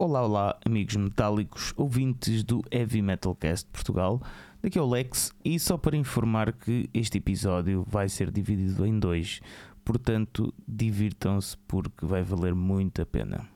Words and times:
Olá, 0.00 0.22
olá, 0.22 0.56
amigos 0.64 0.94
metálicos, 0.94 1.74
ouvintes 1.76 2.44
do 2.44 2.62
Heavy 2.70 3.02
Metal 3.02 3.34
Cast 3.34 3.68
Portugal. 3.72 4.22
Daqui 4.62 4.78
é 4.78 4.80
o 4.80 4.88
Lex 4.88 5.34
e 5.44 5.58
só 5.58 5.76
para 5.76 5.96
informar 5.96 6.52
que 6.52 6.88
este 6.94 7.18
episódio 7.18 7.84
vai 7.84 8.08
ser 8.08 8.30
dividido 8.30 8.86
em 8.86 8.96
dois, 8.96 9.40
portanto, 9.84 10.54
divirtam-se 10.68 11.58
porque 11.66 12.06
vai 12.06 12.22
valer 12.22 12.54
muito 12.54 13.02
a 13.02 13.06
pena. 13.06 13.48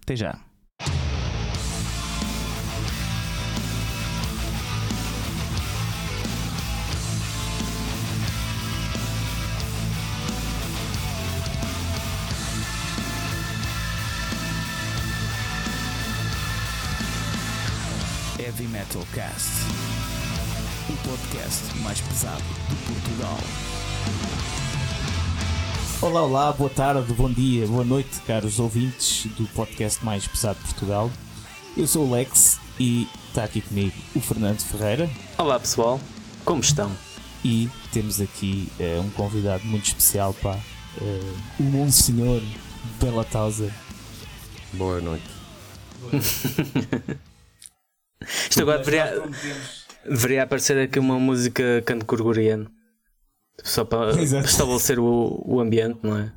Até 0.00 0.14
já! 0.14 0.51
Heavy 18.52 18.68
Metal 18.68 19.02
Cast, 19.14 19.48
o 20.90 21.08
podcast 21.08 21.78
mais 21.78 22.00
pesado 22.02 22.42
de 22.68 22.74
Portugal. 22.92 23.38
Olá, 26.02 26.22
olá, 26.22 26.52
boa 26.52 26.68
tarde, 26.68 27.14
bom 27.14 27.32
dia, 27.32 27.66
boa 27.66 27.84
noite, 27.84 28.20
caros 28.26 28.58
ouvintes 28.58 29.24
do 29.36 29.46
podcast 29.54 30.04
mais 30.04 30.26
pesado 30.26 30.58
de 30.58 30.66
Portugal. 30.66 31.10
Eu 31.78 31.86
sou 31.86 32.06
o 32.06 32.10
Lex 32.10 32.60
e 32.78 33.08
está 33.28 33.44
aqui 33.44 33.62
comigo 33.62 33.94
o 34.14 34.20
Fernando 34.20 34.60
Ferreira. 34.60 35.08
Olá 35.38 35.58
pessoal, 35.58 35.98
como 36.44 36.60
estão? 36.60 36.92
E 37.42 37.70
temos 37.90 38.20
aqui 38.20 38.70
uh, 38.78 39.00
um 39.00 39.08
convidado 39.10 39.64
muito 39.64 39.86
especial, 39.86 40.34
pá, 40.34 40.58
uh, 41.00 41.36
o 41.58 41.62
Monsenhor 41.62 42.42
Bela 43.00 43.24
Tausa. 43.24 43.72
Boa 44.74 45.00
noite. 45.00 45.30
Isto 48.50 48.62
agora 48.62 48.78
deveria, 48.78 49.22
deveria 50.08 50.42
aparecer 50.42 50.78
aqui 50.78 50.98
uma 50.98 51.18
música 51.18 51.82
canto 51.84 52.04
gregoriano. 52.06 52.70
Só 53.62 53.84
para 53.84 54.12
Exato. 54.20 54.46
estabelecer 54.46 54.98
o, 54.98 55.42
o 55.46 55.60
ambiente, 55.60 55.98
não 56.02 56.16
é? 56.18 56.32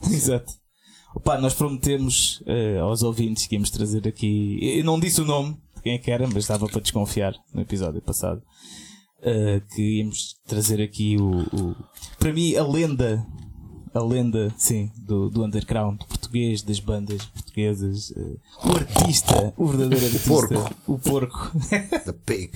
Exato. 0.10 0.52
Opa, 1.14 1.38
nós 1.38 1.54
prometemos 1.54 2.40
uh, 2.42 2.80
aos 2.82 3.02
ouvintes 3.02 3.46
que 3.46 3.56
íamos 3.56 3.70
trazer 3.70 4.06
aqui. 4.06 4.58
Eu 4.78 4.84
não 4.84 4.98
disse 5.00 5.20
o 5.20 5.24
nome 5.24 5.56
de 5.76 5.82
quem 5.82 5.94
é 5.94 5.98
que 5.98 6.10
era, 6.10 6.26
mas 6.26 6.36
estava 6.44 6.66
para 6.68 6.80
desconfiar 6.80 7.34
no 7.52 7.60
episódio 7.60 8.00
passado. 8.00 8.40
uh, 9.18 9.60
que 9.74 9.98
íamos 9.98 10.36
trazer 10.46 10.80
aqui 10.80 11.16
o, 11.18 11.40
o- 11.54 11.76
Para 12.18 12.32
mim, 12.32 12.54
a 12.54 12.62
lenda. 12.64 13.26
A 13.92 14.00
lenda, 14.00 14.54
sim, 14.56 14.90
do, 14.96 15.28
do 15.28 15.44
underground 15.44 16.00
português, 16.04 16.62
das 16.62 16.78
bandas 16.78 17.24
portuguesas. 17.26 18.10
uh, 18.10 18.40
o 18.64 18.76
artista, 18.76 19.52
o 19.56 19.66
verdadeiro 19.66 20.04
artista. 20.14 20.28
porco. 20.28 20.74
O 20.86 20.98
porco. 20.98 21.52
The 22.04 22.12
Pig. 22.24 22.52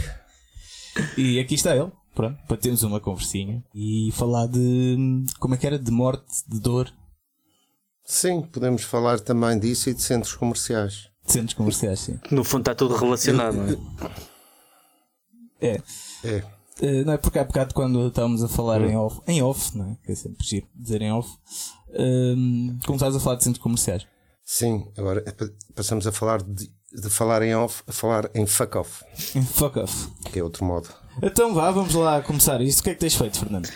E 1.19 1.41
aqui 1.41 1.55
está 1.55 1.75
ele, 1.77 1.91
pronto, 2.15 2.39
para 2.47 2.57
termos 2.57 2.85
uma 2.85 3.01
conversinha 3.01 3.65
e 3.75 4.11
falar 4.13 4.47
de. 4.47 5.25
Como 5.41 5.55
é 5.55 5.59
que 5.59 5.67
era? 5.67 5.77
De 5.79 5.91
morte, 5.91 6.25
de 6.49 6.61
dor, 6.61 6.93
Sim, 8.07 8.43
podemos 8.43 8.83
falar 8.83 9.19
também 9.19 9.59
disso 9.59 9.89
e 9.89 9.95
de 9.95 10.03
centros 10.03 10.35
comerciais. 10.35 11.09
de 11.27 11.33
centros 11.33 11.55
comerciais, 11.55 12.01
sim. 12.01 12.21
No 12.31 12.45
fundo 12.45 12.61
está 12.61 12.75
tudo 12.75 12.95
relacionado, 12.97 13.55
não 13.57 14.09
é? 15.61 15.69
É. 15.69 15.83
É. 16.23 16.45
Eh, 16.81 17.05
não 17.05 17.13
é 17.13 17.17
porque 17.17 17.39
há 17.39 17.45
bocado 17.45 17.73
quando 17.75 18.09
estávamos 18.09 18.43
a 18.43 18.49
falar 18.49 18.81
em 18.83 18.97
off, 18.97 19.21
em 19.29 19.43
off, 19.43 19.77
não 19.79 19.93
é? 19.93 19.97
Que 20.05 20.13
é 20.13 20.15
sempre 20.15 20.45
giro 20.47 20.67
dizer 20.75 21.01
em 21.03 21.13
off, 21.13 21.31
ehm, 21.93 22.79
como 22.85 22.97
estás 22.97 23.15
a 23.15 23.21
falar 23.21 23.37
de 23.37 23.45
centros 23.45 23.63
comerciais. 23.63 24.07
Sim, 24.45 24.87
agora 24.99 25.23
é 25.27 25.31
pa- 25.33 25.49
passamos 25.75 26.07
a 26.07 26.13
falar 26.13 26.43
de, 26.43 26.71
de 26.93 27.11
falar 27.11 27.43
em 27.43 27.55
off 27.55 27.83
a 27.87 27.93
falar 27.93 28.29
em 28.35 28.45
fuck 28.47 28.77
off, 28.77 29.05
Fuck 29.55 29.79
off. 29.79 30.09
que 30.33 30.39
é 30.39 30.43
outro 30.43 30.65
modo. 30.65 30.89
Então 31.23 31.55
vá, 31.55 31.71
vamos 31.71 31.95
lá 31.95 32.21
começar 32.23 32.61
isto. 32.61 32.81
O 32.81 32.83
que 32.83 32.91
é 32.91 32.95
que 32.95 33.01
tens 33.01 33.15
feito, 33.15 33.39
Fernando? 33.39 33.69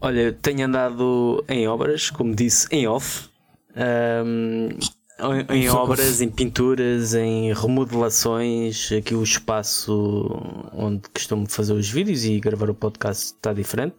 Olha, 0.00 0.20
eu 0.20 0.32
tenho 0.34 0.64
andado 0.64 1.44
em 1.48 1.68
obras, 1.68 2.08
como 2.10 2.34
disse, 2.34 2.66
em 2.70 2.86
off. 2.86 3.28
Ahm, 3.76 4.70
em, 5.50 5.64
em 5.64 5.68
obras, 5.68 6.20
em 6.20 6.28
pinturas, 6.28 7.14
em 7.14 7.52
remodelações. 7.52 8.90
Aqui 8.92 9.14
o 9.14 9.22
espaço 9.22 10.28
onde 10.72 11.02
costumo 11.12 11.48
fazer 11.48 11.72
os 11.72 11.88
vídeos 11.90 12.24
e 12.24 12.38
gravar 12.40 12.70
o 12.70 12.74
podcast 12.74 13.26
está 13.34 13.52
diferente. 13.52 13.94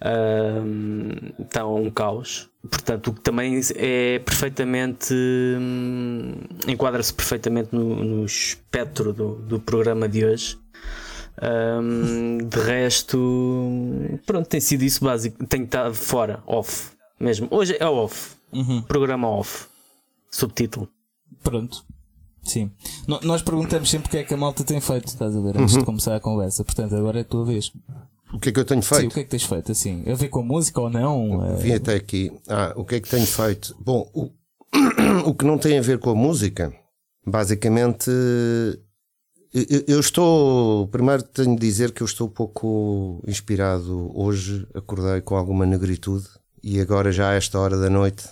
Ahm, 0.00 1.32
está 1.40 1.66
um 1.66 1.90
caos. 1.90 2.50
Portanto, 2.70 3.08
o 3.08 3.12
que 3.14 3.20
também 3.20 3.60
é 3.76 4.18
perfeitamente. 4.18 5.14
hum, 5.14 6.34
enquadra-se 6.66 7.12
perfeitamente 7.12 7.70
no, 7.72 8.02
no 8.04 8.24
espectro 8.24 9.12
do, 9.12 9.34
do 9.36 9.60
programa 9.60 10.08
de 10.08 10.24
hoje. 10.24 10.58
Ahm, 11.40 12.38
de 12.48 12.58
resto, 12.60 14.18
pronto, 14.26 14.48
tem 14.48 14.60
sido 14.60 14.82
isso 14.82 15.04
básico. 15.04 15.44
Tenho 15.46 15.64
estado 15.64 15.94
fora, 15.94 16.42
off 16.46 16.90
mesmo. 17.18 17.48
Hoje 17.50 17.76
é 17.78 17.86
off, 17.86 18.34
Uhum. 18.52 18.82
programa 18.82 19.28
off, 19.28 19.66
subtítulo. 20.36 20.88
Pronto. 21.42 21.84
Sim. 22.42 22.70
No- 23.08 23.20
nós 23.22 23.42
perguntamos 23.42 23.88
sempre 23.88 24.08
o 24.08 24.10
que 24.10 24.18
é 24.18 24.24
que 24.24 24.34
a 24.34 24.36
malta 24.36 24.64
tem 24.64 24.80
feito, 24.80 25.08
estás 25.08 25.34
a 25.34 25.40
ver, 25.40 25.56
antes 25.58 25.76
de 25.76 25.84
começar 25.84 26.14
a 26.14 26.20
conversa. 26.20 26.64
Portanto, 26.64 26.94
agora 26.94 27.18
é 27.18 27.22
a 27.22 27.24
tua 27.24 27.44
vez. 27.44 27.72
O 28.32 28.38
que 28.38 28.48
é 28.48 28.52
que 28.52 28.60
eu 28.60 28.64
tenho 28.64 28.82
Sim, 28.82 28.92
o 28.94 28.96
feito? 28.98 29.14
que 29.14 29.20
é 29.20 29.24
que 29.24 29.30
tens 29.30 29.44
feito? 29.44 29.72
Assim, 29.72 30.02
a 30.10 30.14
ver 30.14 30.28
com 30.28 30.40
a 30.40 30.42
música 30.42 30.80
ou 30.80 30.90
não? 30.90 31.44
Eh, 31.46 31.56
Vim 31.56 31.72
até 31.72 31.94
aqui. 31.94 32.32
Ah, 32.48 32.72
o 32.76 32.84
que 32.84 32.96
é 32.96 33.00
que 33.00 33.08
tenho 33.08 33.26
feito? 33.26 33.74
Bom, 33.80 34.10
o, 34.12 34.30
o 35.24 35.34
que 35.34 35.44
não 35.44 35.56
tem 35.56 35.78
a 35.78 35.82
ver 35.82 35.98
com 35.98 36.10
a 36.10 36.14
música, 36.14 36.74
basicamente, 37.26 38.10
eu, 39.52 39.84
eu 39.86 40.00
estou. 40.00 40.88
Primeiro 40.88 41.22
tenho 41.22 41.54
de 41.54 41.60
dizer 41.60 41.92
que 41.92 42.02
eu 42.02 42.06
estou 42.06 42.26
um 42.26 42.30
pouco 42.30 43.22
inspirado 43.26 44.10
hoje. 44.14 44.66
Acordei 44.74 45.20
com 45.20 45.36
alguma 45.36 45.64
negritude 45.64 46.26
e 46.62 46.80
agora, 46.80 47.12
já 47.12 47.30
a 47.30 47.34
esta 47.34 47.58
hora 47.58 47.78
da 47.78 47.88
noite, 47.88 48.24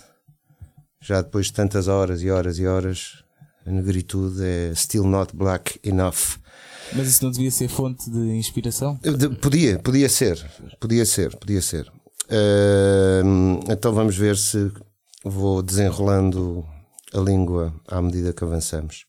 já 1.03 1.21
depois 1.21 1.47
de 1.47 1.53
tantas 1.53 1.87
horas 1.87 2.21
e 2.23 2.29
horas 2.31 2.57
e 2.57 2.65
horas, 2.65 3.23
a 3.65 3.71
negritude 3.71 4.41
é 4.43 4.73
still 4.75 5.03
not 5.05 5.35
black 5.35 5.79
enough. 5.83 6.37
Mas 6.95 7.07
isso 7.07 7.23
não 7.23 7.31
devia 7.31 7.51
ser 7.51 7.67
fonte 7.67 8.09
de 8.09 8.19
inspiração? 8.35 8.97
De- 9.01 9.29
Podia, 9.29 9.79
podia 9.79 10.07
ser, 10.09 10.43
podia 10.79 11.05
ser, 11.05 11.35
podia 11.37 11.61
ser. 11.61 11.91
Ahm, 12.29 13.59
então 13.69 13.91
vamos 13.93 14.15
ver 14.17 14.37
se 14.37 14.71
vou 15.23 15.61
desenrolando 15.61 16.65
a 17.13 17.19
língua 17.19 17.73
à 17.87 18.01
medida 18.01 18.33
que 18.33 18.43
avançamos. 18.43 19.05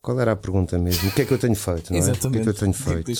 Qual 0.00 0.18
era 0.20 0.32
a 0.32 0.36
pergunta 0.36 0.78
mesmo? 0.78 1.08
O 1.08 1.12
que 1.12 1.22
é 1.22 1.24
que 1.24 1.32
eu 1.32 1.38
tenho 1.38 1.54
feito? 1.56 1.92
Não 1.92 1.98
é? 1.98 2.02
O 2.12 2.14
que 2.30 2.38
é 2.38 2.42
que 2.42 2.48
eu 2.48 2.54
tenho 2.54 2.70
é 2.70 2.74
feito? 2.74 3.10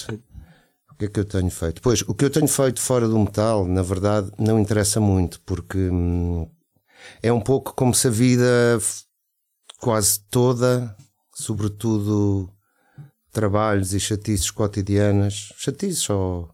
O 0.91 0.95
que 0.99 1.05
é 1.05 1.09
que 1.09 1.21
eu 1.21 1.25
tenho 1.25 1.51
feito? 1.51 1.81
Pois, 1.83 2.03
o 2.03 2.15
que 2.15 2.25
eu 2.25 2.31
tenho 2.31 2.49
feito 2.49 2.81
fora 2.81 3.07
do 3.07 3.19
metal, 3.19 3.65
na 3.67 3.83
verdade, 3.83 4.31
não 4.39 4.59
interessa 4.59 5.01
muito, 5.01 5.41
porque 5.47 5.79
hum, 5.79 6.49
é 7.23 7.33
um 7.33 7.41
pouco 7.41 7.75
como 7.75 7.95
se 7.95 8.09
a 8.09 8.11
vida 8.11 8.79
quase 9.81 10.21
toda, 10.31 10.97
sobretudo 11.35 12.51
trabalhos 13.31 13.93
e 13.95 14.01
chatices 14.01 14.51
cotidianas, 14.51 15.53
chatices 15.57 16.09
ou 16.11 16.51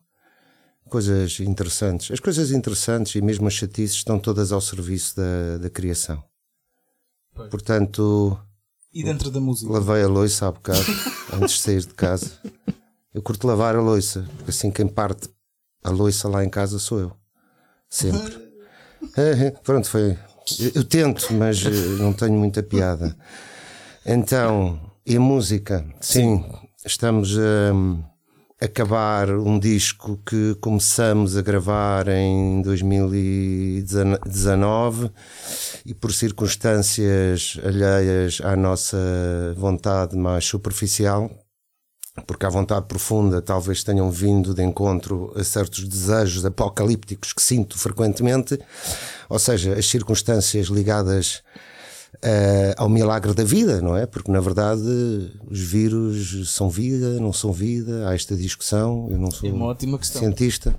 coisas 0.88 1.40
interessantes. 1.40 2.10
As 2.10 2.20
coisas 2.20 2.50
interessantes 2.50 3.14
e 3.14 3.22
mesmo 3.22 3.46
as 3.46 3.54
chatices 3.54 3.96
estão 3.96 4.18
todas 4.18 4.52
ao 4.52 4.60
serviço 4.60 5.16
da, 5.16 5.58
da 5.58 5.70
criação. 5.70 6.22
Pois. 7.34 7.48
Portanto, 7.50 8.38
E 8.92 9.02
dentro 9.02 9.30
da 9.30 9.40
música? 9.40 9.72
lavei 9.72 10.02
a 10.02 10.08
louça 10.08 10.46
há 10.46 10.52
bocado, 10.52 10.84
antes 11.32 11.56
de 11.56 11.60
sair 11.62 11.80
de 11.80 11.94
casa. 11.94 12.38
Eu 13.12 13.22
curto 13.22 13.46
lavar 13.46 13.76
a 13.76 13.80
louça, 13.80 14.28
porque 14.36 14.50
assim 14.50 14.70
quem 14.70 14.86
parte 14.86 15.28
a 15.82 15.90
louça 15.90 16.28
lá 16.28 16.44
em 16.44 16.50
casa 16.50 16.78
sou 16.78 17.00
eu. 17.00 17.16
Sempre. 17.88 18.44
Pronto, 19.62 19.88
foi. 19.88 20.18
Eu, 20.74 20.84
tento, 20.84 21.32
mas 21.32 21.64
eh, 21.64 21.70
não 21.98 22.12
tenho 22.12 22.34
muita 22.34 22.62
piada. 22.62 23.16
Então, 24.04 24.78
e 25.06 25.16
a 25.16 25.20
música? 25.20 25.86
Sim, 26.00 26.44
estamos 26.84 27.38
a 27.38 27.72
acabar 28.64 29.30
um 29.30 29.58
disco 29.58 30.18
que 30.24 30.54
começamos 30.60 31.36
a 31.36 31.42
gravar 31.42 32.06
em 32.08 32.62
2019 32.62 35.10
e 35.84 35.92
por 35.94 36.12
circunstâncias 36.12 37.58
alheias 37.64 38.40
à 38.42 38.54
nossa 38.54 38.96
vontade 39.56 40.16
mais 40.16 40.44
superficial, 40.44 41.28
porque 42.26 42.46
à 42.46 42.50
vontade 42.50 42.86
profunda 42.86 43.42
talvez 43.42 43.82
tenham 43.82 44.08
vindo 44.10 44.54
de 44.54 44.62
encontro 44.62 45.32
a 45.36 45.42
certos 45.42 45.88
desejos 45.88 46.44
apocalípticos 46.44 47.32
que 47.32 47.42
sinto 47.42 47.76
frequentemente, 47.78 48.58
ou 49.28 49.38
seja, 49.38 49.74
as 49.74 49.86
circunstâncias 49.86 50.66
ligadas 50.66 51.42
eh, 52.22 52.74
ao 52.76 52.88
milagre 52.88 53.34
da 53.34 53.44
vida, 53.44 53.80
não 53.80 53.96
é? 53.96 54.06
Porque 54.06 54.30
na 54.30 54.40
verdade 54.40 54.82
os 55.50 55.60
vírus 55.60 56.50
são 56.50 56.70
vida, 56.70 57.18
não 57.20 57.32
são 57.32 57.52
vida, 57.52 58.08
há 58.08 58.14
esta 58.14 58.36
discussão, 58.36 59.08
eu 59.10 59.18
não 59.18 59.30
sou 59.30 59.48
É 59.48 59.52
uma 59.52 59.66
ótima 59.66 59.98
questão. 59.98 60.20
cientista. 60.20 60.74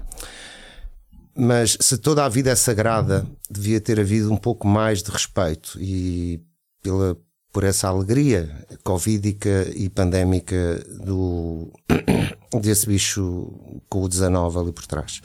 Mas 1.37 1.77
se 1.81 1.97
toda 1.97 2.23
a 2.23 2.29
vida 2.29 2.49
é 2.49 2.55
sagrada, 2.55 3.27
devia 3.49 3.81
ter 3.81 3.99
havido 3.99 4.31
um 4.31 4.37
pouco 4.37 4.67
mais 4.67 5.03
de 5.03 5.11
respeito 5.11 5.77
e 5.81 6.41
pela 6.81 7.17
por 7.51 7.63
essa 7.63 7.87
alegria 7.87 8.65
covídica 8.83 9.71
e 9.73 9.87
pandémica 9.89 10.83
do, 11.05 11.71
desse 12.61 12.85
bicho 12.85 13.81
com 13.87 14.01
o 14.01 14.09
19 14.09 14.59
ali 14.59 14.71
por 14.73 14.85
trás. 14.85 15.21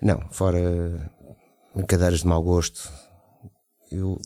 Não, 0.00 0.20
fora 0.30 1.10
brincadeiras 1.74 2.20
de 2.20 2.26
mau 2.26 2.42
gosto. 2.42 2.90
Eu 3.90 4.20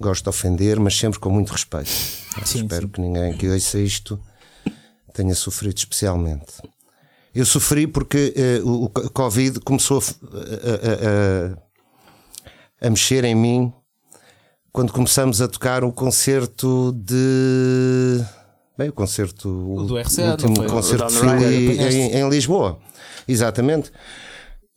gosto 0.00 0.24
de 0.24 0.28
ofender, 0.30 0.80
mas 0.80 0.96
sempre 0.96 1.18
com 1.18 1.30
muito 1.30 1.50
respeito. 1.52 1.88
Sim, 1.88 2.62
Espero 2.62 2.86
sim. 2.86 2.92
que 2.92 3.00
ninguém 3.00 3.36
que 3.36 3.48
ouça 3.48 3.78
isto 3.78 4.18
tenha 5.12 5.34
sofrido 5.34 5.76
especialmente. 5.76 6.54
Eu 7.34 7.44
sofri 7.46 7.86
porque 7.86 8.34
uh, 8.64 8.68
o, 8.68 8.84
o 8.84 9.10
Covid 9.10 9.60
começou 9.60 10.02
a, 10.02 10.36
a, 11.54 12.84
a, 12.84 12.86
a 12.86 12.90
mexer 12.90 13.24
em 13.24 13.34
mim 13.34 13.72
quando 14.72 14.92
começamos 14.92 15.40
a 15.40 15.48
tocar 15.48 15.84
o 15.84 15.92
concerto 15.92 16.92
de. 16.92 18.24
Bem, 18.76 18.88
o 18.88 18.92
concerto. 18.92 19.48
O 19.48 19.84
do 19.84 19.98
RCA, 19.98 20.22
o 20.22 20.30
último 20.30 20.66
concerto 20.66 21.06
de 21.06 21.18
Philly 21.18 21.78
em, 21.78 22.16
em, 22.16 22.28
Lisboa. 22.28 22.78
Exatamente. 23.28 23.92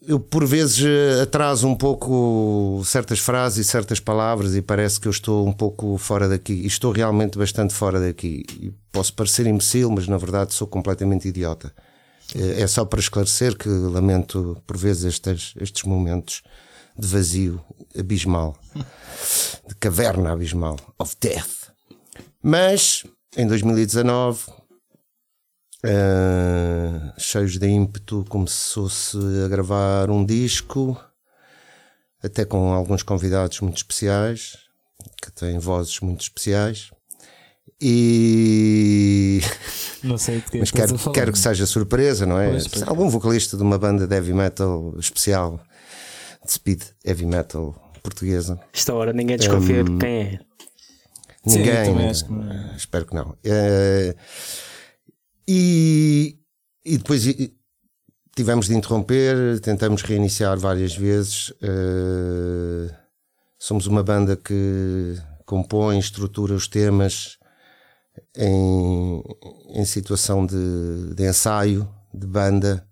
Eu, 0.06 0.20
por 0.20 0.46
vezes, 0.46 0.84
atraso 1.22 1.68
um 1.68 1.76
pouco 1.76 2.82
certas 2.86 3.20
frases 3.20 3.66
e 3.66 3.70
certas 3.70 4.00
palavras 4.00 4.54
e 4.56 4.62
parece 4.62 5.00
que 5.00 5.08
eu 5.08 5.12
estou 5.12 5.48
um 5.48 5.54
pouco 5.54 5.98
fora 5.98 6.28
daqui. 6.28 6.54
E 6.54 6.68
estou 6.68 6.92
realmente 6.92 7.38
bastante 7.38 7.74
fora 7.74 8.00
daqui. 8.00 8.44
E 8.60 8.74
posso 8.92 9.14
parecer 9.14 9.48
imbecil, 9.48 9.90
mas 9.90 10.08
na 10.08 10.18
verdade 10.18 10.54
sou 10.54 10.68
completamente 10.68 11.28
idiota. 11.28 11.74
É 12.36 12.66
só 12.68 12.84
para 12.84 13.00
esclarecer 13.00 13.58
que 13.58 13.70
lamento, 13.70 14.58
por 14.66 14.78
vezes, 14.78 15.04
estes, 15.04 15.54
estes 15.60 15.84
momentos 15.84 16.42
de 16.98 17.08
vazio 17.08 17.62
abismal, 17.98 18.58
de 19.68 19.76
caverna 19.76 20.32
abismal, 20.32 20.78
of 20.98 21.16
death. 21.20 21.72
Mas 22.42 23.04
em 23.36 23.48
2019, 23.48 24.40
uh, 25.86 27.14
cheios 27.20 27.58
de 27.58 27.68
ímpeto, 27.68 28.26
começou-se 28.30 29.18
a 29.46 29.48
gravar 29.48 30.10
um 30.10 30.26
disco, 30.26 31.00
até 32.24 32.46
com 32.46 32.74
alguns 32.74 33.04
convidados 33.04 33.60
muito 33.60 33.78
especiais, 33.78 34.58
que 35.22 35.32
têm 35.32 35.60
vozes 35.60 36.00
muito 36.00 36.22
especiais. 36.22 36.92
E. 37.82 39.42
Não 40.04 40.18
sei 40.18 40.38
de 40.38 40.44
que 40.44 40.60
Mas 40.60 40.72
quero, 40.72 41.12
quero 41.12 41.32
que 41.32 41.40
seja 41.40 41.66
surpresa, 41.66 42.26
não 42.26 42.40
é? 42.40 42.50
Pois, 42.50 42.84
Algum 42.84 43.10
vocalista 43.10 43.56
de 43.56 43.64
uma 43.64 43.78
banda 43.78 44.06
de 44.06 44.14
heavy 44.14 44.34
metal 44.34 44.94
especial 45.00 45.62
de 46.46 46.52
speed 46.52 46.82
heavy 47.06 47.26
metal 47.26 47.74
portuguesa. 48.02 48.60
Esta 48.74 48.94
hora 48.94 49.14
ninguém 49.14 49.38
desconfia 49.38 49.82
um, 49.82 49.86
de 49.86 49.98
quem 49.98 50.22
é. 50.22 50.40
Ninguém. 51.46 52.14
Sim, 52.14 52.26
que... 52.26 52.76
Espero 52.78 53.06
que 53.06 53.16
não. 53.16 53.30
Uh, 53.30 54.16
e, 55.48 56.40
e 56.86 56.98
depois 56.98 57.24
tivemos 58.36 58.68
de 58.68 58.76
interromper, 58.76 59.60
tentamos 59.60 60.02
reiniciar 60.02 60.58
várias 60.58 60.96
vezes. 60.96 61.50
Uh, 61.50 62.94
somos 63.60 63.88
uma 63.88 64.04
banda 64.04 64.36
que 64.36 65.16
compõe, 65.46 66.00
estrutura 66.00 66.54
os 66.54 66.68
temas 66.68 67.38
em, 68.36 69.24
em 69.70 69.86
situação 69.86 70.46
de, 70.46 71.14
de 71.16 71.28
ensaio, 71.28 71.88
de 72.14 72.28
banda 72.28 72.88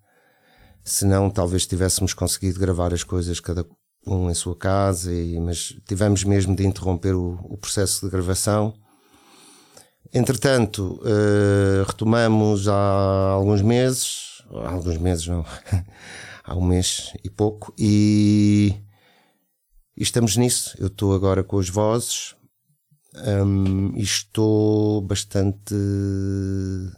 senão 0.84 1.30
talvez 1.30 1.66
tivéssemos 1.66 2.14
conseguido 2.14 2.60
gravar 2.60 2.94
as 2.94 3.04
coisas 3.04 3.40
cada 3.40 3.66
um 4.06 4.30
em 4.30 4.34
sua 4.34 4.56
casa, 4.56 5.14
e, 5.14 5.40
mas 5.40 5.76
tivemos 5.88 6.24
mesmo 6.24 6.56
de 6.56 6.66
interromper 6.66 7.14
o, 7.14 7.40
o 7.44 7.58
processo 7.58 8.06
de 8.06 8.12
gravação. 8.12 8.74
Entretanto, 10.14 11.00
uh, 11.04 11.84
retomamos 11.88 12.68
há 12.68 13.30
alguns 13.32 13.62
meses, 13.62 14.44
há 14.52 14.72
alguns 14.72 14.98
meses 14.98 15.28
não, 15.28 15.46
há 16.44 16.56
um 16.56 16.62
mês 16.62 17.14
e 17.24 17.30
pouco, 17.30 17.74
e, 17.78 18.76
e 19.96 20.04
estamos 20.04 20.36
nisso. 20.36 20.76
Eu 20.80 20.88
estou 20.88 21.14
agora 21.14 21.44
com 21.44 21.60
as 21.60 21.70
vozes 21.70 22.36
um, 23.46 23.94
e 23.96 24.02
estou 24.02 25.02
bastante 25.02 25.76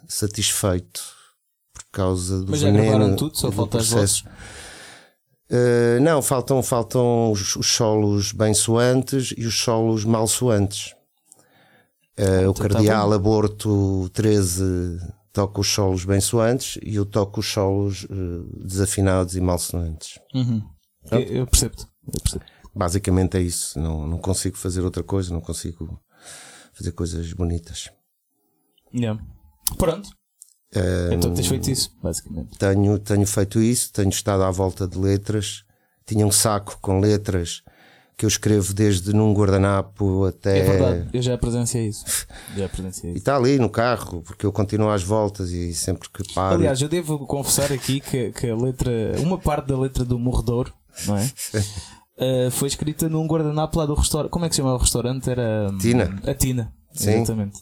satisfeito 0.07 1.23
causa 1.93 2.43
do 2.43 2.51
Mas 2.51 2.59
já 2.59 2.71
veneno. 2.71 2.89
gravaram 2.89 3.15
tudo, 3.15 3.37
só 3.37 3.51
falta 3.51 3.77
as 3.77 3.89
vozes? 3.89 4.23
Uh, 5.49 6.01
não, 6.01 6.21
faltam, 6.21 6.61
faltam 6.63 7.31
os, 7.31 7.55
os, 7.55 7.67
solos 7.67 8.31
bem 8.31 8.53
soantes 8.53 9.33
e 9.37 9.45
os 9.45 9.57
solos 9.59 10.03
mal 10.03 10.27
soantes. 10.27 10.95
Uh, 12.17 12.49
o 12.49 12.53
tá 12.53 12.69
Cardeal 12.69 13.09
tá 13.09 13.15
Aborto 13.15 14.09
13 14.13 14.99
toca 15.33 15.59
os 15.59 15.67
solos 15.67 16.05
bem 16.05 16.21
soantes 16.21 16.77
e 16.83 16.95
eu 16.95 17.05
toco 17.05 17.39
os 17.39 17.47
solos 17.51 18.03
uh, 18.03 18.65
desafinados 18.65 19.35
e 19.35 19.41
mal 19.41 19.57
soantes. 19.57 20.19
Uhum. 20.33 20.61
Eu, 21.11 21.19
eu, 21.19 21.47
percebo 21.47 21.75
percebo. 22.21 22.45
Basicamente 22.73 23.37
é 23.37 23.41
isso. 23.41 23.79
Não, 23.79 24.07
não 24.07 24.17
consigo 24.17 24.57
fazer 24.57 24.81
outra 24.81 25.03
coisa, 25.03 25.33
não 25.33 25.41
consigo 25.41 25.99
fazer 26.73 26.91
coisas 26.91 27.33
bonitas. 27.33 27.89
Yeah. 28.93 29.21
Pronto. 29.77 30.09
Uh, 30.75 31.13
então 31.13 31.33
tens 31.33 31.47
feito 31.47 31.69
isso, 31.69 31.95
basicamente. 32.01 32.57
Tenho, 32.57 32.99
tenho 32.99 33.27
feito 33.27 33.59
isso, 33.59 33.91
tenho 33.91 34.09
estado 34.09 34.43
à 34.43 34.51
volta 34.51 34.87
de 34.87 34.97
letras. 34.97 35.63
Tinha 36.05 36.25
um 36.25 36.31
saco 36.31 36.77
com 36.81 36.99
letras 36.99 37.63
que 38.17 38.25
eu 38.25 38.27
escrevo 38.27 38.73
desde 38.73 39.13
num 39.13 39.33
guardanapo 39.33 40.25
até. 40.25 40.59
É 40.59 40.63
verdade, 40.63 41.09
eu 41.13 41.21
já 41.21 41.37
presenciei 41.37 41.87
isso. 41.87 42.05
Já 42.55 42.69
presenciei 42.69 43.11
isso. 43.11 43.17
E 43.17 43.19
está 43.19 43.35
ali 43.35 43.57
no 43.57 43.69
carro, 43.69 44.21
porque 44.21 44.45
eu 44.45 44.51
continuo 44.51 44.89
às 44.89 45.03
voltas 45.03 45.51
e 45.51 45.73
sempre 45.73 46.09
que 46.09 46.33
paro. 46.33 46.55
Aliás, 46.55 46.81
eu 46.81 46.89
devo 46.89 47.25
confessar 47.25 47.71
aqui 47.71 47.99
que, 47.99 48.31
que 48.31 48.49
a 48.49 48.55
letra, 48.55 48.91
uma 49.19 49.37
parte 49.37 49.67
da 49.67 49.77
letra 49.77 50.05
do 50.05 50.19
Morredor, 50.19 50.71
não 51.07 51.17
é? 51.17 51.25
uh, 51.25 52.51
foi 52.51 52.67
escrita 52.67 53.09
num 53.09 53.25
guardanapo 53.27 53.77
lá 53.79 53.85
do 53.85 53.95
restaurante. 53.95 54.31
Como 54.31 54.45
é 54.45 54.49
que 54.49 54.55
se 54.55 54.61
chama 54.61 54.73
o 54.73 54.77
restaurante? 54.77 55.29
Era. 55.29 55.73
Tina. 55.79 56.21
A 56.25 56.33
Tina. 56.33 56.73
Sim. 56.93 57.21
Exatamente. 57.21 57.59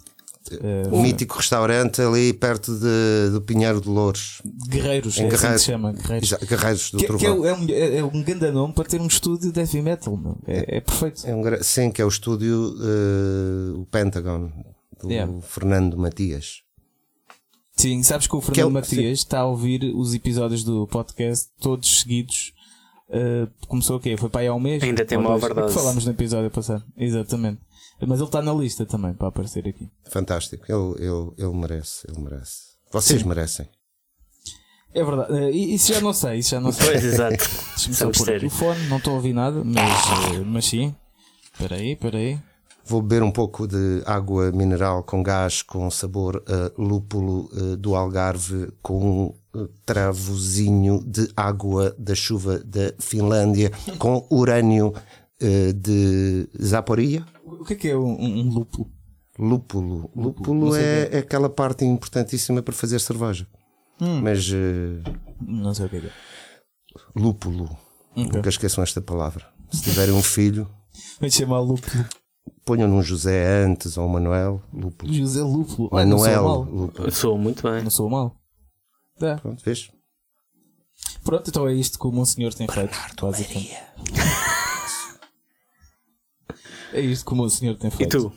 Uh, 0.56 0.96
um 0.96 1.02
mítico 1.02 1.38
restaurante 1.38 2.02
ali 2.02 2.34
perto 2.34 2.74
de, 2.74 3.32
do 3.32 3.42
Pinheiro 3.42 3.80
de 3.80 3.88
Louros. 3.88 4.42
Guerreiros, 4.68 5.18
em 5.18 5.26
é 5.26 5.30
Guerreiros, 5.30 5.46
assim 5.46 5.58
se 5.58 5.66
chama. 5.66 5.94
Guerreiros, 5.94 6.34
Guerreiros 6.34 6.92
do 6.92 6.98
que, 6.98 7.18
que 7.18 7.26
é, 7.26 7.30
é, 7.30 7.34
um, 7.34 7.66
é, 7.70 8.04
um 8.04 8.24
grande 8.24 8.52
nome 8.52 8.74
para 8.74 8.86
ter 8.86 9.00
um 9.00 9.08
estúdio 9.08 9.52
de 9.52 9.60
heavy 9.60 9.82
metal. 9.82 10.20
É, 10.48 10.78
é, 10.78 10.82
perfeito. 10.82 11.26
É 11.26 11.36
um, 11.36 11.44
sim, 11.64 11.92
que 11.92 12.02
é 12.02 12.06
o 12.06 12.10
estúdio 12.10 12.76
uh, 12.78 13.82
o 13.82 13.86
Pentagon 13.86 14.52
do 15.02 15.12
yeah. 15.12 15.32
Fernando 15.42 15.98
Matias. 15.98 16.64
Sim, 17.76 18.04
sabes 18.04 18.28
que 18.28 18.36
o 18.36 18.42
Fernando 18.42 18.56
que 18.56 18.62
é 18.62 18.66
o, 18.66 18.72
Matias 18.72 18.96
sim. 18.96 19.12
está 19.12 19.40
a 19.40 19.46
ouvir 19.46 19.84
os 19.96 20.14
episódios 20.14 20.64
do 20.64 20.88
podcast 20.88 21.50
todos 21.60 22.02
seguidos. 22.02 22.54
Uh, 23.10 23.50
começou 23.68 23.98
o 23.98 24.00
quê? 24.00 24.16
Foi 24.18 24.30
para 24.30 24.42
aí 24.42 24.48
há 24.48 24.54
um 24.54 24.60
mês? 24.60 24.82
Ainda 24.84 25.04
tem 25.04 25.18
uma 25.18 25.38
verdade. 25.38 25.74
Falámos 25.74 26.06
no 26.06 26.12
episódio 26.12 26.50
passado. 26.50 26.84
Exatamente. 26.96 27.60
Mas 28.08 28.20
ele 28.20 28.28
está 28.28 28.42
na 28.42 28.54
lista 28.54 28.86
também 28.86 29.14
para 29.14 29.28
aparecer 29.28 29.68
aqui. 29.68 29.90
Fantástico. 30.10 30.66
Ele, 30.68 31.06
ele, 31.06 31.32
ele 31.38 31.56
merece. 31.56 32.08
Ele 32.10 32.22
merece. 32.22 32.72
Vocês 32.92 33.22
Sim. 33.22 33.28
merecem. 33.28 33.70
É 34.94 35.04
verdade. 35.04 35.32
Uh, 35.32 35.50
isso 35.50 35.94
já 35.94 36.02
não 36.02 36.14
sei. 36.14 36.40
Isso 36.40 36.50
já 36.52 36.60
não 36.60 36.72
sei. 36.72 36.86
Pois, 36.92 37.04
exato. 37.04 37.38
Deixa-me 37.76 37.96
só 37.96 38.10
pôr 38.10 38.44
o 38.44 38.50
fone. 38.50 38.88
Não 38.88 38.98
estou 38.98 39.14
a 39.14 39.16
ouvir 39.18 39.34
nada, 39.34 39.64
mas, 39.64 40.06
uh, 40.06 40.46
mas 40.46 40.66
sim. 40.66 40.96
Espera 41.54 41.76
aí, 41.76 41.94
espera 41.94 42.18
aí. 42.18 42.40
Vou 42.86 43.02
beber 43.02 43.24
um 43.24 43.32
pouco 43.32 43.68
de 43.68 44.02
água 44.06 44.52
mineral 44.52 45.04
com 45.04 45.22
gás 45.22 45.62
com 45.62 45.90
sabor 45.90 46.38
uh, 46.38 46.82
lúpulo 46.82 47.50
uh, 47.54 47.78
do 47.78 47.96
Algarve 47.96 48.70
com 48.82 49.34
um 49.54 49.68
travozinho 49.86 51.04
de 51.06 51.30
água 51.38 51.96
da 51.98 52.16
chuva 52.16 52.60
da 52.60 52.94
Finlândia 53.00 53.72
com 54.00 54.26
urânio 54.30 54.94
uh, 55.42 55.74
de 55.74 56.50
Zaporia. 56.62 57.26
O 57.62 57.64
que 57.64 57.74
é 57.74 57.76
que 57.76 57.90
é 57.90 57.96
um, 57.96 58.20
um 58.20 58.50
lúpulo? 58.50 58.92
Lúpulo. 59.38 60.12
Lúpulo 60.16 60.76
é, 60.76 61.10
é, 61.12 61.18
aquela 61.20 61.48
parte 61.48 61.86
importantíssima 61.86 62.60
para 62.64 62.74
fazer 62.74 63.00
cerveja. 63.00 63.48
Hum. 64.02 64.20
Mas. 64.20 64.50
Uh, 64.50 65.04
não 65.40 65.72
sei 65.72 65.86
o 65.86 65.90
que 65.90 65.98
é. 65.98 66.12
Lúpulo. 67.16 67.66
Okay. 68.14 68.32
Nunca 68.34 68.50
esqueçam 68.50 68.84
esta 68.84 69.00
palavra. 69.00 69.46
Se 69.72 69.84
tiverem 69.84 70.12
um 70.12 70.24
filho. 70.24 70.68
Vai 71.20 71.30
chamar 71.30 71.60
lúpulo. 71.60 72.04
Ponham 72.66 72.88
num 72.88 73.04
José 73.04 73.64
antes 73.64 73.96
ou 73.96 74.10
Manuel 74.10 74.64
Lúpulo. 74.74 75.14
José 75.14 75.44
Lúpulo. 75.44 75.90
Manuel 75.92 76.48
ah, 76.48 76.58
Lúpulo. 76.58 77.12
Sou 77.12 77.38
muito 77.38 77.62
bem. 77.62 77.84
Não 77.84 77.92
sou 77.92 78.10
mal. 78.10 78.36
É. 79.22 79.36
Pronto, 79.36 79.64
vês? 79.64 79.92
Pronto, 81.24 81.48
então 81.48 81.68
é 81.68 81.74
isto 81.76 82.00
que 82.00 82.08
o 82.08 82.12
Monsenhor 82.12 82.56
tem 82.56 82.68
feito. 82.68 82.98
Basicamente. 83.22 83.78
É 86.94 87.00
isto 87.00 87.26
que 87.26 87.34
o 87.34 87.36
meu 87.36 87.50
senhor 87.50 87.76
tem 87.76 87.90
feito. 87.90 88.18
E 88.18 88.20
tu? 88.20 88.34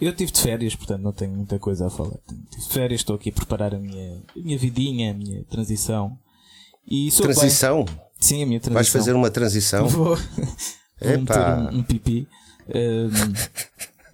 Eu 0.00 0.14
tive 0.14 0.32
de 0.32 0.40
férias, 0.40 0.74
portanto 0.74 1.02
não 1.02 1.12
tenho 1.12 1.32
muita 1.32 1.58
coisa 1.58 1.86
a 1.86 1.90
falar. 1.90 2.18
Tive 2.50 2.62
de 2.62 2.68
férias, 2.68 3.00
estou 3.00 3.14
aqui 3.16 3.30
a 3.30 3.32
preparar 3.32 3.74
a 3.74 3.78
minha, 3.78 4.22
a 4.36 4.40
minha 4.40 4.58
vidinha, 4.58 5.12
a 5.12 5.14
minha 5.14 5.44
transição. 5.44 6.18
E 6.86 7.08
transição? 7.12 7.84
Bem. 7.84 8.00
Sim, 8.18 8.42
a 8.42 8.46
minha 8.46 8.60
transição. 8.60 8.74
Vais 8.74 8.88
fazer 8.88 9.14
uma 9.14 9.30
transição? 9.30 9.88
Vou, 9.88 10.16
vou 11.00 11.18
meter 11.18 11.38
um, 11.38 11.78
um 11.78 11.82
pipi. 11.82 12.26
Um, 12.68 13.08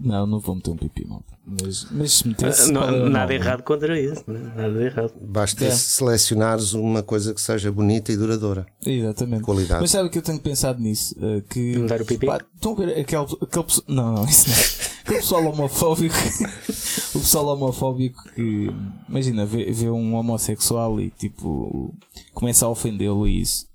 Não, 0.00 0.26
não 0.26 0.38
vou 0.38 0.54
meter 0.54 0.70
um 0.70 0.76
pipi, 0.76 1.04
malta. 1.06 1.36
Mas, 1.44 1.86
mas 1.90 2.12
se 2.12 2.28
metesse. 2.28 2.68
Ah, 2.70 2.72
não- 2.72 2.82
era 2.84 3.08
nada 3.10 3.34
errado 3.34 3.62
contra 3.64 3.98
isso, 4.00 4.22
né? 4.28 4.52
nada 4.54 4.80
errado. 4.84 5.12
Basta 5.20 5.64
É. 5.64 5.70
selecionares 5.70 6.72
uma 6.72 7.02
coisa 7.02 7.34
que 7.34 7.40
seja 7.40 7.72
bonita 7.72 8.12
e 8.12 8.16
duradoura. 8.16 8.64
Exatamente. 8.86 9.42
Qualidade. 9.42 9.80
Mas 9.80 9.90
sabe 9.90 10.08
que 10.08 10.18
eu 10.18 10.22
tenho 10.22 10.38
pensado 10.38 10.80
nisso? 10.80 11.16
eh, 11.20 11.42
que. 11.50 11.76
Mudar 11.78 12.00
o 12.00 12.04
pipi? 12.06 12.26
Pá, 12.26 12.38
estão 12.54 12.72
a 12.72 12.76
ver 12.76 12.98
aquele, 13.00 13.22
aquele 13.42 13.64
pessoal. 13.64 13.84
Não, 13.88 14.12
não, 14.14 14.24
isso 14.24 14.48
não. 14.48 14.88
Aquele 15.02 15.18
pessoal 15.20 15.44
homofóbico. 15.46 16.14
o 17.16 17.18
pessoal 17.20 17.46
homofóbico 17.48 18.22
que. 18.34 18.68
Imagina, 19.08 19.44
vê, 19.46 19.72
vê 19.72 19.90
um 19.90 20.14
homossexual 20.14 21.00
e 21.00 21.10
tipo. 21.10 21.92
começa 22.34 22.66
a 22.66 22.68
ofendê-lo 22.68 23.26
e 23.26 23.40
isso. 23.40 23.66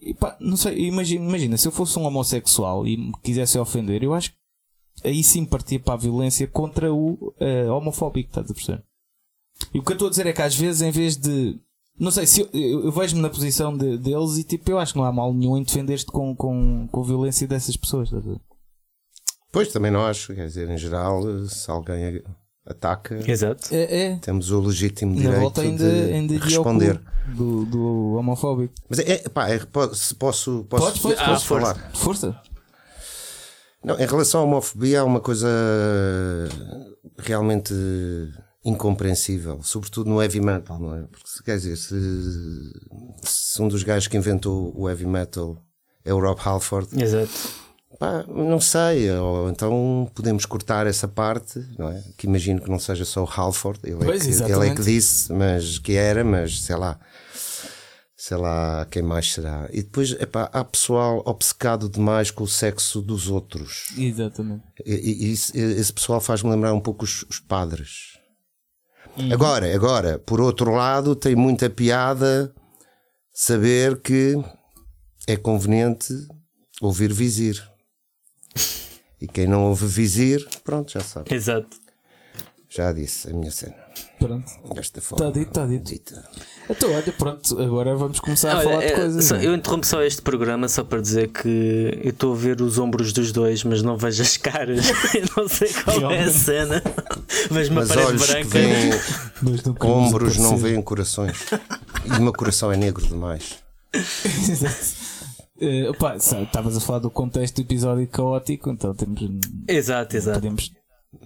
E 0.00 0.12
pá, 0.14 0.36
não 0.40 0.56
sei, 0.56 0.86
imagina, 0.86 1.24
imagina, 1.24 1.56
se 1.56 1.66
eu 1.68 1.72
fosse 1.72 1.98
um 1.98 2.04
homossexual 2.04 2.86
e 2.86 2.96
me 2.96 3.12
quisesse 3.22 3.58
ofender, 3.58 4.02
eu 4.02 4.12
acho 4.14 4.30
que 4.30 4.36
aí 5.06 5.22
sim 5.24 5.44
partia 5.44 5.78
para 5.80 5.94
a 5.94 5.96
violência 5.96 6.46
contra 6.46 6.92
o 6.92 7.32
eh, 7.40 7.70
homofóbico, 7.70 8.28
estás 8.28 8.50
a 8.50 8.54
perceber? 8.54 8.82
E 9.72 9.78
o 9.78 9.82
que 9.82 9.92
eu 9.92 9.94
estou 9.94 10.08
a 10.08 10.10
dizer 10.10 10.26
é 10.26 10.32
que 10.32 10.42
às 10.42 10.54
vezes, 10.54 10.82
em 10.82 10.90
vez 10.90 11.16
de. 11.16 11.58
Não 11.98 12.10
sei, 12.10 12.26
se 12.26 12.42
eu, 12.42 12.48
eu, 12.52 12.84
eu 12.84 12.92
vejo-me 12.92 13.22
na 13.22 13.30
posição 13.30 13.74
de- 13.76 13.96
deles 13.96 14.36
e 14.36 14.44
tipo, 14.44 14.70
eu 14.70 14.78
acho 14.78 14.92
que 14.92 14.98
não 14.98 15.06
há 15.06 15.12
mal 15.12 15.32
nenhum 15.32 15.56
em 15.56 15.62
defender-te 15.62 16.04
com, 16.06 16.36
com, 16.36 16.86
com 16.88 17.00
a 17.00 17.04
violência 17.06 17.46
dessas 17.48 17.74
pessoas. 17.76 18.08
estás 18.08 18.26
a 18.26 18.30
ver? 18.32 18.40
Pois 19.50 19.72
também 19.72 19.90
não 19.90 20.04
acho, 20.04 20.34
quer 20.34 20.46
dizer, 20.46 20.68
em 20.68 20.76
geral, 20.76 21.22
se 21.48 21.70
alguém 21.70 22.22
ataca, 22.66 23.18
Exato. 23.30 23.74
É, 23.74 24.08
é. 24.08 24.16
temos 24.16 24.50
o 24.50 24.60
legítimo 24.60 25.14
Na 25.14 25.20
direito 25.22 25.40
volta 25.40 25.62
ainda, 25.62 25.88
de 25.90 26.12
ainda 26.12 26.34
de 26.34 26.40
responder. 26.40 27.00
do, 27.34 27.64
do 27.64 28.12
homofóbico. 28.16 28.74
Mas 28.90 28.98
é, 28.98 29.12
é, 29.12 29.28
pá, 29.30 29.48
é, 29.48 29.58
se 29.58 29.66
posso, 29.66 30.14
posso, 30.14 30.64
podes, 30.68 30.98
posso 30.98 31.08
podes. 31.18 31.42
falar. 31.44 31.90
Força. 31.94 32.38
Não, 33.86 33.96
em 34.00 34.04
relação 34.04 34.40
à 34.40 34.42
homofobia, 34.42 35.00
há 35.00 35.04
uma 35.04 35.20
coisa 35.20 35.48
realmente 37.16 37.72
incompreensível, 38.64 39.60
sobretudo 39.62 40.10
no 40.10 40.20
heavy 40.20 40.40
metal, 40.40 40.80
não 40.80 40.92
é? 40.92 41.02
Porque, 41.02 41.44
quer 41.44 41.56
dizer, 41.56 41.76
se, 41.76 41.94
se 43.22 43.62
um 43.62 43.68
dos 43.68 43.84
gajos 43.84 44.08
que 44.08 44.16
inventou 44.16 44.72
o 44.76 44.90
heavy 44.90 45.06
metal 45.06 45.56
é 46.04 46.12
o 46.12 46.18
Rob 46.18 46.40
Halford, 46.44 47.00
Exato. 47.00 47.30
pá, 47.96 48.24
não 48.26 48.60
sei, 48.60 49.08
ou 49.12 49.48
então 49.50 50.10
podemos 50.12 50.44
cortar 50.44 50.88
essa 50.88 51.06
parte, 51.06 51.64
não 51.78 51.88
é? 51.88 52.02
Que 52.16 52.26
imagino 52.26 52.60
que 52.60 52.68
não 52.68 52.80
seja 52.80 53.04
só 53.04 53.22
o 53.22 53.28
Halford, 53.30 53.78
ele, 53.84 54.02
é, 54.02 54.04
Pois, 54.04 54.22
que, 54.24 54.52
ele 54.52 54.68
é 54.68 54.74
que 54.74 54.82
disse, 54.82 55.32
mas 55.32 55.78
que 55.78 55.94
era, 55.94 56.24
mas 56.24 56.60
sei 56.60 56.74
lá. 56.74 56.98
Sei 58.16 58.36
lá 58.36 58.86
quem 58.90 59.02
mais 59.02 59.30
será. 59.32 59.68
E 59.70 59.82
depois, 59.82 60.12
epá, 60.12 60.48
há 60.52 60.64
pessoal 60.64 61.22
obcecado 61.26 61.86
demais 61.88 62.30
com 62.30 62.44
o 62.44 62.48
sexo 62.48 63.02
dos 63.02 63.28
outros. 63.28 63.92
Exatamente. 63.98 64.62
E, 64.86 64.94
e- 64.94 65.26
e 65.28 65.32
esse, 65.32 65.58
esse 65.58 65.92
pessoal 65.92 66.20
faz-me 66.20 66.48
lembrar 66.50 66.72
um 66.72 66.80
pouco 66.80 67.04
os, 67.04 67.24
os 67.28 67.38
padres. 67.38 68.16
Agora, 69.32 69.74
agora, 69.74 70.18
por 70.18 70.40
outro 70.40 70.70
lado, 70.74 71.14
tem 71.14 71.34
muita 71.36 71.68
piada 71.70 72.54
saber 73.32 74.00
que 74.00 74.34
é 75.28 75.36
conveniente 75.36 76.12
ouvir 76.80 77.12
vizir. 77.12 77.62
E 79.20 79.26
quem 79.26 79.46
não 79.46 79.64
ouve 79.64 79.86
vizir, 79.86 80.46
pronto, 80.64 80.92
já 80.92 81.00
sabe. 81.00 81.34
Exato. 81.34 81.76
Já 82.68 82.92
disse 82.92 83.30
a 83.30 83.32
minha 83.34 83.50
cena. 83.50 83.76
Pronto. 84.26 84.74
Desta 84.74 85.00
forma. 85.00 85.24
Tá 85.24 85.30
dito, 85.30 85.50
tá 85.52 85.66
dito. 85.66 85.84
dita. 85.84 86.28
Então, 86.68 86.92
olha, 86.92 87.12
pronto, 87.12 87.62
agora 87.62 87.94
vamos 87.96 88.18
começar 88.20 88.52
a 88.52 88.56
Olha, 88.56 88.64
falar 88.64 88.78
de 88.80 88.84
é, 88.86 88.90
coisas. 88.96 89.24
só- 89.24 89.36
é? 89.36 89.46
eu 89.46 89.54
interrompo 89.54 89.86
só 89.86 90.02
este 90.02 90.20
programa 90.22 90.68
só 90.68 90.82
para 90.82 91.00
dizer 91.00 91.28
que 91.28 92.00
eu 92.02 92.10
estou 92.10 92.32
a 92.34 92.36
ver 92.36 92.60
os 92.60 92.78
ombros 92.78 93.12
dos 93.12 93.30
dois, 93.32 93.62
mas 93.64 93.82
não 93.82 93.96
vejo 93.96 94.22
as 94.22 94.36
caras. 94.36 94.86
eu 95.14 95.24
não 95.36 95.48
sei 95.48 95.72
qual 95.72 96.10
é 96.10 96.22
a 96.24 96.30
cena. 96.32 96.82
Vejo 97.50 97.70
uma 97.70 97.80
Mas 97.82 97.88
parede 97.88 98.06
olhos 98.08 98.26
que 98.26 98.44
branca. 98.44 99.00
Mas 99.42 99.62
não 99.62 99.76
ombros 99.80 100.36
não 100.38 100.56
veem 100.56 100.82
corações. 100.82 101.36
E 102.04 102.10
o 102.18 102.22
meu 102.22 102.32
coração 102.32 102.72
é 102.72 102.76
negro 102.76 103.06
demais. 103.06 103.58
Exato. 103.94 105.06
Sabe, 106.20 106.42
estavas 106.44 106.76
a 106.76 106.80
falar 106.80 106.98
do 106.98 107.10
contexto 107.10 107.56
do 107.56 107.62
episódio 107.62 108.06
caótico, 108.08 108.70
então 108.70 108.94
temos. 108.94 109.20
Exato, 109.66 110.16
exato. 110.16 110.38
Podemos, 110.40 110.70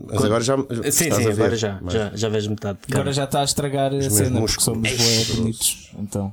Mas 0.07 0.25
agora 0.25 0.43
já. 0.43 0.57
Sim, 0.57 0.65
estás 0.85 0.99
sim, 0.99 1.11
a 1.11 1.17
ver, 1.17 1.33
agora 1.33 1.57
já, 1.57 1.81
mas- 1.83 1.93
já. 1.95 2.17
Já 2.17 2.29
vejo 2.29 2.51
metade 2.51 2.79
agora 2.91 3.13
já 3.13 3.25
está 3.25 3.41
a 3.41 3.45
estragar 3.45 3.95
a 3.95 4.11
cena 4.11 4.41
porque 4.41 4.61
somos 4.61 4.91
grosso. 4.91 5.37
bonitos. 5.37 5.91
Então. 5.99 6.33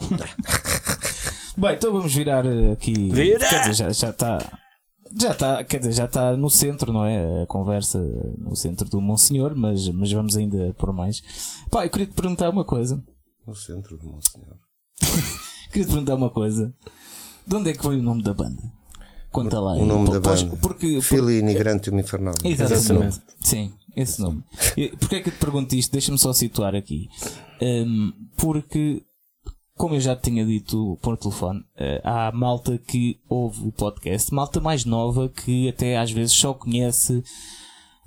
Bem, 1.56 1.74
então 1.74 1.92
vamos 1.92 2.14
virar 2.14 2.46
eh, 2.46 2.72
aqui. 2.72 3.10
Vira! 3.10 3.48
Quer 3.48 3.60
dizer, 3.62 3.74
já, 3.74 3.92
já 3.92 4.10
está. 4.10 4.60
Já 5.20 5.30
está, 5.32 5.64
quer 5.64 5.78
dizer, 5.78 5.92
já 5.92 6.04
está 6.04 6.36
no 6.36 6.50
centro, 6.50 6.92
não 6.92 7.04
é? 7.04 7.42
A 7.42 7.46
conversa 7.46 7.98
no 8.38 8.54
centro 8.54 8.88
do 8.88 9.00
Monsenhor, 9.00 9.56
mas, 9.56 9.88
mas 9.88 10.12
vamos 10.12 10.36
ainda 10.36 10.72
por 10.74 10.92
mais. 10.92 11.22
Pá, 11.70 11.84
eu 11.84 11.90
queria 11.90 12.06
te 12.06 12.12
perguntar 12.12 12.50
uma 12.50 12.64
coisa. 12.64 13.02
No 13.46 13.54
centro 13.56 13.96
do 13.96 14.06
meu 14.06 14.20
senhor. 14.20 14.56
Queria 15.72 15.86
te 15.86 15.90
perguntar 15.90 16.14
uma 16.14 16.30
coisa. 16.30 16.72
De 17.46 17.56
onde 17.56 17.70
é 17.70 17.72
que 17.72 17.86
veio 17.88 18.00
o 18.00 18.02
nome 18.02 18.22
da 18.22 18.34
banda? 18.34 18.62
Conta 19.30 19.60
lá. 19.60 19.74
O 19.74 19.84
nome 19.84 20.10
da 20.10 20.20
banda. 20.20 20.56
Porque, 20.56 21.00
Fili 21.00 21.42
Nigrante 21.42 21.90
Infernal. 21.90 22.34
Exatamente. 22.44 22.74
Exatamente. 22.74 23.20
Sim, 23.40 23.72
esse 23.94 24.20
nome. 24.20 24.42
Porquê 24.98 25.16
é 25.16 25.20
que 25.20 25.28
eu 25.28 25.32
te 25.32 25.38
pergunto 25.38 25.74
isto? 25.74 25.92
Deixa-me 25.92 26.18
só 26.18 26.32
situar 26.32 26.74
aqui. 26.74 27.08
Hum, 27.60 28.12
porque, 28.36 29.02
como 29.76 29.94
eu 29.94 30.00
já 30.00 30.16
te 30.16 30.30
tinha 30.30 30.44
dito 30.46 30.98
por 31.02 31.16
telefone, 31.16 31.62
eh, 31.76 32.00
há 32.02 32.32
malta 32.32 32.78
que 32.78 33.18
ouve 33.28 33.68
o 33.68 33.72
podcast, 33.72 34.32
malta 34.32 34.60
mais 34.60 34.84
nova 34.84 35.28
que 35.28 35.68
até 35.68 35.98
às 35.98 36.10
vezes 36.10 36.34
só 36.34 36.54
conhece. 36.54 37.22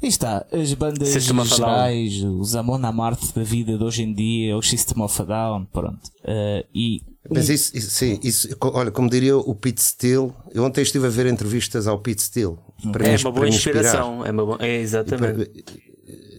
Aí 0.01 0.10
está, 0.10 0.44
as 0.51 0.74
bandas 0.74 1.24
gerais, 1.24 2.24
os 2.24 2.56
Amon 2.56 2.84
Amarte 2.84 3.32
da 3.36 3.44
vida 3.44 3.78
de 3.78 3.84
hoje 3.84 4.01
em 4.01 4.12
dia, 4.12 4.58
o 4.58 4.62
System 4.62 5.04
of 5.04 5.22
a 5.22 5.25
Down, 5.25 5.66
pronto. 5.66 6.10
Eh, 6.24 6.66
e 6.74 7.01
Mas 7.30 7.50
isso, 7.50 7.78
isso- 7.78 7.92
sim, 7.92 8.20
isso, 8.24 8.50
olha, 8.62 8.90
como 8.92 9.10
diria 9.10 9.38
o 9.38 9.54
Pete 9.54 9.82
Steele, 9.82 10.32
eu 10.54 10.63
ontem 10.63 10.82
estive 10.82 11.06
a 11.06 11.10
ver 11.10 11.28
entrevistas 11.28 11.86
ao 11.88 12.00
Pete 12.00 12.22
Steele. 12.24 12.56
Para 12.92 13.06
É 13.06 13.10
me- 13.12 13.16
uma 13.18 13.22
para 13.24 13.32
boa 13.32 13.44
me 13.46 13.50
inspirar. 13.56 13.80
inspiração. 13.82 14.25
É, 14.25 14.32
uma 14.32 14.46
boa... 14.46 14.58
é 14.60 14.78
exatamente. 14.82 15.51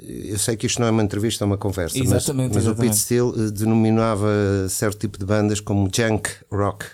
Eu 0.04 0.38
sei 0.38 0.56
que 0.56 0.66
isto 0.66 0.80
não 0.80 0.88
é 0.88 0.90
uma 0.90 1.02
entrevista, 1.02 1.44
é 1.44 1.46
uma 1.46 1.56
conversa, 1.56 1.96
mas- 1.98 2.08
Exatamente, 2.08 2.54
mas, 2.54 2.66
o 2.66 2.70
exatamente. 2.70 2.90
Pete 2.90 3.00
Steele 3.00 3.32
eh, 3.46 3.50
denominava 3.52 4.28
certo 4.68 4.98
tipo 4.98 5.18
de 5.18 5.24
bandas 5.24 5.60
como 5.60 5.88
junk 5.94 6.28
rock. 6.50 6.84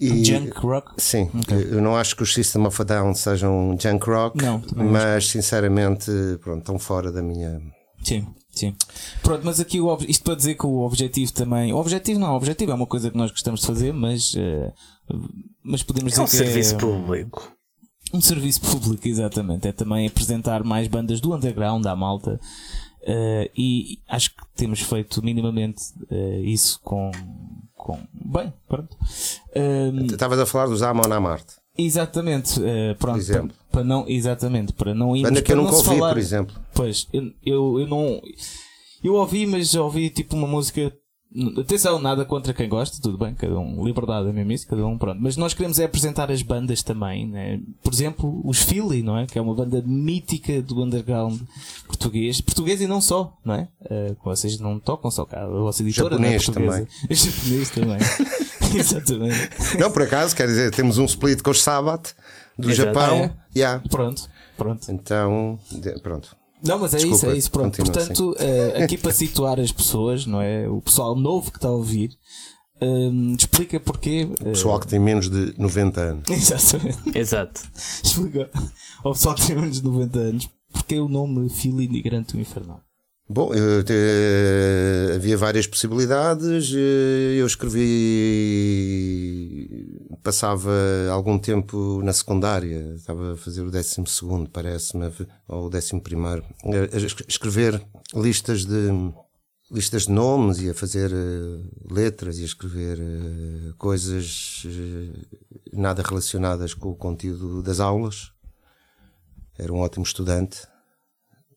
E- 0.00 0.24
Junk 0.24 0.52
Rock. 0.58 0.92
Sim, 0.98 1.30
eu 1.70 1.80
não 1.80 1.96
acho 1.96 2.16
que 2.16 2.22
os 2.24 2.32
System 2.34 2.66
of 2.66 2.80
a 2.80 2.84
Down 2.84 3.14
sejam 3.14 3.76
junk 3.80 4.04
rock, 4.08 4.42
Não, 4.42 4.60
mas 4.74 5.28
sinceramente 5.28 6.10
pronto, 6.40 6.58
estão 6.60 6.78
fora 6.78 7.12
da 7.12 7.22
minha. 7.22 7.60
Sim, 8.02 8.26
sim. 8.52 8.74
Pronto, 9.22 9.42
mas 9.44 9.58
aqui 9.58 9.80
o, 9.80 9.86
ob- 9.88 10.04
isto 10.08 10.22
para 10.22 10.34
dizer 10.36 10.54
que 10.54 10.66
o 10.66 10.80
objetivo 10.80 11.32
também. 11.32 11.72
O 11.72 11.76
objetivo 11.76 12.20
não, 12.20 12.32
o 12.32 12.36
objetivo 12.36 12.70
é 12.72 12.74
uma 12.74 12.86
coisa 12.86 13.10
que 13.10 13.16
nós 13.16 13.30
gostamos 13.30 13.60
de 13.60 13.66
fazer, 13.66 13.92
mas. 13.92 14.34
eh, 14.36 14.72
mas 15.64 15.82
podemos 15.82 16.16
É 16.16 16.20
um 16.20 16.24
dizer 16.24 16.38
que 16.38 16.44
serviço 16.46 16.74
é 16.74 16.78
público. 16.78 17.52
um 18.14 18.20
serviço 18.20 18.60
público, 18.60 19.08
exatamente. 19.08 19.66
É 19.68 19.72
também 19.72 20.06
apresentar 20.06 20.62
mais 20.64 20.86
bandas 20.88 21.20
do 21.20 21.34
underground 21.34 21.84
à 21.86 21.96
malta. 21.96 22.38
eh, 23.04 23.50
e 23.56 23.98
acho 24.08 24.30
que 24.30 24.42
temos 24.54 24.80
feito 24.80 25.22
minimamente 25.24 25.82
eh, 26.10 26.40
isso 26.44 26.78
com. 26.82 27.10
com 27.74 27.98
bem, 28.12 28.52
pronto. 28.68 28.96
Estavas 30.10 30.38
a 30.38 30.46
falar 30.46 30.66
dos 30.66 30.82
Amon 30.82 31.12
Amarte, 31.12 31.54
exatamente, 31.76 32.60
eh, 32.64 32.94
pronto. 32.94 33.14
Por 33.14 33.20
exemplo. 33.20 33.48
Para, 33.70 33.80
para 33.80 33.84
não, 33.84 34.04
exatamente, 34.08 34.72
para 34.72 34.94
não 34.94 35.16
irmos. 35.16 35.30
banda 35.30 35.42
que 35.42 35.52
eu 35.52 35.56
nunca 35.56 35.74
ouvi, 35.74 35.88
falar- 35.88 36.10
por 36.10 36.18
exemplo. 36.18 36.56
Pois, 36.74 37.06
eu, 37.12 37.30
eu, 37.44 37.80
eu 37.80 37.86
não. 37.86 38.20
Eu 39.02 39.14
ouvi, 39.14 39.46
mas 39.46 39.74
ouvi 39.74 40.10
tipo 40.10 40.36
uma 40.36 40.46
música. 40.46 40.92
Atenção, 41.58 41.98
nada 41.98 42.26
contra 42.26 42.52
quem 42.52 42.68
gosta, 42.68 43.00
tudo 43.00 43.16
bem, 43.16 43.34
cada 43.34 43.58
um, 43.58 43.82
liberdade 43.86 44.28
é 44.28 44.32
mesmo 44.34 44.52
isso, 44.52 44.66
cada 44.68 44.86
um, 44.86 44.98
pronto. 44.98 45.18
Mas 45.18 45.34
nós 45.34 45.54
queremos 45.54 45.78
é 45.78 45.84
apresentar 45.84 46.30
as 46.30 46.42
bandas 46.42 46.82
também, 46.82 47.26
né? 47.26 47.58
Por 47.82 47.90
exemplo, 47.90 48.42
os 48.44 48.58
Philly, 48.60 49.02
não 49.02 49.16
é? 49.16 49.24
Que 49.26 49.38
é 49.38 49.40
uma 49.40 49.54
banda 49.54 49.82
mítica 49.86 50.60
do 50.60 50.82
underground 50.82 51.40
português, 51.86 52.38
português 52.42 52.82
e 52.82 52.86
não 52.86 53.00
só, 53.00 53.34
não 53.42 53.54
é? 53.54 53.68
Eh, 53.88 54.14
vocês 54.22 54.60
não 54.60 54.78
tocam 54.78 55.10
só 55.10 55.24
cá, 55.24 55.42
a 55.42 55.48
vossa 55.48 55.82
editora 55.82 56.18
não 56.18 56.24
é 56.28 56.38
Japonês 56.38 56.44
portuguesa. 56.44 56.88
Japonês 57.10 57.70
também. 57.70 57.98
Exatamente. 58.78 59.50
Não, 59.78 59.90
por 59.90 60.02
acaso, 60.02 60.34
quer 60.34 60.46
dizer, 60.46 60.70
temos 60.70 60.98
um 60.98 61.04
split 61.04 61.40
com 61.42 61.50
os 61.50 61.62
Sabbath 61.62 62.14
do 62.58 62.70
Exato. 62.70 62.88
Japão. 62.94 63.22
Ah, 63.22 63.24
é? 63.54 63.58
Yeah. 63.58 63.82
Pronto, 63.90 64.28
pronto. 64.56 64.90
Então, 64.90 65.58
de- 65.70 66.00
pronto. 66.00 66.36
Não, 66.64 66.78
mas 66.78 66.94
é 66.94 66.98
Desculpa, 66.98 67.16
isso, 67.16 67.30
é 67.30 67.36
isso. 67.36 67.50
Pronto. 67.50 67.76
continua 67.76 67.92
Portanto, 68.06 68.36
eh, 68.38 68.84
aqui 68.84 68.96
para 68.96 69.12
situar 69.12 69.58
as 69.58 69.72
pessoas, 69.72 70.26
não 70.26 70.40
é? 70.40 70.68
O 70.68 70.80
pessoal 70.80 71.16
novo 71.16 71.50
que 71.50 71.58
está 71.58 71.66
a 71.68 71.72
ouvir, 71.72 72.10
hum, 72.80 73.34
explica 73.36 73.80
porquê. 73.80 74.28
eh, 74.40 74.44
Pessoal 74.50 74.78
que 74.78 74.86
tem 74.86 75.00
menos 75.00 75.28
de 75.28 75.54
90 75.58 76.00
anos. 76.00 76.24
Exatamente. 76.30 76.98
Exato. 77.18 77.60
Explica 78.04 78.48
ao 79.02 79.12
pessoal 79.12 79.34
que 79.34 79.46
tem 79.46 79.56
menos 79.56 79.80
de 79.80 79.84
90 79.84 80.18
anos 80.20 80.50
porque 80.72 80.98
o 81.00 81.08
nome 81.08 81.48
Filho 81.50 81.82
Imigrante 81.82 82.34
do 82.34 82.40
Infernal. 82.40 82.80
Bom, 83.34 83.50
te- 83.86 85.14
havia 85.14 85.38
várias 85.38 85.66
possibilidades. 85.66 86.70
eh, 86.74 87.36
Eu 87.40 87.46
escrevi 87.46 87.88
passava 90.22 90.70
algum 91.10 91.38
tempo 91.38 92.02
na 92.04 92.12
secundária, 92.12 92.92
estava 92.94 93.32
a 93.32 93.36
fazer 93.38 93.62
o 93.62 93.70
décimo 93.70 94.06
segundo, 94.06 94.50
parece-me, 94.50 95.10
ou 95.48 95.66
o 95.66 95.70
décimo 95.70 96.02
primeiro, 96.02 96.44
a 96.62 96.96
escrever 97.26 97.82
listas 98.14 98.66
de 98.66 98.90
listas 99.70 100.02
de 100.02 100.12
nomes 100.12 100.60
e 100.60 100.68
a 100.68 100.74
fazer 100.74 101.10
uh, 101.10 101.94
letras 101.94 102.38
e 102.38 102.42
a 102.42 102.44
escrever 102.44 102.98
coisas 103.78 104.66
nada 105.72 106.02
relacionadas 106.02 106.74
com 106.74 106.90
o 106.90 106.94
conteúdo 106.94 107.62
das 107.62 107.80
aulas. 107.80 108.30
Era 109.58 109.72
um 109.72 109.78
ótimo 109.78 110.04
estudante, 110.04 110.68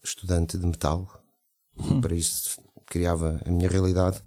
estudante 0.02 0.58
de 0.58 0.66
metal. 0.66 1.25
Hum. 1.78 2.02
Para 2.02 2.16
isso 2.16 2.60
criava 2.86 3.42
a 3.46 3.52
minha 3.52 3.70
realidade. 3.70 4.22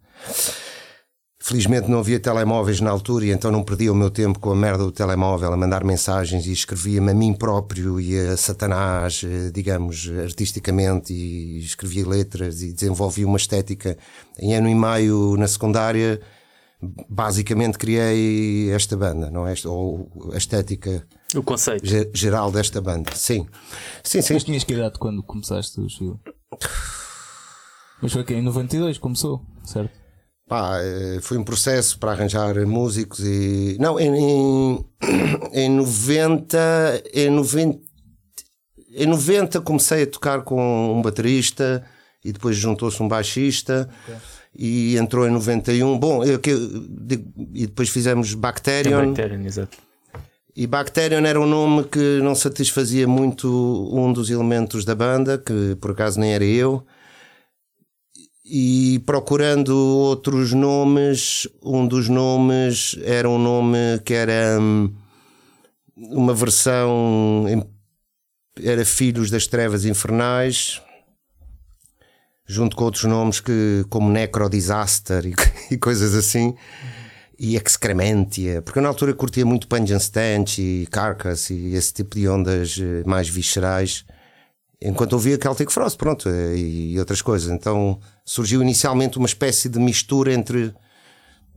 Felizmente 1.40 1.88
não 1.88 2.00
havia 2.00 2.20
telemóveis 2.20 2.80
na 2.80 2.90
altura 2.90 3.24
e 3.24 3.30
então 3.30 3.50
não 3.50 3.62
perdia 3.62 3.90
o 3.90 3.94
meu 3.94 4.10
tempo 4.10 4.38
com 4.38 4.50
a 4.50 4.56
merda 4.56 4.84
do 4.84 4.92
telemóvel 4.92 5.50
a 5.52 5.56
mandar 5.56 5.82
mensagens 5.82 6.46
e 6.46 6.52
escrevia-me 6.52 7.12
a 7.12 7.14
mim 7.14 7.32
próprio 7.32 7.98
e 7.98 8.18
a 8.18 8.36
Satanás, 8.36 9.22
eh, 9.24 9.50
digamos, 9.50 10.10
artisticamente 10.22 11.14
e 11.14 11.60
escrevia 11.60 12.06
letras 12.06 12.60
e 12.60 12.72
desenvolvia 12.72 13.26
uma 13.26 13.38
estética. 13.38 13.96
Em 14.38 14.54
ano 14.54 14.68
e 14.68 14.74
meio 14.74 15.36
na 15.38 15.48
secundária, 15.48 16.20
basicamente 17.08 17.78
criei 17.78 18.70
esta 18.70 18.94
banda, 18.94 19.30
não 19.30 19.46
é? 19.46 19.54
Ou 19.64 20.10
a 20.34 20.36
estética 20.36 21.06
o 21.34 21.42
conceito 21.42 21.86
geral 22.12 22.50
desta 22.50 22.80
banda. 22.80 23.10
Sim, 23.14 23.46
sim, 24.02 24.20
sim. 24.20 24.34
Mas 24.34 24.44
tinhas 24.44 24.64
que 24.64 24.72
idade 24.72 24.98
quando 24.98 25.22
começaste 25.22 25.80
o 25.80 25.88
show? 25.88 26.20
Mas 28.00 28.12
foi 28.12 28.24
que 28.24 28.34
em 28.34 28.42
92 28.42 28.98
começou, 28.98 29.42
certo? 29.64 29.90
Pá, 30.48 30.78
eh, 30.80 31.18
foi 31.20 31.36
um 31.36 31.44
processo 31.44 31.98
para 31.98 32.12
arranjar 32.12 32.54
músicos 32.66 33.20
e. 33.20 33.76
Não, 33.78 34.00
em, 34.00 34.16
em, 34.16 34.84
em 35.52 35.70
90. 35.70 37.02
Em 37.12 37.30
90. 37.30 37.78
Em 38.94 39.06
90 39.06 39.60
comecei 39.60 40.04
a 40.04 40.06
tocar 40.06 40.42
com 40.42 40.96
um 40.96 41.02
baterista 41.02 41.84
e 42.24 42.32
depois 42.32 42.56
juntou-se 42.56 43.00
um 43.02 43.06
baixista 43.06 43.88
okay. 44.04 44.16
e 44.56 44.96
entrou 44.96 45.28
em 45.28 45.30
91. 45.30 45.98
Bom, 45.98 46.24
eu, 46.24 46.40
e 47.52 47.66
depois 47.66 47.90
fizemos 47.90 48.32
Bacterion. 48.32 49.02
É 49.02 49.06
Bacterion, 49.06 49.44
exato. 49.44 49.76
E 50.56 50.66
Bacterion 50.66 51.24
era 51.24 51.38
um 51.38 51.46
nome 51.46 51.84
que 51.84 52.20
não 52.22 52.34
satisfazia 52.34 53.06
muito 53.06 53.46
um 53.92 54.12
dos 54.12 54.30
elementos 54.30 54.84
da 54.84 54.94
banda, 54.94 55.38
que 55.38 55.76
por 55.80 55.90
acaso 55.90 56.18
nem 56.18 56.32
era 56.32 56.44
eu 56.44 56.84
e 58.50 58.98
procurando 59.00 59.76
outros 59.76 60.54
nomes, 60.54 61.46
um 61.62 61.86
dos 61.86 62.08
nomes 62.08 62.96
era 63.04 63.28
um 63.28 63.38
nome 63.38 63.76
que 64.04 64.14
era 64.14 64.58
hum, 64.58 64.90
uma 65.94 66.32
versão 66.32 67.44
era 68.62 68.84
Filhos 68.84 69.30
das 69.30 69.46
Trevas 69.46 69.84
Infernais, 69.84 70.80
junto 72.46 72.74
com 72.74 72.84
outros 72.84 73.04
nomes 73.04 73.38
que 73.38 73.84
como 73.90 74.10
Necrodisaster 74.10 75.26
e, 75.26 75.34
e 75.74 75.76
coisas 75.78 76.14
assim. 76.14 76.54
E 77.38 77.54
Excrementia, 77.54 78.62
porque 78.62 78.80
eu 78.80 78.82
na 78.82 78.88
altura 78.88 79.14
curtia 79.14 79.46
muito 79.46 79.68
Punch 79.68 79.96
Stench 80.00 80.58
e 80.58 80.88
Carcass 80.90 81.50
e 81.50 81.74
esse 81.74 81.92
tipo 81.94 82.16
de 82.16 82.28
ondas 82.28 82.76
eh, 82.80 83.04
mais 83.06 83.28
viscerais 83.28 84.04
enquanto 84.80 85.14
ouvia 85.14 85.38
Celtic 85.40 85.70
Frost, 85.70 85.96
pronto, 85.98 86.28
eh, 86.28 86.56
e 86.56 86.98
outras 86.98 87.20
coisas. 87.20 87.50
Então 87.50 87.98
surgiu 88.24 88.62
inicialmente 88.62 89.18
uma 89.18 89.26
espécie 89.26 89.68
de 89.68 89.78
mistura 89.78 90.32
entre, 90.32 90.72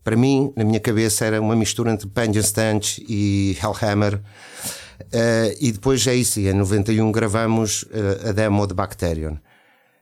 para 0.03 0.15
mim, 0.15 0.51
na 0.55 0.63
minha 0.63 0.79
cabeça, 0.79 1.25
era 1.25 1.39
uma 1.39 1.55
mistura 1.55 1.91
entre 1.91 2.07
Pension 2.07 2.41
Stanch 2.41 3.03
e 3.07 3.57
Hellhammer. 3.61 4.21
Uh, 5.01 5.57
e 5.59 5.71
depois 5.71 6.05
é 6.05 6.15
isso, 6.15 6.39
em 6.39 6.53
91 6.53 7.11
gravamos 7.11 7.83
uh, 7.83 8.29
a 8.29 8.31
demo 8.31 8.65
de 8.67 8.73
Bacterion. 8.73 9.35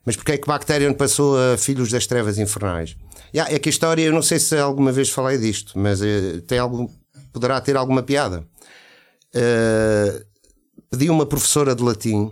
Mas 0.06 0.16
porquê 0.16 0.34
é 0.34 0.38
que 0.38 0.48
Bacterion 0.48 0.94
passou 0.94 1.38
a 1.38 1.58
Filhos 1.58 1.90
das 1.90 2.06
Trevas 2.06 2.38
Infernais? 2.38 2.98
Yeah, 3.34 3.54
é 3.54 3.60
que 3.60 3.70
a 3.70 3.72
história, 3.72 4.04
eu 4.04 4.12
não 4.12 4.22
sei 4.22 4.40
se 4.40 4.58
alguma 4.58 4.92
vez 4.92 5.10
falei 5.10 5.38
disto, 5.38 5.78
mas 5.78 6.02
uh, 6.02 6.42
tem 6.48 6.60
algum, 6.60 6.88
poderá 7.32 7.62
ter 7.62 7.78
alguma 7.78 8.04
piada. 8.04 8.46
pedi 10.92 11.10
uma 11.10 11.26
professora 11.26 11.74
de 11.74 11.84
latim 11.84 12.32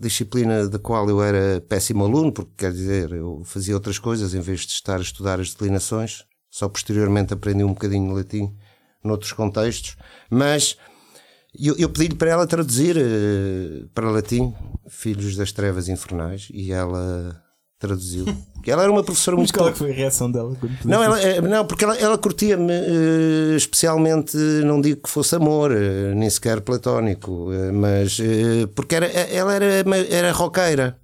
disciplina 0.00 0.68
da 0.68 0.78
qual 0.78 1.08
eu 1.08 1.22
era 1.22 1.60
péssimo 1.60 2.04
aluno, 2.04 2.32
porque 2.32 2.52
quer 2.56 2.72
dizer, 2.72 3.12
eu 3.12 3.42
fazia 3.44 3.74
outras 3.74 3.98
coisas 3.98 4.34
em 4.34 4.40
vez 4.40 4.60
de 4.60 4.72
estar 4.72 4.98
a 4.98 5.02
estudar 5.02 5.40
as 5.40 5.50
declinações. 5.50 6.24
Só 6.50 6.68
posteriormente 6.68 7.32
aprendi 7.32 7.64
um 7.64 7.72
bocadinho 7.72 8.08
de 8.08 8.14
latim 8.14 8.54
noutros 9.02 9.32
contextos, 9.32 9.96
mas 10.30 10.76
eu, 11.58 11.76
eu 11.76 11.88
pedi-lhe 11.88 12.14
para 12.14 12.30
ela 12.30 12.46
traduzir 12.46 12.96
uh, 12.96 13.88
para 13.94 14.10
latim 14.10 14.54
Filhos 14.88 15.36
das 15.36 15.52
Trevas 15.52 15.88
Infernais 15.88 16.48
e 16.52 16.72
ela 16.72 17.42
traduziu. 17.82 18.24
Ela 18.64 18.84
era 18.84 18.92
uma 18.92 19.02
professora 19.02 19.36
muito. 19.36 19.50
Mas 19.50 19.58
qual 19.58 19.68
é 19.68 19.74
foi 19.74 19.90
a 19.90 19.94
reação 19.94 20.30
dela? 20.30 20.56
Não, 20.84 21.02
ela, 21.02 21.20
eh, 21.20 21.40
não, 21.40 21.66
porque 21.66 21.84
ela, 21.84 21.96
ela 21.96 22.16
curtia-me, 22.16 22.72
uh, 22.72 23.56
especialmente, 23.56 24.36
não 24.64 24.80
digo 24.80 25.02
que 25.02 25.10
fosse 25.10 25.34
amor, 25.34 25.72
uh, 25.72 26.14
nem 26.14 26.30
sequer 26.30 26.60
platónico, 26.60 27.48
mas 27.74 28.18
porque 28.76 28.94
era, 28.94 29.06
ela 29.06 29.54
era, 29.54 29.66
era 30.08 30.32
roqueira. 30.32 30.96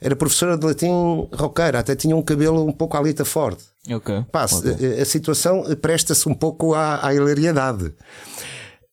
Era 0.00 0.16
professora 0.16 0.58
de 0.58 0.66
latim 0.66 1.28
roqueira, 1.32 1.78
até 1.78 1.94
tinha 1.94 2.14
um 2.14 2.22
cabelo 2.22 2.66
um 2.66 2.72
pouco 2.72 2.96
alita 2.96 3.24
forte. 3.24 3.64
Ok. 3.90 4.24
Pá, 4.32 4.44
okay. 4.44 5.00
A, 5.00 5.04
situação 5.04 5.62
presta-se 5.80 6.28
um 6.28 6.34
pouco 6.34 6.74
à, 6.74 7.06
à 7.06 7.14
hilariedade. 7.14 7.94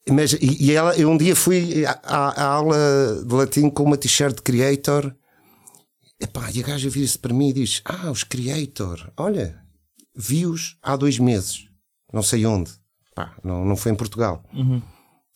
Mas, 0.08 0.34
e, 0.34 0.66
e 0.66 0.72
ela, 0.72 0.96
eu 0.96 1.10
um 1.10 1.18
dia 1.18 1.36
fui 1.36 1.84
à, 1.86 2.00
à 2.04 2.46
aula 2.46 2.78
de 3.26 3.34
latim 3.34 3.70
com 3.70 3.84
uma 3.84 3.98
t-shirt 3.98 4.40
Creator 4.42 5.14
Epá, 6.22 6.50
e 6.52 6.60
a 6.60 6.64
gaja 6.68 6.90
vira-se 6.90 7.18
para 7.18 7.34
mim 7.34 7.50
e 7.50 7.54
diz: 7.54 7.82
Ah, 7.84 8.12
os 8.12 8.24
Creator, 8.24 9.12
olha, 9.18 9.60
vi-os 10.16 10.78
há 10.82 10.96
dois 10.96 11.18
meses, 11.18 11.68
não 12.14 12.22
sei 12.22 12.46
onde, 12.46 12.72
Pá, 13.16 13.36
não, 13.44 13.66
não 13.66 13.76
foi 13.76 13.92
em 13.92 13.96
Portugal. 13.96 14.44
Uhum. 14.54 14.82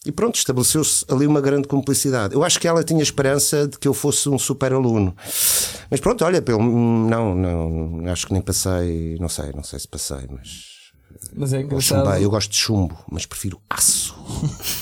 E 0.06 0.12
pronto, 0.12 0.36
estabeleceu-se 0.36 1.04
ali 1.10 1.26
uma 1.26 1.42
grande 1.42 1.68
cumplicidade. 1.68 2.36
Eu 2.36 2.44
acho 2.44 2.60
que 2.60 2.68
ela 2.68 2.84
tinha 2.84 3.02
esperança 3.02 3.68
de 3.68 3.80
que 3.80 3.88
eu 3.88 3.94
fosse 3.94 4.30
um 4.30 4.38
super 4.38 4.72
aluno. 4.72 5.16
Mas 5.90 6.00
pronto, 6.00 6.24
olha, 6.24 6.42
pelo, 6.44 6.62
não, 6.62 7.34
não, 7.34 8.12
acho 8.12 8.28
que 8.28 8.34
nem 8.34 8.42
passei, 8.42 9.18
não 9.20 9.28
sei, 9.28 9.52
não 9.54 9.64
sei 9.64 9.80
se 9.80 9.88
passei, 9.88 10.28
mas. 10.30 10.76
Mas 11.34 11.54
é 11.54 11.62
engraçado. 11.62 12.22
Eu 12.22 12.30
gosto 12.30 12.52
de 12.52 12.58
chumbo, 12.58 12.96
mas 13.12 13.26
prefiro 13.26 13.60
aço. 13.68 14.16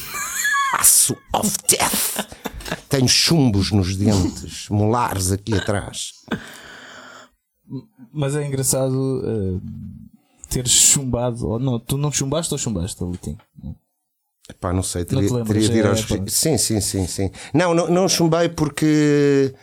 aço 0.78 1.16
of 1.34 1.58
death. 1.70 2.43
Tenho 2.90 3.08
chumbos 3.08 3.72
nos 3.72 3.96
dentes, 3.96 4.68
molares 4.72 5.32
aqui 5.32 5.54
atrás. 5.54 6.14
Mas 8.14 8.36
é 8.36 8.46
engraçado 8.46 8.94
uh, 8.94 9.62
ter 10.50 10.68
chumbado. 10.68 11.48
Ou 11.48 11.60
não, 11.60 11.80
tu 11.80 11.98
não 11.98 12.12
chumbaste 12.12 12.54
ou 12.54 12.58
chumbaste, 12.58 13.04
Litinho? 13.04 13.38
Pá, 14.60 14.74
não 14.74 14.84
sei, 14.84 15.06
teria, 15.06 15.30
não 15.30 15.44
teria 15.44 15.70
de 15.70 15.78
ir 15.78 15.88
aos. 15.88 16.00
É, 16.12 16.24
sim, 16.28 16.58
sim, 16.58 16.82
sim, 16.82 17.08
sim. 17.08 17.32
Não, 17.54 17.74
não, 17.74 17.90
não 17.90 18.10
chumbei 18.10 18.50
porque. 18.50 19.54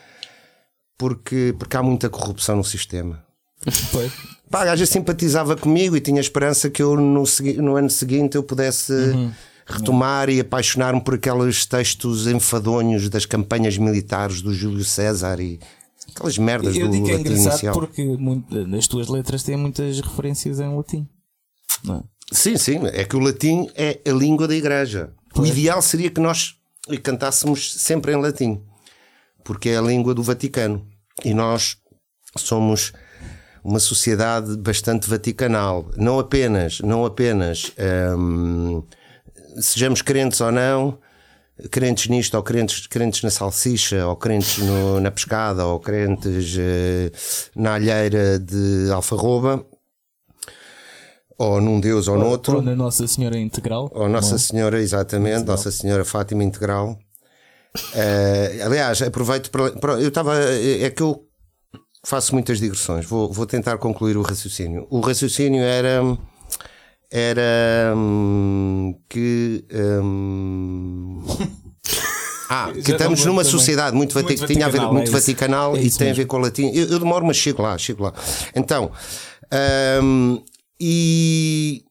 Porque, 0.96 1.54
porque 1.58 1.76
há 1.76 1.82
muita 1.82 2.10
corrupção 2.10 2.56
no 2.56 2.64
sistema. 2.64 3.24
Pois. 3.92 4.12
Pá, 4.50 4.62
a 4.62 4.64
gaja 4.64 4.84
simpatizava 4.84 5.56
comigo 5.56 5.96
e 5.96 6.00
tinha 6.00 6.20
esperança 6.20 6.68
que 6.70 6.82
eu 6.82 6.96
no, 6.96 7.24
no 7.58 7.76
ano 7.76 7.90
seguinte 7.90 8.36
eu 8.36 8.42
pudesse. 8.42 8.92
Uhum 8.92 9.32
retomar 9.70 10.28
e 10.28 10.40
apaixonar-me 10.40 11.00
por 11.00 11.14
aqueles 11.14 11.64
textos 11.64 12.26
enfadonhos 12.26 13.08
das 13.08 13.24
campanhas 13.24 13.78
militares 13.78 14.42
do 14.42 14.52
Júlio 14.52 14.84
César 14.84 15.40
e 15.40 15.60
aquelas 16.10 16.36
merdas 16.38 16.76
eu 16.76 16.86
do 16.86 16.92
digo 16.92 17.06
que 17.06 17.12
é 17.12 17.20
engraçado 17.20 17.48
inicial. 17.48 17.74
porque 17.74 18.04
muito, 18.04 18.76
as 18.76 18.86
tuas 18.86 19.08
letras 19.08 19.42
têm 19.42 19.56
muitas 19.56 20.00
referências 20.00 20.58
em 20.60 20.76
latim. 20.76 21.08
Não 21.84 21.96
é? 21.96 22.02
Sim, 22.32 22.56
sim, 22.56 22.80
é 22.92 23.04
que 23.04 23.16
o 23.16 23.20
latim 23.20 23.68
é 23.74 24.00
a 24.06 24.12
língua 24.12 24.46
da 24.46 24.54
igreja. 24.54 25.12
Pois. 25.34 25.48
O 25.48 25.52
ideal 25.52 25.80
seria 25.82 26.10
que 26.10 26.20
nós 26.20 26.56
cantássemos 27.02 27.72
sempre 27.72 28.12
em 28.12 28.16
latim, 28.16 28.60
porque 29.44 29.70
é 29.70 29.78
a 29.78 29.82
língua 29.82 30.14
do 30.14 30.22
Vaticano. 30.22 30.86
E 31.24 31.34
nós 31.34 31.76
somos 32.36 32.92
uma 33.62 33.80
sociedade 33.80 34.56
bastante 34.56 35.08
vaticanal. 35.08 35.90
Não 35.96 36.18
apenas, 36.18 36.80
não 36.80 37.04
apenas 37.04 37.72
hum, 38.16 38.82
sejamos 39.58 40.02
crentes 40.02 40.40
ou 40.40 40.52
não, 40.52 40.98
crentes 41.70 42.08
nisto, 42.08 42.36
ou 42.36 42.42
crentes, 42.42 42.86
crentes 42.86 43.22
na 43.22 43.30
salsicha, 43.30 44.06
ou 44.06 44.16
crentes 44.16 44.58
no, 44.58 45.00
na 45.00 45.10
pescada, 45.10 45.64
ou 45.66 45.78
crentes 45.80 46.56
eh, 46.58 47.10
na 47.54 47.74
alheira 47.74 48.38
de 48.38 48.90
alfarroba, 48.92 49.64
ou 51.38 51.60
num 51.60 51.80
Deus 51.80 52.08
ou, 52.08 52.16
ou 52.16 52.20
noutro. 52.20 52.56
Ou 52.56 52.62
na 52.62 52.76
Nossa 52.76 53.06
Senhora 53.06 53.38
Integral. 53.38 53.90
Ou 53.94 54.08
Nossa 54.08 54.38
Senhora, 54.38 54.80
exatamente, 54.80 55.44
Nossa 55.44 55.70
Senhora 55.70 56.04
Fátima 56.04 56.44
Integral. 56.44 56.98
Uh, 57.94 58.64
aliás, 58.64 59.00
aproveito 59.00 59.50
para. 59.50 59.70
para 59.72 59.92
eu 59.94 60.08
estava. 60.08 60.36
É 60.36 60.90
que 60.90 61.02
eu 61.02 61.24
faço 62.04 62.34
muitas 62.34 62.58
digressões, 62.58 63.06
vou, 63.06 63.32
vou 63.32 63.46
tentar 63.46 63.78
concluir 63.78 64.16
o 64.16 64.22
raciocínio. 64.22 64.86
O 64.90 65.00
raciocínio 65.00 65.62
era 65.62 66.02
era 67.10 67.92
hum, 67.96 68.94
que. 69.08 69.64
hum, 70.02 71.22
Ah, 72.52 72.72
que 72.72 72.82
Já 72.82 72.94
estamos 72.96 73.24
numa 73.24 73.42
lembro 73.42 73.50
sociedade 73.58 73.96
muito, 73.96 74.12
Muito 74.12 74.44
tinha 74.48 74.66
a 74.66 74.68
ver 74.68 74.80
muito 74.80 75.08
é 75.08 75.12
vaticanal 75.12 75.76
É 75.76 75.82
e 75.82 75.88
tem 75.88 76.08
a 76.08 76.10
mesmo. 76.10 76.16
ver 76.16 76.26
com 76.26 76.36
o 76.36 76.40
latim. 76.40 76.68
Eu, 76.74 76.88
eu 76.88 76.98
demoro, 76.98 77.24
mas 77.24 77.36
chego 77.36 77.62
lá, 77.62 77.78
chego 77.78 78.02
lá. 78.02 78.12
Então, 78.56 78.90
hum, 80.02 80.42
e, 80.80 81.84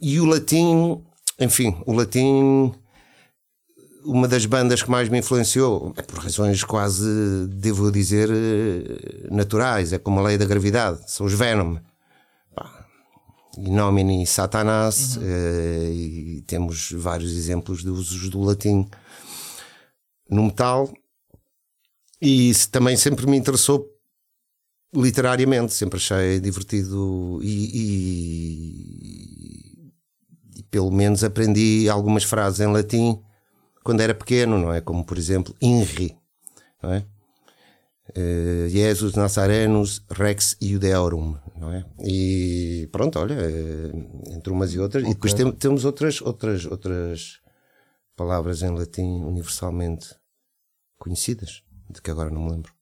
e 0.00 0.18
o 0.18 0.24
latim, 0.24 0.98
enfim, 1.38 1.76
o 1.84 1.92
latim, 1.92 2.72
uma 4.02 4.26
das 4.26 4.46
bandas 4.46 4.82
que 4.82 4.90
mais 4.90 5.10
me 5.10 5.18
influenciou, 5.18 5.92
por 6.06 6.20
razões 6.20 6.64
quase, 6.64 7.46
devo 7.48 7.92
dizer, 7.92 8.30
eh, 8.30 9.28
naturais, 9.30 9.92
é 9.92 9.98
como 9.98 10.20
a 10.20 10.22
lei 10.22 10.38
da 10.38 10.46
gravidade, 10.46 11.00
são 11.06 11.26
os 11.26 11.34
Venom. 11.34 11.76
Pá, 13.54 13.60
In 13.60 13.74
nomine 13.74 14.26
Satanás, 14.26 15.18
eh, 15.22 15.90
e 15.92 16.42
temos 16.46 16.90
vários 16.92 17.32
exemplos 17.36 17.82
de 17.82 17.90
usos 17.90 18.28
do 18.30 18.40
latim 18.40 18.88
no 20.28 20.44
metal. 20.44 20.92
E 22.20 22.48
isso 22.50 22.70
também 22.70 22.96
sempre 22.96 23.26
me 23.26 23.36
interessou 23.36 23.86
literariamente, 24.94 25.72
sempre 25.74 25.96
achei 25.98 26.38
divertido 26.40 27.40
e, 27.42 27.70
e- 29.04 29.92
e 30.56 30.62
pelo 30.70 30.90
menos 30.90 31.24
aprendi 31.24 31.88
algumas 31.88 32.22
frases 32.24 32.60
em 32.60 32.72
latim 32.72 33.20
quando 33.82 34.00
era 34.00 34.14
pequeno, 34.14 34.58
não 34.58 34.72
é? 34.72 34.80
Como 34.80 35.04
por 35.04 35.18
exemplo, 35.18 35.54
INRI, 35.60 36.16
não 36.82 36.92
é? 36.92 37.04
Eh, 38.16 38.68
Jesus 38.68 39.14
Nazarenus 39.14 40.04
Rex 40.08 40.56
Iudeorum, 40.62 41.36
não 41.56 41.72
é? 41.72 41.84
E 42.04 42.88
pronto, 42.92 43.18
olha, 43.18 43.34
eh, 43.34 43.90
entre 44.34 44.52
umas 44.52 44.72
e 44.72 44.78
outras. 44.78 45.02
E 45.04 45.08
depois 45.08 45.34
tem- 45.34 45.50
temos 45.50 45.84
outras, 45.84 46.20
outras, 46.22 46.64
outras 46.64 47.40
palavras 48.16 48.62
em 48.62 48.70
latim 48.70 49.22
universalmente 49.24 50.14
conhecidas, 50.96 51.62
de 51.90 52.00
que 52.00 52.10
agora 52.10 52.30
não 52.30 52.44
me 52.44 52.52
lembro. 52.52 52.72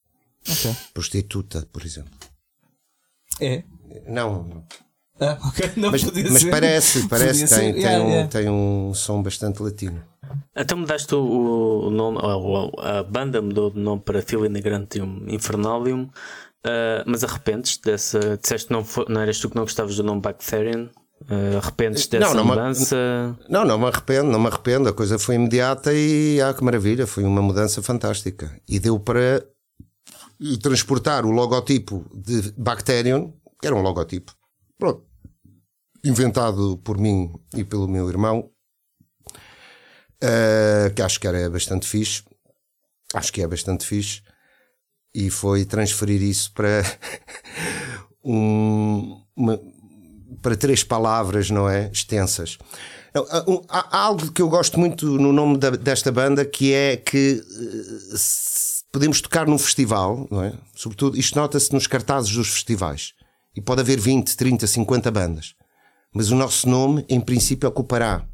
Ok. 0.47 0.77
Prostituta, 0.93 1.67
por 1.73 1.83
exemplo. 1.85 2.13
É. 3.41 3.63
Não, 4.07 4.43
não. 4.45 4.67
Ah, 5.21 5.39
ok. 5.49 5.71
Não 5.77 5.91
mas, 5.91 6.03
mas 6.05 6.45
parece, 6.45 7.07
parece 7.09 7.47
tem, 7.49 7.73
tem, 7.73 7.83
Yeah, 7.83 8.05
um, 8.05 8.09
yeah. 8.09 8.29
tem 8.29 8.49
um 8.51 8.93
som 8.93 9.23
bastante 9.23 9.63
latino. 9.63 10.05
Então 10.57 10.79
mudaste 10.79 11.15
o, 11.15 11.87
o 11.87 11.91
nome, 11.91 12.19
a, 12.79 13.03
banda 13.03 13.41
mudou 13.43 13.71
de 13.71 13.79
nome 13.79 14.03
para 14.03 14.23
Filinegrantium 14.23 15.25
Infernalium, 15.29 16.09
ah, 16.65 17.03
mas 17.07 17.25
arrependes 17.25 17.79
dessa. 17.79 18.37
Disseste 18.37 18.69
que 18.69 18.73
não, 18.73 18.85
não 19.09 19.21
eras 19.21 19.39
tu 19.39 19.51
que 19.51 19.57
não 19.57 19.65
gostavas 19.65 19.97
do 19.97 20.03
nome 20.03 20.21
Bacterian? 20.21 20.91
Ah, 21.29 21.59
arrependes 21.59 22.09
Não, 22.11 22.21
dessa 22.21 22.35
não, 22.35 22.45
mas- 22.45 22.57
mudança? 22.59 23.39
Não, 23.49 23.65
não 23.65 23.79
me 23.79 23.87
arrependo, 23.87 24.31
não 24.31 24.41
me 24.41 24.47
arrependo. 24.49 24.89
A 24.89 24.93
coisa 24.93 25.19
foi 25.19 25.35
imediata 25.37 25.93
e 25.93 26.41
ah, 26.41 26.55
que 26.55 26.63
maravilha, 26.63 27.07
foi 27.07 27.25
uma 27.25 27.43
mudança 27.43 27.83
fantástica. 27.83 28.61
E 28.69 28.79
deu 28.79 28.99
para 28.99 29.45
transportar 30.61 31.25
o 31.25 31.31
logotipo 31.31 32.05
de 32.15 32.53
Bacterium, 32.57 33.33
que 33.61 33.67
era 33.67 33.77
um 33.77 33.83
logotipo, 33.83 34.33
pronto, 34.79 35.05
inventado 36.05 36.77
por 36.79 36.99
mim 36.99 37.33
e 37.55 37.63
pelo 37.63 37.87
meu 37.87 38.09
irmão, 38.09 38.51
eh, 40.23 40.91
que 40.95 41.03
acho 41.03 41.19
que 41.21 41.27
era 41.27 41.51
bastante 41.51 41.87
fixe. 41.87 42.23
Acho 43.15 43.33
que 43.33 43.43
é 43.43 43.47
bastante 43.47 43.85
fixe. 43.85 44.23
E 45.15 45.29
foi 45.29 45.65
transferir 45.67 46.23
isso 46.23 46.53
para 46.53 46.83
um, 48.25 49.21
uma- 49.37 49.61
para 50.41 50.57
três 50.57 50.83
palavras, 50.83 51.51
não 51.51 51.69
é? 51.69 51.91
Extensas. 51.93 52.59
Não, 53.15 53.27
há- 53.69 53.89
Há, 53.91 53.99
algo 54.05 54.33
que 54.33 54.41
eu 54.43 54.49
gosto 54.49 54.81
muito 54.81 55.07
no 55.19 55.33
nome 55.33 55.59
da- 55.59 55.71
desta 55.71 56.11
banda 56.11 56.45
que 56.45 56.73
é 56.73 56.97
que 56.97 57.43
eh, 57.43 58.17
podemos 58.91 59.21
tocar 59.21 59.47
num 59.47 59.59
festival, 59.59 60.27
não 60.31 60.43
é? 60.43 60.53
Sobretudo, 60.75 61.19
isto 61.19 61.39
nota-se 61.39 61.73
nos 61.73 61.87
cartazes 61.87 62.31
dos 62.35 62.49
festivais. 62.49 63.13
E 63.55 63.61
pode 63.61 63.83
haver 63.83 64.01
20, 64.01 64.35
30, 64.37 64.67
50 64.67 65.11
bandas. 65.11 65.55
Mas 66.15 66.31
o 66.31 66.35
nosso 66.37 66.67
nome, 66.69 67.05
em 67.09 67.21
princípio, 67.21 67.69
ocupará 67.69 68.27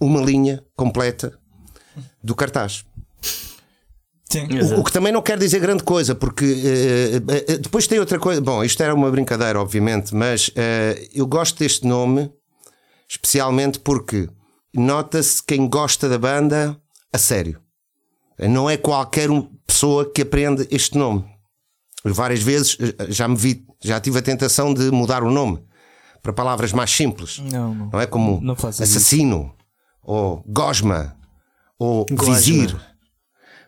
uma 0.00 0.20
linha 0.20 0.62
completa 0.76 1.38
do 2.22 2.34
cartaz. 2.34 2.84
Sim. 4.30 4.46
Exato. 4.56 4.80
O 4.80 4.84
que 4.84 4.92
também 4.92 5.12
não 5.12 5.22
quer 5.22 5.38
dizer 5.38 5.60
grande 5.60 5.84
coisa, 5.84 6.14
porque 6.14 6.44
eh, 6.44 7.52
eh, 7.52 7.58
depois 7.58 7.86
tem 7.86 7.98
outra 8.00 8.18
coisa. 8.18 8.40
Bom, 8.40 8.64
isto 8.64 8.82
era 8.82 8.92
uma 8.94 9.10
brincadeira, 9.10 9.60
obviamente, 9.60 10.14
mas 10.14 10.50
eh, 10.56 11.08
eu 11.14 11.26
gosto 11.26 11.58
deste 11.58 11.86
nome 11.86 12.30
especialmente 13.08 13.78
porque 13.78 14.28
nota-se 14.74 15.40
quem 15.42 15.68
gosta 15.68 16.08
da 16.08 16.18
banda 16.18 16.76
a 17.12 17.18
sério. 17.18 17.60
Não 18.38 18.68
é 18.68 18.76
qualquer 18.76 19.30
um- 19.30 19.48
pessoa 19.66 20.10
que 20.12 20.22
aprende 20.22 20.66
este 20.70 20.98
nome. 20.98 21.24
Várias 22.04 22.42
vezes 22.42 22.76
já 23.08 23.26
me 23.28 23.36
vi, 23.36 23.64
já 23.82 24.00
tive 24.00 24.18
a 24.18 24.22
tentação 24.22 24.74
de 24.74 24.90
mudar 24.90 25.22
o 25.22 25.30
nome 25.30 25.62
para 26.20 26.32
palavras 26.32 26.72
mais 26.72 26.90
simples. 26.90 27.38
Não, 27.38 27.72
não. 27.74 27.90
Não 27.92 28.00
é 28.00 28.06
como 28.06 28.40
Não 28.42 28.54
assassino, 28.54 29.54
ou 30.06 30.42
gosma, 30.46 31.16
ou 31.78 32.06
Gosma. 32.10 32.34
vizir. 32.36 32.76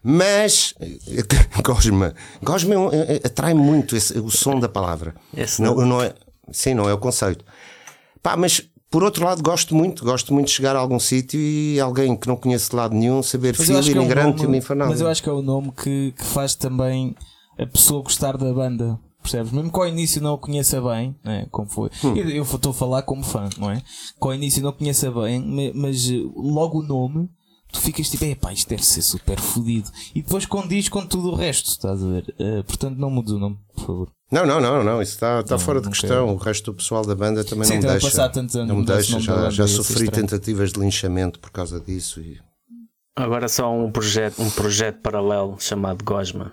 Mas 0.03 0.73
gosma, 1.65 2.15
gosma 2.43 2.75
é 2.75 2.79
um- 2.79 2.93
é- 2.93 3.17
é- 3.17 3.21
atrai 3.27 3.53
muito 3.53 3.97
esse- 3.97 4.19
o 4.19 4.31
som 4.31 4.59
da 4.61 4.69
palavra. 4.69 5.15
Esse 5.37 5.61
não, 5.61 5.75
não. 5.75 6.01
é, 6.03 6.15
sim, 6.53 6.73
não 6.75 6.89
é 6.89 6.95
o 6.95 6.99
conceito. 6.99 7.45
Pá, 8.23 8.37
mas 8.37 8.63
por 8.91 9.03
outro 9.03 9.25
lado 9.25 9.43
gosto 9.43 9.75
muito, 9.75 10.05
gosto 10.05 10.33
muito 10.33 10.47
de 10.47 10.53
chegar 10.53 10.77
a 10.77 10.79
algum 10.79 10.99
sítio 10.99 11.39
e 11.39 11.79
alguém 11.81 12.17
que 12.17 12.29
não 12.29 12.37
conhece 12.37 12.71
de 12.71 12.77
lado 12.77 12.95
nenhum 12.95 13.23
saber 13.23 13.55
filho, 13.55 13.83
que 13.83 13.91
é 13.91 13.95
um 14.01 14.03
imigrante 14.05 14.39
e 14.39 14.41
uma 14.41 14.45
nome- 14.47 14.59
infernal. 14.59 14.89
Mas 14.89 15.01
eu 15.01 15.09
acho 15.09 15.23
que 15.23 15.29
é 15.29 15.33
o 15.33 15.43
nome 15.43 15.73
que, 15.73 16.13
que 16.17 16.25
faz 16.25 16.55
também 16.55 17.15
a 17.59 17.67
pessoa 17.67 18.03
gostar 18.03 18.37
da 18.37 18.53
banda. 18.53 18.99
Percebes? 19.31 19.53
Mesmo 19.53 19.71
que 19.71 19.79
ao 19.79 19.87
início 19.87 20.23
não 20.23 20.35
a 20.35 20.39
conheça 20.39 20.81
bem, 20.81 21.15
né? 21.23 21.47
como 21.51 21.69
foi. 21.69 21.91
Hum. 22.03 22.17
Eu, 22.17 22.43
estou 22.43 22.71
a 22.71 22.75
falar 22.75 23.03
como 23.03 23.23
fã, 23.23 23.49
não 23.59 23.71
é? 23.71 23.77
Que 23.81 24.27
ao 24.27 24.35
início 24.35 24.63
não 24.63 24.73
conheça 24.73 25.11
bem, 25.11 25.39
ma- 25.41 25.73
mas 25.75 26.09
eh, 26.11 26.15
logo 26.35 26.81
o 26.81 26.83
nome, 26.83 27.29
tu 27.71 27.79
ficas 27.81 28.09
tipo, 28.09 28.25
epá, 28.25 28.53
isto 28.53 28.69
deve 28.69 28.85
ser 28.85 29.03
super 29.03 29.39
fodido. 29.39 29.91
E 30.15 30.23
depois 30.23 30.47
condiz 30.47 30.89
com 30.89 31.05
tudo 31.07 31.31
o 31.31 31.35
resto, 31.35 31.69
estás 31.69 32.03
a 32.03 32.07
ver? 32.09 32.35
Eh, 32.39 32.63
portanto, 32.63 32.97
não 32.97 33.11
mudes 33.11 33.33
o 33.33 33.39
nome, 33.39 33.59
por 33.75 33.85
favor. 33.87 34.09
Não, 34.33 34.45
não, 34.47 34.61
não, 34.61 34.83
não, 34.85 35.01
isso 35.03 35.13
está, 35.13 35.41
está 35.41 35.55
Não, 35.57 35.59
fora 35.61 35.81
de 35.81 35.89
questão. 35.89 36.09
quero. 36.27 36.29
O 36.33 36.37
resto 36.37 36.71
do 36.73 36.77
pessoal 36.77 37.05
da 37.05 37.15
banda 37.15 37.43
também 37.45 37.65
Sim, 37.65 37.75
não 37.75 37.83
me 37.83 37.89
deixa. 37.89 38.07
passar 38.07 38.29
tantos 38.31 38.57
anos 38.57 38.69
não 38.69 38.77
me 38.81 38.85
deixa, 38.87 39.17
o 39.17 39.21
já, 39.21 39.51
já 39.51 39.67
ser 39.67 39.75
sofri 39.75 40.11
tentativas 40.11 40.73
de 40.73 40.81
linchamento 40.81 41.39
por 41.41 41.51
causa 41.51 41.81
disso. 41.81 42.21
E... 42.21 42.39
Agora 43.17 43.49
só 43.49 43.73
um 43.75 43.91
projeto, 43.91 44.41
um 44.43 44.51
projeto 44.51 45.01
paralelo 45.01 45.57
chamado 45.59 46.05
Gosma. 46.05 46.53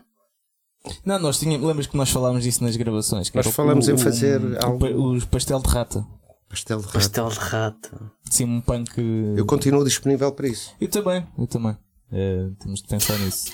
Não, 1.06 1.20
nós 1.20 1.40
tínhamos, 1.40 1.68
lembras 1.68 1.88
que 1.88 1.98
nós 1.98 2.10
falámos 2.10 2.44
disso 2.44 2.64
nas 2.64 2.76
gravações? 2.76 3.30
que 3.30 3.36
Nós 3.38 3.48
o- 3.48 3.92
em 3.92 3.98
fazer 3.98 4.42
algo- 4.64 4.86
Os 5.14 5.26
pastel 5.26 5.60
de 5.60 5.70
rata. 5.70 6.06
Pastel 6.50 6.78
de 6.80 6.86
rato. 6.86 6.94
Pastel 6.94 7.30
de 7.30 7.36
rato. 7.40 8.12
Sim, 8.30 8.46
um 8.46 8.62
punk. 8.62 8.92
Eu 9.36 9.46
continuo 9.46 9.84
disponível 9.84 10.32
para 10.32 10.48
isso. 10.48 10.74
Eu 10.80 10.88
também, 10.88 11.26
eu 11.38 11.48
também. 11.48 11.76
Eh, 12.12 12.50
temos 12.60 12.82
de 12.82 12.88
pensar 12.88 13.18
nisso. 13.20 13.52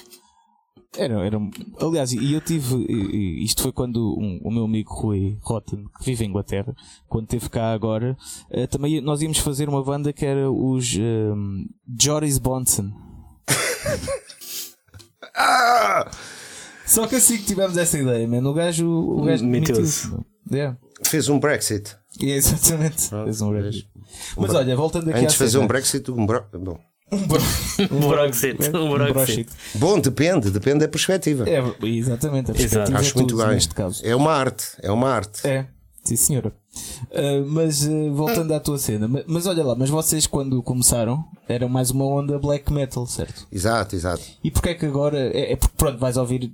Era, 0.98 1.26
era, 1.26 1.38
aliás, 1.80 2.12
e 2.12 2.34
eu 2.34 2.42
tive. 2.42 2.76
Isto 3.44 3.62
foi 3.64 3.72
quando 3.72 3.98
um- 4.20 4.42
o 4.44 4.52
meu 4.52 4.66
amigo 4.66 4.94
Rui 4.94 5.38
Rotten, 5.42 5.86
que 5.98 6.04
vive 6.06 6.26
em 6.26 6.28
Inglaterra, 6.28 6.76
quando 7.08 7.24
esteve 7.24 7.50
cá 7.50 7.72
agora, 7.72 8.18
eh, 8.50 8.68
também 8.68 9.00
nós 9.00 9.22
íamos 9.22 9.38
fazer 9.38 9.70
uma 9.70 9.82
banda 9.82 10.12
que 10.12 10.26
era 10.26 10.52
os 10.52 10.94
um, 11.00 11.66
Joris 11.98 12.38
Bonson. 12.38 12.92
Ah! 15.36 16.10
Só 16.92 17.08
que 17.08 17.16
assim 17.16 17.38
que 17.38 17.44
tivemos 17.44 17.78
essa 17.78 17.98
ideia, 17.98 18.28
mano, 18.28 18.50
o 18.50 18.54
gajo, 18.54 18.88
o 18.88 19.22
gajo 19.24 19.46
Mentiu-se. 19.46 19.82
mentiu-se, 19.82 20.08
meu. 20.10 20.26
Yeah. 20.52 20.78
Fez 21.04 21.30
um 21.30 21.40
Brexit. 21.40 21.96
É 22.22 22.26
exatamente. 22.36 23.10
Fez 23.10 23.42
um? 23.42 23.50
Brexit. 23.52 23.88
Mas 24.38 24.54
olha, 24.54 24.76
voltando 24.76 25.10
aqui 25.10 25.20
Antes 25.20 25.32
de 25.32 25.38
fazer 25.38 25.52
cena. 25.52 25.64
um 25.64 25.68
Brexit, 25.68 26.12
um 26.12 26.26
bro... 26.26 26.44
Bom. 26.54 26.78
Um 27.12 27.28
bro- 27.28 27.42
Um 27.92 28.10
Brexit. 28.10 28.58
Um 28.76 28.90
Brexit. 29.14 29.50
Bom, 29.76 30.00
depende, 30.00 30.52
depende 30.52 30.80
da 30.80 30.88
perspectiva. 30.90 31.50
É, 31.50 31.64
exatamente. 31.88 32.52
A 32.52 32.54
perspectiva 32.54 33.00
Acho 33.00 33.12
é 33.12 33.16
muito 33.16 33.38
bem. 33.38 33.48
neste 33.48 33.74
caso. 33.74 34.06
É 34.06 34.14
uma 34.16 34.34
arte, 34.34 34.66
é 34.82 34.92
uma 34.92 35.10
arte. 35.10 35.48
É, 35.48 35.66
sim 36.04 36.18
senhora. 36.18 36.54
Ah, 37.14 37.44
mas 37.48 37.88
ah, 37.88 37.92
voltando 38.14 38.54
à 38.54 38.60
tua 38.60 38.78
cena, 38.78 39.08
mas, 39.08 39.24
mas 39.28 39.46
olha 39.48 39.64
lá, 39.64 39.76
mas 39.76 39.90
vocês 39.90 40.28
quando 40.28 40.62
começaram 40.62 41.24
eram 41.48 41.68
mais 41.70 41.92
uma 41.92 42.06
onda 42.06 42.38
black 42.40 42.72
metal, 42.72 43.06
certo? 43.08 43.48
Exato, 43.52 43.96
exato. 43.96 44.22
E 44.44 44.52
porquê 44.52 44.70
é 44.70 44.74
que 44.76 44.86
agora 44.86 45.18
é, 45.18 45.54
é 45.54 45.56
porque 45.56 45.76
pronto, 45.78 45.98
vais 45.98 46.16
ouvir 46.18 46.54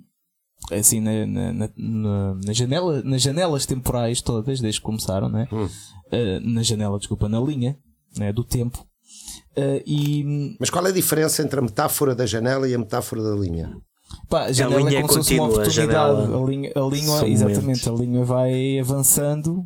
assim 0.72 1.00
na, 1.00 1.26
na, 1.26 1.54
na, 1.54 2.36
na- 2.46 2.54
janela, 2.54 3.02
nas 3.04 3.22
janelas 3.22 3.66
temporais 3.66 4.22
todas, 4.22 4.60
desde 4.60 4.80
que 4.80 4.86
começaram, 4.86 5.30
né? 5.30 5.48
Hum. 5.52 5.68
Ah, 6.12 6.40
na 6.44 6.64
janela, 6.64 6.98
desculpa, 6.98 7.28
na 7.30 7.40
linha 7.40 7.78
né, 8.18 8.32
do 8.34 8.44
tempo. 8.44 8.86
Ah, 9.56 9.82
e 9.86 10.56
Mas 10.60 10.70
qual 10.70 10.86
é 10.86 10.90
a 10.90 10.94
diferença 10.94 11.42
entre 11.42 11.60
a 11.60 11.62
metáfora 11.64 12.14
da 12.16 12.26
janela 12.26 12.68
e 12.68 12.74
a 12.74 12.78
metáfora 12.80 13.22
da 13.24 13.36
linha? 13.36 13.72
pá, 14.30 14.46
a 14.46 14.52
janela 14.54 14.90
linha 14.90 15.00
é 15.00 15.02
como 15.02 15.12
se 15.14 15.20
fosse 15.20 15.34
uma 15.36 15.44
a 15.44 15.50
oportunidade. 15.50 15.76
janela 15.76 16.38
A 16.44 16.50
linha, 16.50 16.72
a 16.76 16.80
linha 16.82 17.28
exatamente, 17.28 17.90
a 17.90 17.92
linha 17.92 18.24
vai 18.24 18.80
avançando 18.80 19.66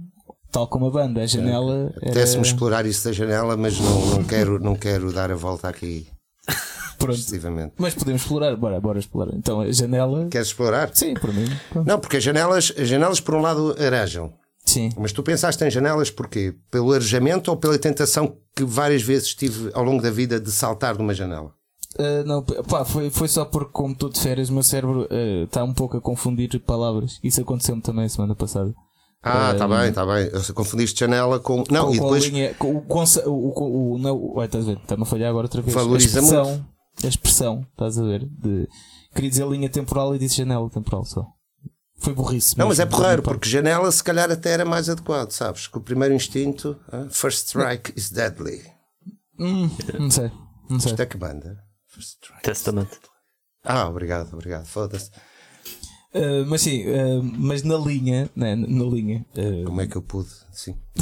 tal 0.52 0.68
como 0.68 0.88
a 0.88 0.92
banda, 0.92 1.22
a 1.22 1.26
janela. 1.26 1.94
Apetece-me 1.98 2.44
explorar 2.44 2.86
isso 2.86 3.06
da 3.06 3.12
janela, 3.14 3.56
mas 3.56 3.80
não, 3.80 4.06
não, 4.08 4.24
quero, 4.24 4.60
não 4.60 4.76
quero 4.76 5.12
dar 5.14 5.32
a 5.32 5.36
volta 5.36 5.68
aqui. 5.70 6.08
Pronto. 7.02 7.18
excessivamente. 7.18 7.74
Mas 7.78 7.94
podemos 7.94 8.22
explorar, 8.22 8.56
bora, 8.56 8.80
bora 8.80 9.00
explorar. 9.00 9.34
Então 9.36 9.62
a 9.62 9.72
janela. 9.72 10.28
Queres 10.30 10.48
explorar? 10.48 10.90
Sim, 10.94 11.14
por 11.14 11.34
mim. 11.34 11.46
Pronto. 11.70 11.88
Não, 11.88 12.00
porque 12.00 12.18
as 12.18 12.24
janelas, 12.24 12.74
as 12.78 12.88
janelas 12.88 13.20
por 13.20 13.36
um 13.36 13.42
lado 13.42 13.76
arejam. 13.80 14.34
Sim. 14.66 14.90
Mas 14.98 15.12
tu 15.12 15.24
pensaste 15.24 15.64
em 15.64 15.72
janelas 15.72 16.10
porquê? 16.10 16.56
Pelo 16.70 16.92
arejamento 16.94 17.52
ou 17.52 17.58
pela 17.58 17.78
tentação 17.78 18.38
que 18.56 18.64
várias 18.64 19.02
vezes 19.02 19.34
tive 19.34 19.72
ao 19.74 19.84
longo 19.84 20.02
da 20.02 20.12
vida 20.12 20.40
de 20.40 20.52
saltar 20.52 20.96
de 20.96 21.02
uma 21.02 21.14
janela? 21.14 21.52
Uh, 22.00 22.24
não, 22.26 22.42
pá, 22.44 22.86
foi, 22.86 23.10
foi 23.10 23.28
só 23.28 23.44
porque, 23.44 23.72
como 23.74 23.94
estou 23.94 24.10
de 24.10 24.20
férias, 24.20 24.50
o 24.50 24.54
meu 24.54 24.64
cérebro 24.64 25.08
está 25.44 25.64
um 25.64 25.74
pouco 25.74 25.98
a 25.98 26.02
confundir 26.02 26.58
palavras. 26.62 27.20
Isso 27.24 27.42
aconteceu-me 27.42 27.82
também 27.82 28.08
semana 28.08 28.34
passada. 28.34 28.74
Ah, 29.24 29.52
está 29.52 29.68
bem, 29.68 29.90
está 29.90 30.06
bem. 30.06 30.30
Eu 30.34 30.54
confundiste 30.56 31.00
janela 31.00 31.40
com. 31.40 31.64
Não, 31.70 31.88
com, 31.88 31.92
e 31.94 32.00
depois. 32.00 32.24
Com 32.24 32.30
a 32.30 32.40
linha, 32.40 32.54
com, 32.56 32.76
o, 32.76 32.84
o, 33.30 33.30
o, 33.30 33.94
o, 33.94 33.98
não, 34.00 34.34
ué, 34.36 34.46
estás 34.46 34.64
a 34.64 34.68
ver? 34.72 34.78
Está-me 34.82 35.04
a 35.04 35.06
falhar 35.06 35.30
agora 35.30 35.46
outra 35.46 35.62
vez. 35.62 35.76
Valoriza 35.76 36.20
a 36.20 36.24
expressão, 36.24 36.66
a 37.04 37.08
expressão, 37.08 37.66
estás 37.72 37.98
a 37.98 38.04
ver? 38.04 38.26
De, 38.26 38.68
queria 39.14 39.30
dizer 39.30 39.48
linha 39.48 39.70
temporal 39.70 40.16
e 40.16 40.20
disse 40.20 40.38
janela 40.38 40.70
temporal 40.70 41.06
só. 41.06 41.26
Foi 41.98 42.14
burrice. 42.14 42.58
Não, 42.58 42.68
mas 42.68 42.80
é 42.80 42.86
porreiro, 42.86 43.22
porque 43.22 43.48
janela 43.48 43.92
se 43.92 44.04
calhar 44.04 44.32
até 44.32 44.52
era 44.52 44.66
mais 44.66 44.90
adequado, 44.90 45.32
sabes? 45.32 45.68
Que 45.68 45.78
o 45.78 45.82
primeiro 45.82 46.14
instinto, 46.16 46.76
ah, 46.92 47.08
first 47.12 47.48
strike 47.48 47.94
is 47.96 48.10
deadly. 48.10 48.64
Hum, 49.40 49.70
não 50.00 50.10
sei, 50.10 50.32
não 50.70 50.80
sei. 50.80 50.92
Isto 50.92 51.02
é 51.02 51.06
que 51.06 51.18
banda? 51.18 51.64
First 51.88 52.16
strike. 52.16 52.44
Testament. 52.44 52.90
Ah, 53.64 53.88
obrigado, 53.88 54.34
obrigado. 54.34 54.66
Foda-se. 54.66 55.12
Uh, 56.14 56.46
mas 56.48 56.62
sim, 56.62 56.84
uh, 56.88 57.24
mas 57.24 57.64
na 57.64 57.78
linha, 57.78 58.30
né, 58.36 58.54
na 58.54 58.84
linha, 58.84 59.26
uh, 59.38 59.64
Como 59.64 59.80
é 59.80 59.88
que 59.88 59.96
eu 59.96 60.02
pude? 60.02 60.30
Sim. 60.52 60.76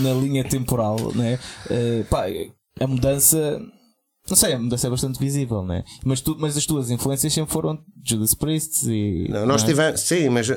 na 0.00 0.14
linha 0.20 0.44
temporal, 0.44 1.12
né, 1.12 1.40
uh, 1.66 2.04
pá, 2.04 2.26
a 2.78 2.86
mudança, 2.86 3.60
não 4.32 4.36
sei, 4.36 4.54
a 4.54 4.58
mudança 4.58 4.86
é 4.86 4.90
bastante 4.90 5.18
visível, 5.18 5.62
né? 5.62 5.84
Mas, 6.02 6.22
tu, 6.22 6.34
mas 6.38 6.56
as 6.56 6.64
tuas 6.64 6.90
influências 6.90 7.34
sempre 7.34 7.52
foram 7.52 7.78
Judas 8.02 8.32
Priest 8.32 8.90
e. 8.90 9.28
Não, 9.28 9.44
nós 9.44 9.62
não 9.62 9.68
é? 9.68 9.70
tivemos, 9.70 10.00
sim, 10.00 10.30
mas 10.30 10.48
eh, 10.48 10.56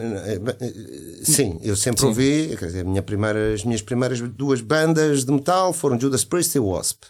eh, 0.62 0.74
sim, 1.22 1.60
eu 1.62 1.76
sempre 1.76 2.00
Sim. 2.00 2.08
ouvi, 2.08 2.56
quer 2.58 2.68
dizer, 2.68 2.86
a 2.86 2.90
minha 2.90 3.04
primeira, 3.04 3.54
as 3.54 3.66
minhas 3.66 3.82
primeiras 3.82 4.22
duas 4.22 4.62
bandas 4.62 5.26
de 5.26 5.32
metal 5.34 5.74
foram 5.74 6.00
Judas 6.00 6.24
Priest 6.24 6.56
e 6.56 6.60
Wasp. 6.60 7.04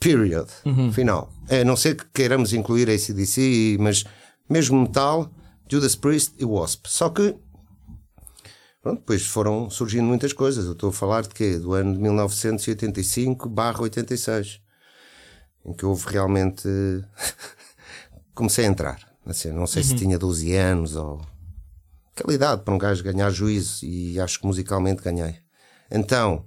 Period. 0.00 0.48
Uhum. 0.64 0.92
Final. 0.92 1.32
A 1.48 1.62
não 1.62 1.76
ser 1.76 1.94
que 1.94 2.04
queiramos 2.12 2.52
incluir 2.52 2.90
ACDC, 2.90 3.76
mas 3.78 4.04
mesmo 4.50 4.80
metal, 4.80 5.30
Judas 5.70 5.94
Priest 5.94 6.34
e 6.36 6.44
Wasp. 6.44 6.84
Só 6.88 7.10
que 7.10 7.36
pronto, 8.82 8.98
depois 8.98 9.24
foram 9.24 9.70
surgindo 9.70 10.02
muitas 10.02 10.32
coisas. 10.32 10.66
Eu 10.66 10.72
estou 10.72 10.90
a 10.90 10.92
falar 10.92 11.22
de 11.22 11.28
quê? 11.28 11.60
Do 11.60 11.74
ano 11.74 11.94
de 11.94 12.00
1985 12.00 13.48
barra 13.48 13.82
86. 13.82 14.66
Em 15.68 15.72
que 15.74 15.84
houve 15.84 16.06
realmente. 16.08 16.66
Comecei 18.34 18.64
a 18.64 18.68
entrar. 18.68 18.98
Assim, 19.26 19.52
não 19.52 19.66
sei 19.66 19.82
se 19.82 19.94
tinha 19.94 20.18
12 20.18 20.54
anos 20.54 20.96
ou. 20.96 21.20
Aquela 22.12 22.34
idade 22.34 22.62
para 22.62 22.74
um 22.74 22.78
gajo 22.78 23.04
ganhar 23.04 23.30
juízo 23.30 23.84
e 23.84 24.18
acho 24.18 24.40
que 24.40 24.46
musicalmente 24.46 25.02
ganhei. 25.02 25.36
Então, 25.90 26.46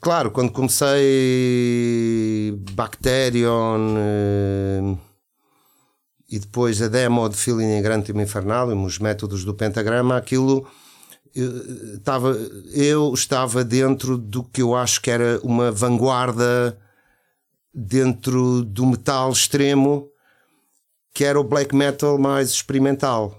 claro, 0.00 0.30
quando 0.30 0.52
comecei 0.52 1.00
Bacterion 2.72 3.94
eh, 3.96 4.96
e 6.28 6.38
depois 6.38 6.82
a 6.82 6.88
demo 6.88 7.28
de 7.28 7.36
Feeling 7.36 7.80
Grande 7.80 8.12
Infernal, 8.12 8.68
os 8.68 8.98
métodos 8.98 9.44
do 9.44 9.54
pentagrama, 9.54 10.16
aquilo 10.18 10.68
eh, 11.34 11.94
estava, 11.96 12.32
eu 12.74 13.14
estava 13.14 13.64
dentro 13.64 14.18
do 14.18 14.44
que 14.44 14.60
eu 14.60 14.74
acho 14.74 15.00
que 15.00 15.10
era 15.10 15.40
uma 15.42 15.72
vanguarda 15.72 16.78
dentro 17.78 18.64
do 18.64 18.86
metal 18.86 19.30
extremo, 19.30 20.08
que 21.14 21.24
era 21.24 21.38
o 21.38 21.44
black 21.44 21.74
metal 21.74 22.18
mais 22.18 22.50
experimental. 22.50 23.36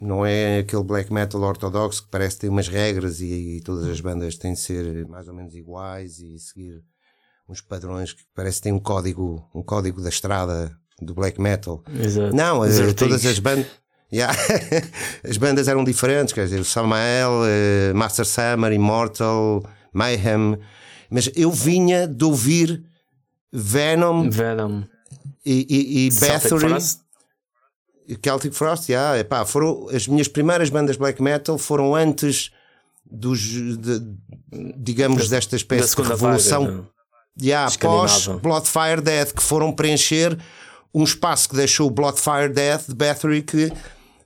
Não 0.00 0.24
é 0.24 0.58
aquele 0.58 0.84
black 0.84 1.12
metal 1.12 1.40
ortodoxo 1.40 2.04
que 2.04 2.10
parece 2.10 2.38
ter 2.38 2.48
umas 2.48 2.68
regras 2.68 3.20
e, 3.20 3.56
e 3.56 3.60
todas 3.62 3.86
as 3.88 4.00
bandas 4.00 4.36
têm 4.36 4.52
de 4.52 4.60
ser 4.60 5.06
mais 5.08 5.26
ou 5.26 5.34
menos 5.34 5.54
iguais 5.54 6.18
e 6.18 6.38
seguir 6.38 6.82
uns 7.48 7.60
padrões 7.60 8.12
que 8.12 8.22
parece 8.34 8.60
têm 8.60 8.72
um 8.72 8.78
código, 8.78 9.48
um 9.54 9.62
código 9.62 10.00
da 10.00 10.08
estrada 10.08 10.76
do 11.00 11.14
black 11.14 11.40
metal. 11.40 11.82
Exato. 12.00 12.34
Não, 12.34 12.60
Os 12.60 12.78
eh, 12.78 12.92
todas 12.92 13.24
as 13.26 13.38
bandas. 13.38 13.66
Yeah. 14.12 14.36
as 15.28 15.36
bandas 15.36 15.66
eram 15.66 15.82
diferentes, 15.82 16.32
quer 16.32 16.44
dizer, 16.44 16.60
o 16.60 16.64
Samael, 16.64 17.42
eh, 17.44 17.92
Master 17.94 18.24
Summer, 18.24 18.72
Immortal, 18.72 19.64
Mayhem. 19.92 20.58
Mas 21.10 21.30
eu 21.34 21.50
vinha 21.50 22.06
de 22.06 22.24
ouvir 22.24 22.84
Venom 23.56 24.28
Venom. 24.30 24.82
e, 25.46 25.66
e, 25.68 26.06
e 26.08 26.12
Celtic 26.12 26.42
Bathory. 26.50 26.68
Frost. 26.70 27.00
Celtic 28.22 28.52
Frost, 28.52 28.88
yeah, 28.90 29.18
epá, 29.18 29.46
foram 29.46 29.88
as 29.88 30.06
minhas 30.06 30.28
primeiras 30.28 30.68
bandas 30.68 30.96
black 30.96 31.22
metal 31.22 31.56
foram 31.56 31.94
antes 31.94 32.50
dos, 33.10 33.40
de- 33.40 34.02
digamos, 34.76 35.28
desta 35.28 35.52
Da 35.52 35.56
espécie 35.56 35.84
de 35.84 35.90
segunda 35.90 36.08
revolução 36.10 36.66
vaga. 36.66 36.88
Yeah, 37.40 37.70
pós 37.80 38.12
Escandinava. 38.12 38.40
Bloodfire 38.42 39.00
Death, 39.00 39.32
que 39.32 39.42
foram 39.42 39.72
preencher 39.72 40.38
um 40.92 41.02
espaço 41.02 41.48
que 41.48 41.56
deixou 41.56 41.88
o 41.88 41.90
Bloodfire 41.90 42.48
Death 42.52 42.88
de 42.88 42.94
Bathory 42.94 43.42
que. 43.42 43.72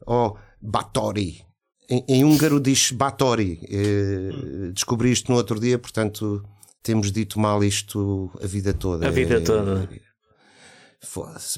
Oh, 0.06 0.34
Batori. 0.60 1.42
Em, 1.88 2.04
em 2.08 2.24
húngaro 2.24 2.60
diz 2.60 2.90
Batori. 2.90 3.60
Eh, 3.70 4.70
descobri 4.72 5.10
isto 5.12 5.30
no 5.30 5.38
outro 5.38 5.58
dia, 5.60 5.78
portanto 5.78 6.44
temos 6.82 7.10
dito 7.12 7.38
mal 7.38 7.62
isto 7.62 8.30
a 8.42 8.46
vida 8.46 8.72
toda. 8.72 9.06
A 9.06 9.10
vida 9.10 9.36
Eh, 9.36 9.40
toda. 9.40 9.88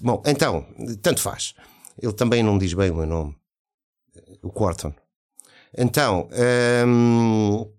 Bom, 0.03 0.23
então, 0.27 0.67
tanto 1.03 1.21
faz. 1.21 1.55
Ele 2.01 2.13
também 2.13 2.43
não 2.43 2.59
diz 2.59 2.75
bem 2.75 2.91
o 2.91 2.97
meu 2.97 3.07
nome. 3.07 3.37
O 4.43 4.51
Quarton. 4.51 4.93
Então, 5.77 6.29
hum, 6.87 7.71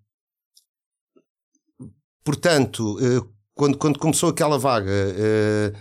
portanto, 2.24 2.98
eh, 3.02 3.22
quando, 3.54 3.78
quando 3.78 4.00
começou 4.00 4.30
aquela 4.30 4.58
vaga, 4.58 4.92
eh, 4.92 5.74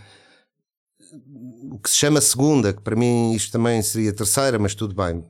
o 1.70 1.78
que 1.78 1.88
se 1.88 1.96
chama 1.96 2.20
segunda, 2.20 2.72
que 2.72 2.80
para 2.82 2.96
mim 2.96 3.32
isto 3.32 3.52
também 3.52 3.80
seria 3.82 4.12
terceira, 4.12 4.58
mas 4.58 4.74
tudo 4.74 4.94
bem, 4.94 5.24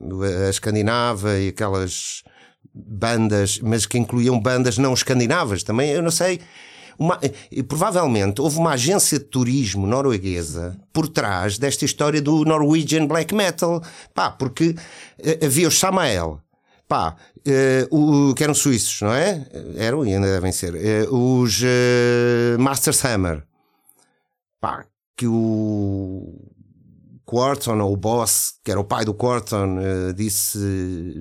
a 0.45 0.49
escandinava 0.49 1.37
e 1.39 1.49
aquelas 1.49 2.23
bandas, 2.73 3.59
mas 3.59 3.85
que 3.85 3.97
incluíam 3.97 4.39
bandas 4.39 4.77
não 4.77 4.93
escandinavas 4.93 5.63
também, 5.63 5.91
eu 5.91 6.01
não 6.01 6.11
sei. 6.11 6.39
Uma, 6.97 7.19
provavelmente 7.67 8.41
houve 8.41 8.59
uma 8.59 8.71
agência 8.73 9.17
de 9.17 9.25
turismo 9.25 9.87
norueguesa 9.87 10.77
por 10.93 11.07
trás 11.07 11.57
desta 11.57 11.83
história 11.83 12.21
do 12.21 12.45
Norwegian 12.45 13.07
Black 13.07 13.33
Metal, 13.33 13.81
pá, 14.13 14.29
porque 14.29 14.75
eh, 15.17 15.39
havia 15.43 15.67
os 15.67 15.79
Samael, 15.79 16.39
pá, 16.87 17.15
eh, 17.45 17.87
o, 17.89 18.33
que 18.35 18.43
eram 18.43 18.53
suíços, 18.53 19.01
não 19.01 19.13
é? 19.13 19.47
Eram 19.77 20.05
e 20.05 20.13
ainda 20.13 20.27
devem 20.31 20.51
ser. 20.51 20.75
eh, 20.75 21.07
os 21.09 21.61
eh, 21.63 22.57
Master 22.59 22.93
Hammer, 23.05 23.43
pá, 24.59 24.85
que 25.17 25.25
o 25.25 26.50
Quarton, 27.31 27.79
ou 27.79 27.93
o 27.93 27.95
Boss, 27.97 28.55
que 28.61 28.69
era 28.71 28.79
o 28.79 28.83
pai 28.83 29.05
do 29.05 29.13
Quarton, 29.13 29.79
eh, 29.79 30.11
disse 30.13 30.57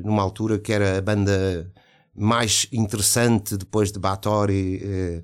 numa 0.04 0.20
altura 0.20 0.58
que 0.58 0.72
era 0.72 0.98
a 0.98 1.00
banda 1.00 1.70
mais 2.12 2.66
interessante 2.72 3.56
depois 3.56 3.92
de 3.92 4.00
Bathory 4.00 4.80
eh, 4.82 5.22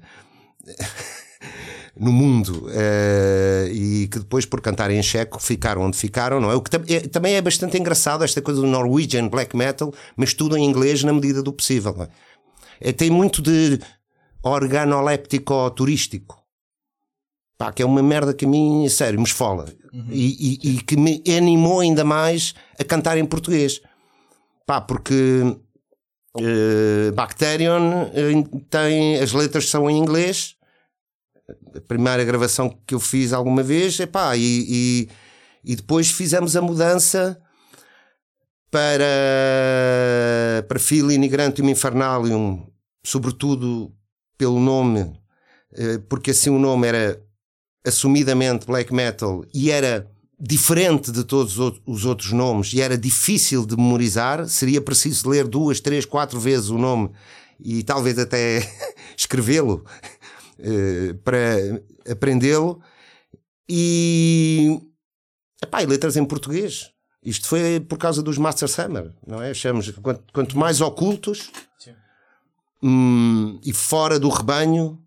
no 1.98 2.12
mundo 2.12 2.68
eh, 2.70 3.68
e 3.72 4.06
que 4.06 4.20
depois 4.20 4.46
por 4.46 4.60
cantarem 4.60 4.96
em 4.96 5.02
checo 5.02 5.42
ficaram 5.42 5.82
onde 5.82 5.98
ficaram, 5.98 6.40
não 6.40 6.52
é? 6.52 6.54
O 6.54 6.62
que 6.62 6.76
é- 6.94 7.08
também 7.08 7.34
é 7.34 7.42
bastante 7.42 7.76
engraçado 7.76 8.22
esta 8.22 8.40
coisa 8.40 8.60
do 8.60 8.66
Norwegian 8.68 9.26
Black 9.28 9.56
Metal, 9.56 9.92
mas 10.16 10.34
tudo 10.34 10.56
em 10.56 10.64
inglês 10.64 11.02
na 11.02 11.12
medida 11.12 11.42
do 11.42 11.52
possível. 11.52 11.96
é? 12.00 12.08
É, 12.80 12.92
tem 12.92 13.10
muito 13.10 13.42
de 13.42 13.80
organoléptico 14.40 15.68
turístico. 15.72 16.46
Pá, 17.58 17.72
que 17.72 17.82
é 17.82 17.86
uma 17.86 18.02
merda 18.02 18.32
que 18.34 18.44
a 18.44 18.48
mim, 18.48 18.86
sério, 18.88 19.18
me 19.18 19.24
esfola. 19.24 19.64
E, 20.10 20.58
e- 20.62 20.70
e 20.76 20.82
que 20.82 20.96
me 20.96 21.22
animou 21.36 21.80
ainda 21.80 22.04
mais 22.04 22.54
a 22.78 22.84
cantar 22.84 23.16
em 23.18 23.24
português. 23.24 23.80
Pá, 24.66 24.80
porque 24.80 25.56
eh, 26.38 27.10
Bacterion 27.12 28.10
eh, 28.12 28.60
tem, 28.68 29.16
as 29.18 29.32
letras 29.32 29.68
são 29.68 29.88
em 29.90 29.96
inglês. 29.98 30.54
A 31.74 31.80
primeira 31.80 32.24
gravação 32.24 32.68
que 32.86 32.94
eu 32.94 33.00
fiz 33.00 33.32
alguma 33.32 33.62
vez, 33.62 33.98
epá, 34.00 34.36
e, 34.36 34.42
e, 34.68 35.08
e 35.64 35.76
depois 35.76 36.10
fizemos 36.10 36.56
a 36.56 36.60
mudança 36.62 37.40
para, 38.70 39.04
para 40.68 40.78
Feeling 40.78 41.22
Igrantium 41.24 41.68
Infernalium, 41.68 42.66
sobretudo 43.04 43.94
pelo 44.36 44.58
nome, 44.60 45.12
eh, 45.74 45.98
porque 46.08 46.32
assim 46.32 46.50
o 46.50 46.58
nome 46.58 46.88
era 46.88 47.22
assumidamente 47.86 48.66
black 48.66 48.92
metal 48.92 49.44
e 49.54 49.70
era 49.70 50.10
diferente 50.38 51.10
de 51.10 51.24
todos 51.24 51.54
os 51.54 51.60
out- 51.60 51.82
os 51.86 52.04
outros 52.04 52.32
nomes 52.32 52.72
e 52.74 52.80
era 52.80 52.98
difícil 52.98 53.64
de 53.64 53.76
memorizar, 53.76 54.46
seria 54.48 54.80
preciso 54.80 55.28
ler 55.28 55.46
duas, 55.46 55.80
três, 55.80 56.04
quatro 56.04 56.38
vezes 56.38 56.68
o 56.68 56.76
nome 56.76 57.10
e 57.58 57.82
talvez 57.82 58.18
até 58.18 58.60
escrevê-lo 59.16 59.84
uh, 60.58 61.14
para 61.24 61.82
aprendê-lo 62.10 62.82
e, 63.68 64.80
epá, 65.62 65.82
e 65.82 65.86
letras 65.86 66.16
em 66.16 66.24
português. 66.24 66.90
Isto 67.24 67.48
foi 67.48 67.80
por 67.80 67.98
causa 67.98 68.22
dos 68.22 68.38
Master 68.38 68.68
Summer, 68.68 69.12
não 69.26 69.42
é? 69.42 69.50
Achamos 69.50 69.90
quanto, 69.90 70.22
quanto 70.32 70.56
mais 70.58 70.80
ocultos 70.80 71.50
hum, 72.82 73.58
e 73.64 73.72
fora 73.72 74.20
do 74.20 74.28
rebanho, 74.28 75.02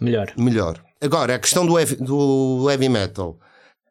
melhor. 0.00 0.32
melhor. 0.36 0.84
Agora, 1.02 1.34
a 1.34 1.38
questão 1.38 1.66
do 1.66 1.78
heavy, 1.78 1.96
do 1.96 2.66
heavy 2.70 2.88
metal. 2.88 3.38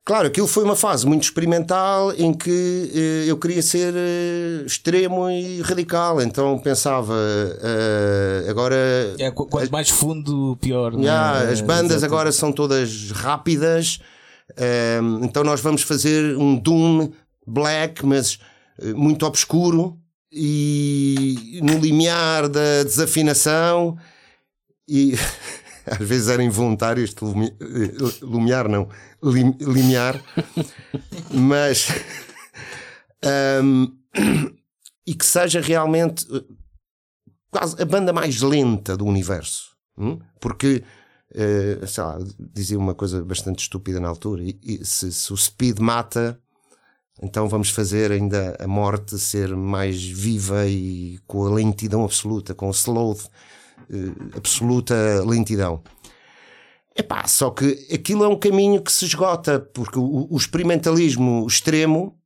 Claro, 0.04 0.28
aquilo 0.30 0.48
foi 0.48 0.64
uma 0.64 0.76
fase 0.76 1.06
muito 1.06 1.24
experimental 1.24 2.12
em 2.14 2.34
que 2.34 2.92
eh, 2.96 3.30
eu 3.32 3.38
queria 3.38 3.62
ser 3.62 3.94
eh, 3.96 4.64
extremo 4.66 5.30
e 5.30 5.62
radical, 5.62 6.20
então 6.22 6.58
pensava 6.58 7.14
eh, 7.62 8.46
agora. 8.50 8.76
É, 9.20 9.30
qu- 9.30 9.46
quanto 9.46 9.72
mais 9.72 9.90
fundo, 9.90 10.58
pior. 10.60 10.94
não 10.94 11.02
é? 11.02 11.04
Yeah, 11.04 11.52
as 11.52 11.60
É, 11.60 11.64
bandas 11.64 11.98
exato. 11.98 12.06
agora 12.06 12.32
são 12.32 12.52
todas 12.52 13.12
rápidas, 13.12 14.00
ehm, 14.58 15.24
então 15.24 15.44
nós 15.44 15.62
vamos 15.62 15.84
fazer 15.84 16.36
um 16.36 16.56
Doom 16.58 17.12
black, 17.46 18.04
mas 18.04 18.40
eh, 18.82 18.94
muito 18.94 19.24
obscuro 19.26 20.00
e 20.32 21.60
no 21.62 21.78
limiar 21.78 22.50
da 22.50 22.84
desafinação. 22.84 23.98
E 24.88 25.14
às 26.00 26.08
vezes 26.08 26.28
era 26.30 26.42
involuntário 26.44 27.04
este 27.04 27.24
lumi- 27.24 27.54
lumiar, 28.22 28.68
não, 28.70 28.88
lim- 29.22 29.58
limiar, 29.60 30.22
mas. 31.32 31.88
ehm, 33.24 33.88
e 35.06 35.14
que 35.16 35.26
seja 35.26 35.60
realmente 35.62 36.26
eh, 36.34 36.44
quase 37.50 37.82
a 37.82 37.86
banda 37.86 38.14
mais 38.14 38.42
lenta 38.42 38.96
do 38.96 39.06
universo. 39.06 39.72
hum? 39.98 40.20
Porque, 40.40 40.84
eh, 41.34 41.80
sei 41.88 42.04
lá, 42.04 42.18
dizia 42.40 42.78
uma 42.78 42.94
coisa 42.96 43.24
bastante 43.24 43.60
estúpida 43.60 44.00
na 44.00 44.08
altura: 44.10 44.44
e, 44.44 44.80
se, 44.86 45.12
se 45.12 45.34
o 45.34 45.38
speed 45.38 45.80
mata, 45.80 46.40
então 47.22 47.48
vamos 47.48 47.70
fazer 47.70 48.12
ainda 48.12 48.56
a 48.60 48.68
morte 48.68 49.18
ser 49.20 49.56
mais 49.56 50.02
viva 50.02 50.66
e 50.68 51.20
com 51.28 51.46
a 51.46 51.50
lentidão 51.54 52.04
absoluta, 52.04 52.54
com 52.56 52.68
o 52.68 52.72
slow, 52.72 53.18
absoluta 54.36 54.96
lentidão. 55.26 55.82
Epá, 56.96 57.26
só 57.28 57.50
que 57.50 57.88
aquilo 57.94 58.24
é 58.24 58.28
um 58.28 58.38
caminho 58.38 58.82
que 58.82 58.92
se 58.92 59.06
esgota, 59.06 59.60
porque 59.60 59.98
o, 59.98 60.28
o 60.30 60.38
experimentalismo 60.38 61.46
extremo 61.48 62.18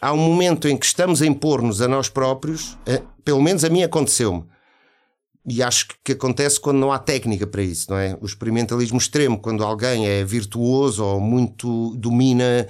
há 0.00 0.12
um 0.12 0.18
momento 0.18 0.68
em 0.68 0.76
que 0.76 0.84
estamos 0.84 1.22
a 1.22 1.26
impor-nos 1.26 1.80
a 1.80 1.88
nós 1.88 2.08
próprios, 2.08 2.76
eh, 2.86 3.02
pelo 3.24 3.40
menos 3.40 3.64
a 3.64 3.70
mim 3.70 3.82
aconteceu-me, 3.82 4.44
e 5.46 5.62
acho 5.62 5.88
que, 5.88 5.94
que 6.04 6.12
acontece 6.12 6.58
quando 6.58 6.78
não 6.78 6.90
há 6.90 6.98
técnica 6.98 7.46
para 7.46 7.62
isso, 7.62 7.90
não 7.90 7.98
é? 7.98 8.16
O 8.20 8.26
experimentalismo 8.26 8.98
extremo, 8.98 9.38
quando 9.38 9.62
alguém 9.62 10.06
é 10.06 10.24
virtuoso 10.24 11.04
ou 11.04 11.20
muito 11.20 11.94
domina 11.96 12.66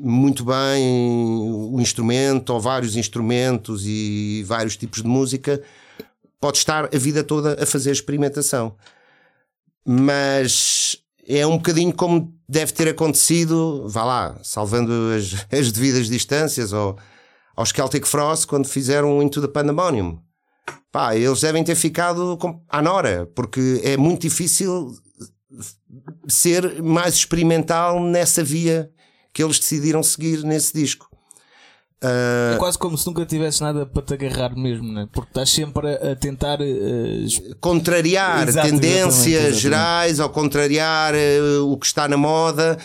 muito 0.00 0.44
bem 0.44 1.50
o 1.50 1.80
instrumento 1.80 2.50
ou 2.50 2.60
vários 2.60 2.96
instrumentos 2.96 3.82
e 3.84 4.44
vários 4.46 4.76
tipos 4.76 5.02
de 5.02 5.08
música, 5.08 5.60
pode 6.40 6.58
estar 6.58 6.84
a 6.94 6.98
vida 6.98 7.22
toda 7.24 7.62
a 7.62 7.66
fazer 7.66 7.90
experimentação. 7.90 8.76
Mas 9.86 10.96
é 11.26 11.46
um 11.46 11.56
bocadinho 11.56 11.92
como 11.92 12.34
deve 12.48 12.72
ter 12.72 12.88
acontecido, 12.88 13.86
vá 13.88 14.04
lá, 14.04 14.40
salvando 14.42 14.92
as, 15.14 15.34
as 15.52 15.72
devidas 15.72 16.08
distâncias, 16.08 16.72
ou 16.72 16.98
aos 17.56 17.70
Celtic 17.70 18.06
Frost 18.06 18.46
quando 18.46 18.66
fizeram 18.66 19.18
o 19.18 19.22
Into 19.22 19.40
the 19.40 19.48
Pandemonium. 19.48 20.22
Pá, 20.92 21.14
eles 21.16 21.40
devem 21.40 21.64
ter 21.64 21.74
ficado 21.74 22.36
com, 22.38 22.62
à 22.68 22.80
nora, 22.80 23.30
porque 23.34 23.80
é 23.84 23.96
muito 23.96 24.22
difícil 24.22 24.92
ser 26.28 26.82
mais 26.82 27.14
experimental 27.14 28.00
nessa 28.00 28.42
via 28.42 28.90
que 29.32 29.42
eles 29.42 29.58
decidiram 29.58 30.02
seguir 30.02 30.42
nesse 30.44 30.72
disco. 30.72 31.07
É 32.00 32.56
quase 32.58 32.78
como 32.78 32.96
se 32.96 33.06
nunca 33.08 33.26
tivesse 33.26 33.60
nada 33.60 33.84
para 33.84 34.02
te 34.02 34.14
agarrar 34.14 34.54
mesmo, 34.56 34.92
né? 34.92 35.08
porque 35.12 35.30
estás 35.30 35.50
sempre 35.50 35.88
a, 35.88 36.12
a 36.12 36.16
tentar. 36.16 36.60
es- 36.60 37.42
contrariar 37.60 38.46
Exato, 38.48 38.68
tendências 38.68 39.06
exatamente, 39.08 39.32
exatamente. 39.34 39.60
gerais 39.60 40.20
ou 40.20 40.28
contrariar 40.28 41.14
eh, 41.14 41.40
o 41.60 41.76
que 41.76 41.86
está 41.86 42.06
na 42.06 42.16
moda 42.16 42.78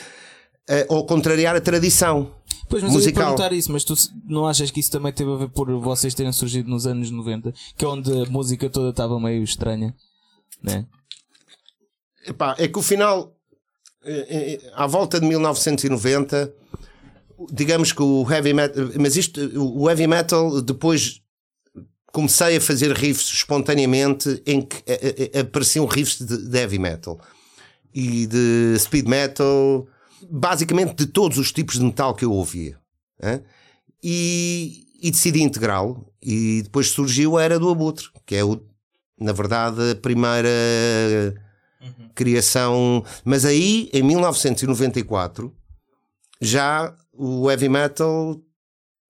eh, 0.68 0.86
ou 0.90 1.06
contrariar 1.06 1.56
a 1.56 1.62
tradição. 1.62 2.32
Pois, 2.68 2.82
mas 2.82 2.92
eu 2.92 3.00
ia 3.00 3.06
musical. 3.06 3.24
perguntar 3.36 3.54
isso, 3.54 3.72
mas 3.72 3.84
tu 3.84 3.94
não 4.28 4.48
achas 4.48 4.72
que 4.72 4.80
isso 4.80 4.90
também 4.90 5.14
teve 5.14 5.32
a 5.32 5.36
ver 5.36 5.50
por 5.50 5.70
vocês 5.80 6.16
terem 6.16 6.32
surgido 6.32 6.68
nos 6.70 6.88
anos 6.88 7.12
90, 7.12 7.54
que 7.78 7.86
é 7.86 7.88
onde 7.88 8.12
a 8.12 8.26
música 8.26 8.68
toda 8.68 8.90
estava 8.90 9.20
meio 9.20 9.44
estranha, 9.44 9.94
né? 10.64 10.88
Epá, 12.26 12.56
é 12.58 12.68
que 12.68 12.80
o 12.80 12.82
final, 12.82 13.32
à 14.76 14.88
volta 14.88 15.20
de 15.20 15.28
1990, 15.28 16.52
digamos 17.52 17.92
que 17.92 18.02
o 18.02 18.26
heavy 18.30 18.54
metal, 18.54 18.90
mas 19.00 19.16
isto, 19.16 19.40
o 19.60 19.90
heavy 19.90 20.08
metal, 20.08 20.62
depois 20.62 21.22
comecei 22.12 22.58
a 22.58 22.62
fazer 22.62 22.92
riffs 22.94 23.34
espontaneamente 23.34 24.42
em 24.46 24.62
que 24.62 24.84
apareciam 25.38 25.86
riffs 25.86 26.20
de, 26.20 26.48
de 26.50 26.58
heavy 26.58 26.78
metal 26.78 27.20
e 27.94 28.28
de 28.28 28.76
speed 28.78 29.08
metal, 29.08 29.88
basicamente 30.30 30.96
de 30.96 31.08
todos 31.08 31.38
os 31.38 31.52
tipos 31.52 31.76
de 31.76 31.86
metal 31.86 32.14
que 32.14 32.26
eu 32.26 32.32
ouvia. 32.32 32.78
E, 34.04 34.86
e 35.02 35.12
decidi 35.12 35.42
integrá-lo. 35.42 36.12
E 36.22 36.62
depois 36.64 36.90
surgiu 36.90 37.38
a 37.38 37.44
Era 37.44 37.60
do 37.60 37.70
Abutre, 37.70 38.08
que 38.26 38.36
é, 38.36 38.44
o, 38.44 38.62
na 39.20 39.32
verdade, 39.32 39.92
a 39.92 39.96
primeira 39.96 40.50
criação. 42.16 43.04
Mas 43.24 43.46
aí, 43.46 43.90
em 43.94 44.02
1994, 44.04 45.54
já 46.42 46.96
o 47.14 47.50
heavy 47.50 47.70
metal 47.70 48.40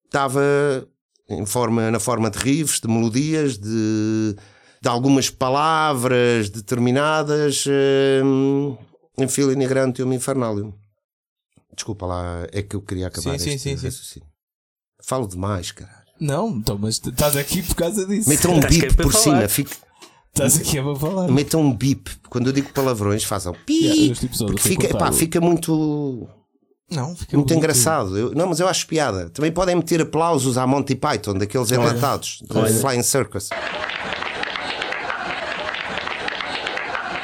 estava 0.06 0.88
em 1.30 1.46
forma, 1.46 1.90
na 1.90 2.00
forma 2.00 2.30
de 2.30 2.38
riffs, 2.38 2.80
de 2.80 2.88
melodias, 2.88 3.58
de, 3.58 4.36
de 4.82 4.90
algumas 4.90 5.30
palavras 5.30 6.50
determinadas 6.50 7.66
hum, 8.24 8.78
em 9.18 9.28
Filin 9.28 9.68
Grantium 9.68 10.14
Infernalium. 10.14 10.74
Desculpa 11.76 12.06
lá, 12.06 12.48
é 12.52 12.62
que 12.62 12.76
eu 12.76 12.82
queria 12.82 13.08
acabar 13.08 13.40
Sim, 13.40 13.58
sim, 13.58 13.72
este 13.72 13.92
sim, 13.92 13.92
sim. 13.92 14.22
Falo 15.02 15.28
demais, 15.28 15.72
caralho. 15.72 16.04
Não, 16.20 16.50
então, 16.50 16.78
mas 16.78 17.02
estás 17.04 17.36
aqui 17.36 17.64
por 17.64 17.76
causa 17.76 18.06
disso. 18.06 18.30
Metam 18.30 18.54
um 18.54 18.60
bip 18.60 18.96
por 18.96 19.12
falar. 19.12 19.24
cima. 19.24 19.50
Fica, 19.50 19.76
Estás 20.28 20.58
aqui 20.58 20.80
a 20.80 20.96
falar. 20.96 21.30
metam 21.30 21.62
um 21.62 21.76
bip. 21.76 22.10
Quando 22.30 22.48
eu 22.48 22.54
digo 22.54 22.72
palavrões, 22.72 23.24
façam 23.24 23.54
pi. 23.66 23.86
Yeah, 23.86 24.16
fica, 24.60 24.98
pá, 24.98 25.12
fica 25.12 25.42
muito. 25.42 26.28
Não, 26.94 27.16
Muito 27.34 27.54
engraçado. 27.54 28.18
Eu- 28.18 28.32
não, 28.34 28.48
mas 28.48 28.60
eu 28.60 28.68
acho 28.68 28.86
piada. 28.88 29.30
Também 29.30 29.52
podem 29.52 29.76
meter 29.76 30.02
aplausos 30.02 30.58
à 30.58 30.66
Monty 30.68 30.96
Python, 30.96 31.34
daqueles 31.36 31.72
enlatados, 31.72 32.42
do 32.48 32.66
Flying 32.82 33.04
Circus. 33.04 33.50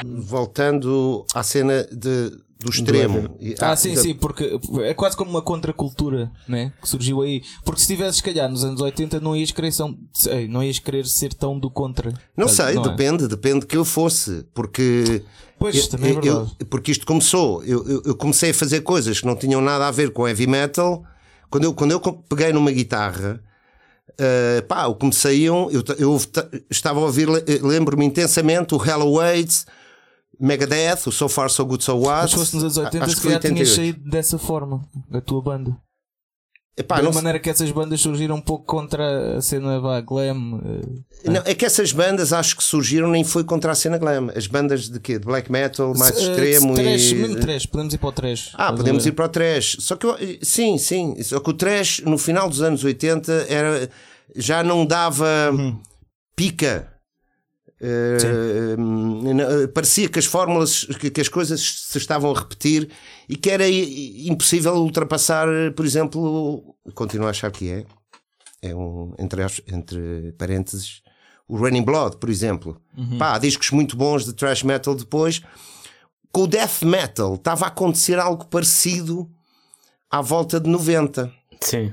Voltando 0.04 1.24
à 1.34 1.42
cena 1.42 1.86
de, 1.92 2.30
do 2.58 2.70
extremo. 2.70 3.36
E- 3.40 3.54
Ah, 3.60 3.76
sim, 3.76 3.94
da- 3.94 4.00
sim, 4.00 4.14
porque 4.14 4.58
é 4.82 4.94
quase 4.94 5.16
como 5.16 5.30
uma 5.30 5.42
contracultura, 5.42 6.30
né? 6.48 6.72
Que 6.80 6.88
surgiu 6.88 7.20
aí. 7.22 7.42
Porque 7.64 7.80
se 7.80 7.86
tivesses, 7.86 8.16
se 8.16 8.22
calhar, 8.22 8.48
nos 8.48 8.64
anos 8.64 8.80
80, 8.80 9.20
não 9.20 9.36
ias 9.36 9.50
querer, 9.50 9.72
são, 9.72 9.96
não 10.48 10.62
ias 10.62 10.78
querer 10.78 11.06
ser 11.06 11.34
tão 11.34 11.58
do 11.58 11.70
contra. 11.70 12.12
Não 12.36 12.48
sei, 12.48 12.76
é? 12.76 12.80
depende, 12.80 13.28
depende 13.28 13.66
que 13.66 13.76
eu 13.76 13.84
fosse, 13.84 14.44
porque. 14.54 15.22
Pois, 15.60 15.76
eu- 15.76 15.88
também 15.88 16.10
é 16.10 16.14
verdade. 16.20 16.50
eu- 16.58 16.66
porque 16.66 16.90
isto 16.90 17.06
começou, 17.06 17.62
eu, 17.64 18.02
eu- 18.04 18.16
comecei 18.16 18.50
a 18.50 18.54
fazer 18.54 18.80
coisas 18.80 19.20
que 19.20 19.26
não 19.26 19.36
tinham 19.36 19.60
nada 19.60 19.86
a 19.86 19.90
ver 19.92 20.10
com 20.10 20.26
heavy 20.26 20.46
metal. 20.46 21.04
Quando 21.50 21.64
eu, 21.64 21.74
quando 21.74 21.90
eu 21.92 22.00
peguei 22.00 22.52
numa 22.52 22.72
guitarra, 22.72 23.40
eh, 24.18 24.62
pá, 24.66 24.86
o 24.86 24.94
que 24.94 25.04
me 25.06 25.12
saíam, 25.12 25.70
eu, 25.70 25.84
eu 25.98 26.18
ta- 26.32 26.48
estava 26.70 26.98
a 27.00 27.02
ouvir, 27.04 27.28
le- 27.28 27.44
lembro-me 27.62 28.04
intensamente 28.06 28.74
o 28.74 28.82
Hello 28.84 29.12
Waits, 29.16 29.66
Megadeth, 30.40 31.06
o 31.06 31.12
So 31.12 31.28
Far 31.28 31.50
So 31.50 31.66
Good 31.66 31.84
So 31.84 31.96
What. 31.98 32.22
Mas 32.22 32.30
se 32.30 32.36
fosse 32.38 32.54
nos 32.54 32.62
anos 32.64 32.76
80, 32.78 33.04
acho 33.04 33.16
se 33.16 33.22
calhar 33.22 33.40
tinhas 33.40 33.68
88. 33.70 33.76
saído 33.76 34.10
dessa 34.10 34.38
forma, 34.38 34.80
a 35.12 35.20
tua 35.20 35.42
banda. 35.42 35.76
Epá, 36.76 36.96
da 36.96 37.02
não 37.02 37.12
maneira 37.12 37.38
que 37.38 37.50
essas 37.50 37.70
bandas 37.70 38.00
surgiram 38.00 38.36
um 38.36 38.40
pouco 38.40 38.64
contra 38.64 39.36
a 39.36 39.42
cena 39.42 39.78
vá, 39.80 40.00
glam. 40.00 40.60
eh, 41.24 41.30
Não, 41.30 41.42
é 41.44 41.54
que 41.54 41.66
essas 41.66 41.92
bandas 41.92 42.32
acho 42.32 42.56
que 42.56 42.64
surgiram 42.64 43.10
nem 43.10 43.22
foi 43.24 43.44
contra 43.44 43.72
a 43.72 43.74
cena 43.74 43.98
glam. 43.98 44.30
As 44.34 44.46
bandas 44.46 44.88
de 44.88 44.98
quê? 45.00 45.18
De 45.18 45.26
black 45.26 45.50
metal, 45.52 45.92
mais 45.94 46.14
se- 46.16 46.24
eh, 46.26 46.30
extremo 46.30 46.74
trash, 46.74 47.10
e. 47.10 47.14
mesmo 47.16 47.40
trash, 47.40 47.66
podemos 47.66 47.92
ir 47.94 47.98
para 47.98 48.08
o 48.08 48.12
trash. 48.12 48.50
Ah, 48.54 48.72
podemos 48.72 49.04
ver? 49.04 49.10
ir 49.10 49.12
para 49.12 49.24
o 49.26 49.28
trash. 49.28 49.76
Só 49.80 49.96
que 49.96 50.06
eu- 50.06 50.16
sim, 50.42 50.78
sim. 50.78 51.20
Só 51.22 51.40
que 51.40 51.50
o 51.50 51.52
trash 51.52 52.00
no 52.06 52.16
final 52.16 52.48
dos 52.48 52.62
anos 52.62 52.82
80 52.84 53.46
era, 53.48 53.90
já 54.34 54.62
não 54.62 54.86
dava 54.86 55.26
pica. 56.36 56.88
Eh, 57.82 58.76
não- 58.78 59.68
parecia 59.72 60.08
que 60.08 60.18
as 60.18 60.26
fórmulas, 60.26 60.84
que, 61.00 61.10
que 61.10 61.20
as 61.20 61.28
coisas 61.28 61.60
se 61.88 61.98
estavam 61.98 62.30
a 62.34 62.38
repetir 62.38 62.90
e 63.30 63.36
que 63.36 63.48
era 63.48 63.64
impossível 63.68 64.74
ultrapassar, 64.74 65.46
por 65.76 65.86
exemplo, 65.86 66.74
continuo 66.96 67.28
a 67.28 67.30
achar 67.30 67.52
que 67.52 67.70
é, 67.70 67.84
é 68.60 68.74
um, 68.74 69.14
entre, 69.20 69.40
entre 69.68 70.32
parênteses, 70.36 71.00
o 71.46 71.56
Raining 71.56 71.84
Blood, 71.84 72.16
por 72.16 72.28
exemplo. 72.28 72.82
Pá, 73.20 73.34
há 73.36 73.38
discos 73.38 73.70
muito 73.70 73.96
bons 73.96 74.24
de 74.24 74.32
thrash 74.32 74.64
metal 74.64 74.96
depois. 74.96 75.40
Com 76.32 76.42
o 76.42 76.46
death 76.48 76.82
metal 76.82 77.36
estava 77.36 77.66
a 77.66 77.68
acontecer 77.68 78.18
algo 78.18 78.46
parecido 78.46 79.30
à 80.10 80.20
volta 80.20 80.58
de 80.58 80.68
90. 80.68 81.32
Sim. 81.60 81.92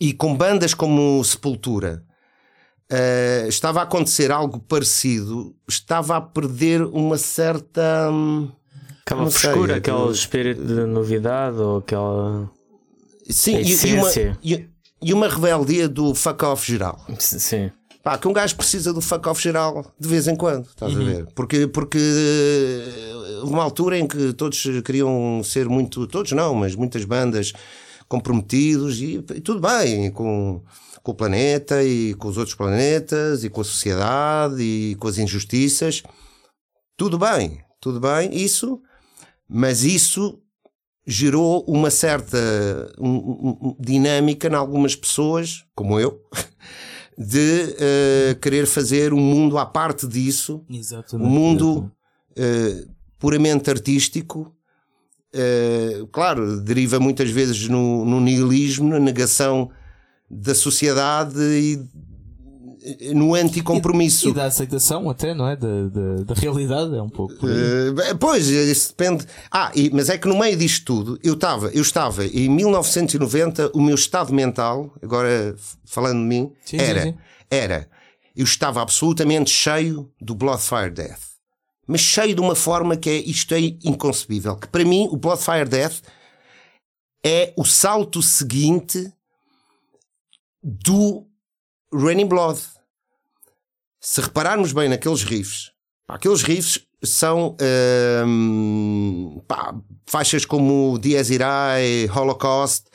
E 0.00 0.14
com 0.14 0.34
bandas 0.34 0.72
como 0.72 1.22
Sepultura. 1.22 2.02
eh, 2.90 3.44
estava 3.46 3.80
a 3.80 3.82
acontecer 3.82 4.32
algo 4.32 4.58
parecido, 4.58 5.54
estava 5.68 6.16
a 6.16 6.20
perder 6.22 6.82
uma 6.82 7.18
certa. 7.18 8.08
hum, 8.10 8.50
Aquela 9.14 9.30
sei, 9.30 9.40
frescura, 9.40 9.74
é 9.74 9.76
aquele 9.78 10.04
que- 10.06 10.12
espírito 10.12 10.64
de 10.64 10.84
novidade 10.84 11.56
ou 11.56 11.78
aquela. 11.78 12.50
Sim, 13.30 13.60
e, 13.62 13.94
uma, 13.94 14.68
e, 15.02 15.14
uma 15.14 15.28
rebeldia 15.28 15.88
do 15.88 16.14
fuck 16.14 16.44
off 16.44 16.70
geral. 16.70 16.98
Sim. 17.18 17.70
Pá, 18.02 18.16
que 18.16 18.28
um 18.28 18.32
gajo 18.32 18.56
precisa 18.56 18.92
do 18.92 19.00
fuck 19.00 19.28
off 19.28 19.42
geral 19.42 19.92
de 19.98 20.08
vez 20.08 20.28
em 20.28 20.36
quando, 20.36 20.66
estás 20.66 20.94
a 20.94 20.98
ver? 20.98 21.26
Porque, 21.34 21.66
porque 21.66 21.98
eh, 21.98 23.40
uma 23.42 23.62
altura 23.62 23.98
em 23.98 24.06
que 24.06 24.32
todos 24.32 24.62
queriam 24.84 25.42
ser 25.44 25.68
muito, 25.68 26.06
todos 26.06 26.32
não, 26.32 26.54
mas 26.54 26.74
muitas 26.74 27.04
bandas 27.04 27.52
comprometidos 28.08 29.00
e, 29.00 29.16
e 29.34 29.40
tudo 29.40 29.60
bem 29.60 30.10
com, 30.10 30.62
com 31.02 31.12
o 31.12 31.14
planeta 31.14 31.82
e 31.84 32.14
com 32.14 32.28
os 32.28 32.38
outros 32.38 32.54
planetas 32.56 33.44
e 33.44 33.50
com 33.50 33.60
a 33.60 33.64
sociedade 33.64 34.62
e 34.62 34.94
com 34.94 35.08
as 35.08 35.18
injustiças. 35.18 36.02
Tudo 36.96 37.18
bem, 37.18 37.60
tudo 37.80 38.00
bem, 38.00 38.34
isso, 38.34 38.80
mas 39.48 39.84
isso 39.84 40.40
gerou 41.06 41.64
uma 41.66 41.90
certa 41.90 42.36
um- 42.98 43.08
um- 43.08 43.58
um- 43.68 43.76
dinâmica 43.80 44.48
em 44.48 44.54
algumas 44.54 44.94
pessoas, 44.94 45.64
como 45.74 45.98
eu, 45.98 46.20
de 47.16 47.74
eh, 47.78 48.36
querer 48.40 48.66
fazer 48.66 49.12
um 49.14 49.20
mundo 49.20 49.56
à 49.58 49.64
parte 49.66 50.06
disso, 50.06 50.64
um 50.70 50.76
Exatamente. 50.76 51.28
mundo 51.30 51.90
eh, 52.36 52.84
puramente 53.18 53.70
artístico. 53.70 54.54
eh, 55.32 56.04
claro, 56.12 56.60
deriva 56.60 56.98
muitas 57.00 57.30
vezes 57.30 57.68
no, 57.68 58.04
no 58.04 58.20
nihilismo, 58.20 58.88
na 58.88 58.98
negação 58.98 59.70
da 60.30 60.54
sociedade 60.54 61.38
e 61.40 61.78
no 63.14 63.34
anticompromisso. 63.34 64.28
E 64.28 64.32
da 64.34 64.44
aceitação 64.46 65.08
até, 65.10 65.34
não 65.34 65.48
é? 65.48 65.56
Da, 65.56 65.88
da, 65.88 66.14
da 66.24 66.34
realidade, 66.34 66.94
é 66.96 67.02
um 67.02 67.08
pouco. 67.08 67.34
Eh, 67.48 68.14
pois, 68.18 68.46
isso 68.48 68.90
depende. 68.90 69.24
Ah, 69.50 69.70
e- 69.74 69.90
mas 69.92 70.08
é 70.08 70.16
que 70.18 70.28
no 70.28 70.38
meio 70.38 70.56
disto 70.56 70.84
tudo, 70.84 71.18
eu 71.22 71.34
estava, 71.34 71.68
eu 71.68 71.82
estava 71.82 72.24
em 72.26 72.48
1990, 72.48 73.70
o 73.74 73.80
meu 73.80 73.94
estado 73.94 74.32
mental, 74.32 74.92
agora 75.02 75.54
falando 75.84 76.18
de 76.20 76.26
mim, 76.26 76.52
Sim, 76.64 76.78
sim, 76.78 76.84
era, 76.84 77.02
sim. 77.02 77.14
era, 77.50 77.88
eu 78.36 78.44
estava 78.44 78.80
absolutamente 78.82 79.50
cheio 79.50 80.10
do 80.20 80.34
Bloodfire 80.34 80.90
Death. 80.90 81.20
Mas 81.86 82.00
cheio 82.02 82.34
de 82.34 82.40
uma 82.40 82.54
forma 82.54 82.96
que 82.96 83.08
é, 83.08 83.16
isto 83.16 83.54
é 83.54 83.60
inconcebível. 83.60 84.56
Que 84.56 84.68
para 84.68 84.84
mim, 84.84 85.08
o 85.10 85.16
Bloodfire 85.16 85.64
Death 85.68 86.02
é 87.24 87.52
o 87.56 87.64
salto 87.64 88.22
seguinte 88.22 89.10
do 90.62 91.26
Raining 91.92 92.26
Blood. 92.26 92.60
Se 94.00 94.20
repararmos 94.20 94.72
bem 94.72 94.88
naqueles 94.88 95.22
riffs, 95.22 95.72
pá, 96.06 96.14
aqueles 96.14 96.42
riffs 96.42 96.86
são 97.02 97.56
hum, 98.26 99.40
pá, 99.46 99.74
faixas 100.06 100.44
como 100.44 100.98
Dies 100.98 101.30
Irae, 101.30 102.08
Holocaust. 102.14 102.86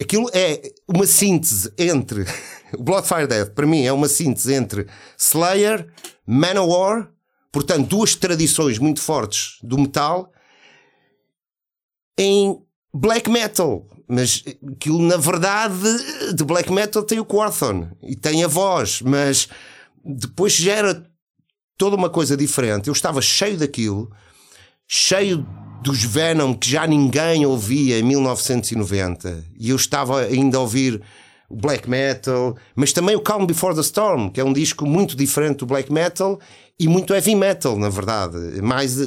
Aquilo 0.00 0.30
é 0.32 0.62
uma 0.88 1.06
síntese 1.06 1.72
entre 1.78 2.24
o 2.76 2.82
Bloodfire 2.82 3.26
Death, 3.26 3.50
para 3.54 3.66
mim, 3.66 3.84
é 3.84 3.92
uma 3.92 4.08
síntese 4.08 4.54
entre 4.54 4.86
Slayer, 5.18 5.86
Manowar, 6.26 7.10
portanto, 7.52 7.86
duas 7.86 8.14
tradições 8.14 8.78
muito 8.78 9.00
fortes 9.00 9.58
do 9.62 9.78
metal, 9.78 10.32
em 12.18 12.62
black 12.94 13.28
metal. 13.30 13.86
Mas 14.08 14.42
aquilo, 14.72 15.00
na 15.00 15.16
verdade, 15.16 16.34
de 16.34 16.44
black 16.44 16.72
metal 16.72 17.02
tem 17.02 17.20
o 17.20 17.24
Quorthon 17.24 17.90
e 18.02 18.16
tem 18.16 18.42
a 18.42 18.48
voz, 18.48 19.00
mas 19.02 19.48
depois 20.04 20.52
gera 20.52 21.04
toda 21.76 21.96
uma 21.96 22.10
coisa 22.10 22.36
diferente. 22.36 22.88
Eu 22.88 22.92
estava 22.92 23.20
cheio 23.22 23.56
daquilo, 23.56 24.10
cheio 24.86 25.46
dos 25.82 26.04
Venom 26.04 26.54
que 26.54 26.70
já 26.70 26.86
ninguém 26.86 27.46
ouvia 27.46 27.98
em 27.98 28.02
1990 28.02 29.44
e 29.58 29.70
eu 29.70 29.76
estava 29.76 30.20
ainda 30.20 30.58
a 30.58 30.60
ouvir 30.60 31.02
o 31.48 31.56
black 31.56 31.88
metal, 31.90 32.56
mas 32.76 32.92
também 32.92 33.16
o 33.16 33.20
Calm 33.20 33.44
Before 33.44 33.74
the 33.74 33.80
Storm, 33.80 34.30
que 34.30 34.40
é 34.40 34.44
um 34.44 34.52
disco 34.52 34.86
muito 34.86 35.16
diferente 35.16 35.58
do 35.58 35.66
black 35.66 35.92
metal 35.92 36.38
e 36.78 36.86
muito 36.86 37.12
heavy 37.12 37.34
metal, 37.34 37.76
na 37.76 37.88
verdade. 37.88 38.36
Mais 38.62 39.00
eh, 39.00 39.06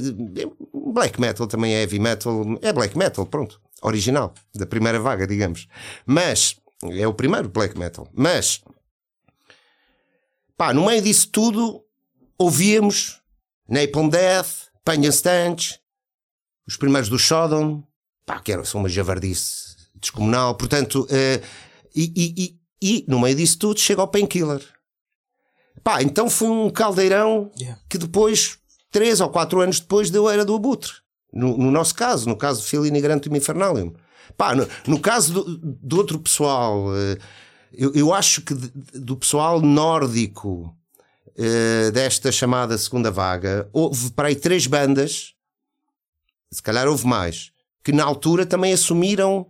black 0.94 1.22
metal 1.22 1.48
também 1.48 1.74
é 1.74 1.82
heavy 1.82 2.00
metal, 2.00 2.44
é 2.62 2.74
black 2.74 2.98
metal, 2.98 3.26
pronto, 3.26 3.62
original, 3.82 4.34
da 4.54 4.66
primeira 4.66 5.00
vaga, 5.00 5.26
digamos. 5.26 5.68
Mas 6.06 6.58
é 6.92 7.08
o 7.08 7.14
primeiro 7.14 7.48
black 7.48 7.80
metal. 7.80 8.08
Mas 8.14 8.62
pá, 10.58 10.74
no 10.74 10.86
meio 10.86 11.02
disso 11.02 11.30
tudo 11.30 11.84
ouvíamos 12.38 13.22
Napalm 13.68 14.10
Death, 14.10 14.70
Pain 14.84 15.02
and 15.06 15.56
os 16.68 16.78
primeiros 16.78 17.10
do 17.10 17.20
Sodom, 17.20 17.84
pá, 18.26 18.40
que 18.40 18.52
eram, 18.52 18.64
são 18.64 18.80
uma 18.82 18.90
javardice 18.90 19.76
descomunal, 19.96 20.56
portanto, 20.56 21.08
eh, 21.10 21.42
e, 21.96 22.14
e, 22.16 22.44
e, 22.44 22.60
e 22.82 23.06
no 23.08 23.20
meio 23.20 23.36
disso 23.36 23.58
tudo 23.58 23.80
chega 23.80 24.02
ao 24.02 24.08
Painkiller. 24.08 24.62
Pá, 25.84 26.02
então 26.02 26.30
foi 26.30 26.50
um 26.50 26.70
caldeirão 26.70 27.52
Yeah. 27.60 27.82
que 27.90 27.98
depois, 27.98 28.58
três 28.92 29.20
ou 29.22 29.30
quatro 29.30 29.60
anos 29.62 29.80
depois, 29.80 30.10
deu 30.10 30.28
a 30.28 30.34
era 30.34 30.46
do 30.46 30.56
Abutre. 30.56 30.92
No, 31.32 31.58
no 31.58 31.72
nosso 31.72 31.96
caso, 31.96 32.30
no 32.30 32.38
caso 32.38 32.62
de 32.62 32.68
Filini 32.68 33.02
Grantum 33.02 33.36
Infernalium. 33.36 33.94
Pá, 34.38 34.56
no, 34.56 34.68
no 34.88 35.00
caso 35.00 35.34
do, 35.34 35.58
do 35.58 35.98
outro 35.98 36.20
pessoal, 36.20 36.96
eh, 36.96 37.18
eu, 37.74 37.92
eu 37.94 38.14
acho 38.14 38.42
que 38.42 38.54
de- 38.54 38.72
do 39.00 39.16
pessoal 39.18 39.60
nórdico 39.62 40.76
eh, 41.36 41.90
desta 41.92 42.32
chamada 42.32 42.78
segunda 42.78 43.10
vaga, 43.12 43.68
houve 43.74 44.12
para 44.12 44.28
aí 44.28 44.36
três 44.36 44.68
bandas, 44.68 45.34
se 46.52 46.62
calhar 46.62 46.88
houve 46.88 47.08
mais, 47.08 47.52
que 47.84 47.92
na 47.92 48.04
altura 48.04 48.46
também 48.46 48.72
assumiram 48.74 49.48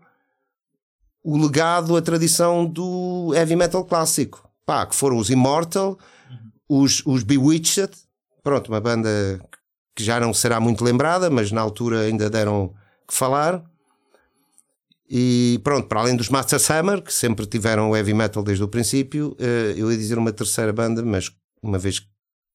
o 1.23 1.37
legado, 1.37 1.95
a 1.95 2.01
tradição 2.01 2.65
do 2.65 3.31
heavy 3.35 3.55
metal 3.55 3.83
clássico. 3.85 4.49
Pá, 4.65 4.85
que 4.85 4.95
foram 4.95 5.17
os 5.17 5.29
Immortal, 5.29 5.97
os, 6.67 7.01
os 7.05 7.23
Bewitched, 7.23 7.91
pronto, 8.41 8.69
uma 8.69 8.79
banda 8.79 9.09
que 9.95 10.03
já 10.03 10.19
não 10.19 10.33
será 10.33 10.59
muito 10.59 10.83
lembrada, 10.83 11.29
mas 11.29 11.51
na 11.51 11.61
altura 11.61 12.01
ainda 12.01 12.29
deram 12.29 12.73
que 13.07 13.13
falar. 13.13 13.63
E 15.15 15.59
pronto, 15.63 15.87
para 15.87 15.99
além 15.99 16.15
dos 16.15 16.27
Master 16.27 16.59
Summer, 16.59 16.99
que 16.99 17.13
sempre 17.13 17.45
tiveram 17.45 17.95
heavy 17.95 18.15
metal 18.15 18.41
desde 18.41 18.63
o 18.63 18.67
princípio, 18.67 19.37
eh, 19.39 19.75
eu 19.77 19.91
ia 19.91 19.97
dizer 19.97 20.17
uma 20.17 20.33
terceira 20.33 20.73
banda, 20.73 21.05
mas 21.05 21.31
uma 21.61 21.77
vez 21.77 21.99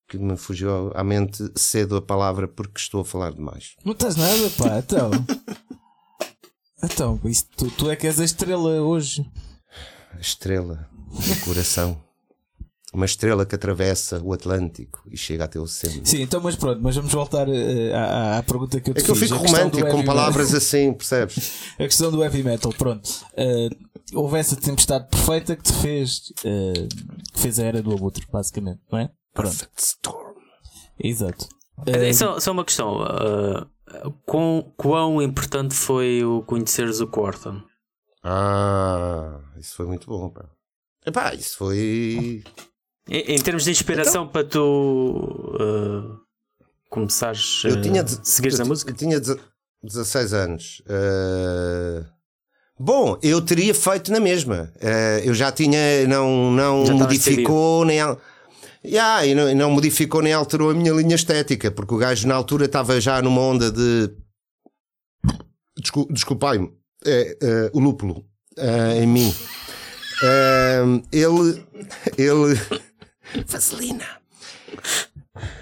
que 0.08 0.18
me 0.18 0.36
fugiu 0.36 0.90
à 0.92 1.04
mente, 1.04 1.48
cedo 1.54 1.96
a 1.96 2.02
palavra 2.02 2.48
porque 2.48 2.80
estou 2.80 3.02
a 3.02 3.04
falar 3.04 3.30
demais. 3.30 3.76
Não 3.84 3.92
estás 3.92 4.16
nada, 4.16 4.50
pá, 4.58 4.78
então. 4.78 5.10
Então, 6.80 7.20
tu, 7.56 7.68
tu 7.72 7.90
é 7.90 7.96
que 7.96 8.06
és 8.06 8.20
a 8.20 8.24
estrela 8.24 8.80
hoje. 8.80 9.28
A 10.12 10.20
estrela 10.20 10.88
do 11.10 11.44
coração. 11.44 12.00
Uma 12.94 13.04
estrela 13.04 13.44
que 13.44 13.54
atravessa 13.54 14.18
o 14.24 14.32
Atlântico 14.32 15.02
e 15.10 15.16
chega 15.16 15.44
até 15.44 15.60
o 15.60 15.66
centro. 15.66 16.00
Sim, 16.04 16.22
então, 16.22 16.40
mas 16.40 16.56
pronto, 16.56 16.80
mas 16.82 16.96
vamos 16.96 17.12
voltar 17.12 17.46
eh, 17.48 17.92
à, 17.94 18.38
à- 18.38 18.42
pergunta 18.42 18.80
que 18.80 18.88
eu 18.90 18.94
te 18.94 19.00
É 19.00 19.04
que 19.04 19.10
eu 19.10 19.14
fiz. 19.14 19.28
fico 19.30 19.44
romântico 19.44 19.88
com 19.90 20.02
palavras 20.04 20.46
metal. 20.46 20.56
assim, 20.58 20.92
percebes? 20.94 21.72
A 21.74 21.82
questão 21.84 22.10
do 22.10 22.22
heavy 22.24 22.42
metal, 22.42 22.72
pronto. 22.72 23.06
Eh, 23.36 23.68
houve 24.14 24.38
essa 24.38 24.56
tempestade 24.56 25.06
perfeita 25.10 25.54
que 25.54 25.64
te 25.64 25.72
fez, 25.74 26.32
eh, 26.44 26.88
que 27.34 27.40
fez 27.40 27.58
a 27.58 27.64
era 27.64 27.82
do 27.82 27.92
abutre, 27.92 28.26
basicamente, 28.32 28.80
não 28.90 28.98
é? 29.00 29.10
Pronto, 29.34 29.50
Perfect 29.50 29.82
Storm. 29.82 30.34
exato. 30.98 31.46
É 31.86 32.08
Eh, 32.08 32.12
só, 32.14 32.40
só 32.40 32.52
uma 32.52 32.64
questão. 32.64 33.02
ah, 33.02 33.66
quão, 34.24 34.72
quão 34.78 35.20
importante 35.20 35.74
foi 35.74 36.24
o 36.24 36.42
conheceres 36.42 37.00
o 37.00 37.06
Quarton? 37.06 37.60
Ah, 38.24 39.40
isso 39.58 39.76
foi 39.76 39.86
muito 39.86 40.06
bom, 40.06 40.30
pá. 40.30 40.46
Epá, 41.06 41.34
isso 41.34 41.56
foi. 41.58 42.42
Em, 43.08 43.34
em 43.36 43.38
termos 43.38 43.64
de 43.64 43.70
inspiração 43.70 44.26
para 44.28 44.44
tu 44.44 45.56
ah, 45.60 46.16
começares 46.90 47.62
a 47.64 47.68
Eu 47.68 47.80
tinha. 47.82 48.02
de- 48.04 48.18
seguires 48.28 48.58
eu, 48.58 48.64
a 48.64 48.68
música? 48.68 48.90
Eu 48.90 48.96
tinha 48.96 49.18
deze- 49.20 49.38
16 49.82 50.32
anos. 50.34 50.82
Eh, 50.88 52.04
Bom, 52.80 53.18
eu 53.22 53.40
teria 53.40 53.74
feito 53.74 54.12
na 54.12 54.20
mesma. 54.20 54.72
Eh, 54.80 55.22
eu 55.24 55.34
já 55.34 55.50
tinha. 55.50 56.06
Não, 56.06 56.50
não 56.52 56.86
Já 56.86 56.94
modificou 56.94 57.84
nem. 57.84 58.00
al- 58.00 58.20
Yeah, 58.84 59.26
e 59.26 59.34
não, 59.34 59.50
e 59.50 59.54
não 59.54 59.70
modificou 59.72 60.22
nem 60.22 60.32
alterou 60.32 60.70
a 60.70 60.74
minha 60.74 60.92
linha 60.92 61.16
estética, 61.16 61.70
porque 61.72 61.92
o 61.94 61.98
gajo 61.98 62.28
na 62.28 62.36
altura 62.36 62.66
estava 62.66 63.00
já 63.00 63.20
numa 63.20 63.40
onda 63.40 63.70
de. 63.72 64.10
Descul- 65.76 66.06
Desculpai-me, 66.10 66.70
é, 67.04 67.36
é, 67.42 67.70
o 67.72 67.80
lúpulo 67.80 68.24
é, 68.56 69.02
em 69.02 69.06
mim. 69.06 69.34
É, 70.22 70.80
ele. 71.12 71.64
Ele. 72.18 72.58
Vaselina. 73.46 74.06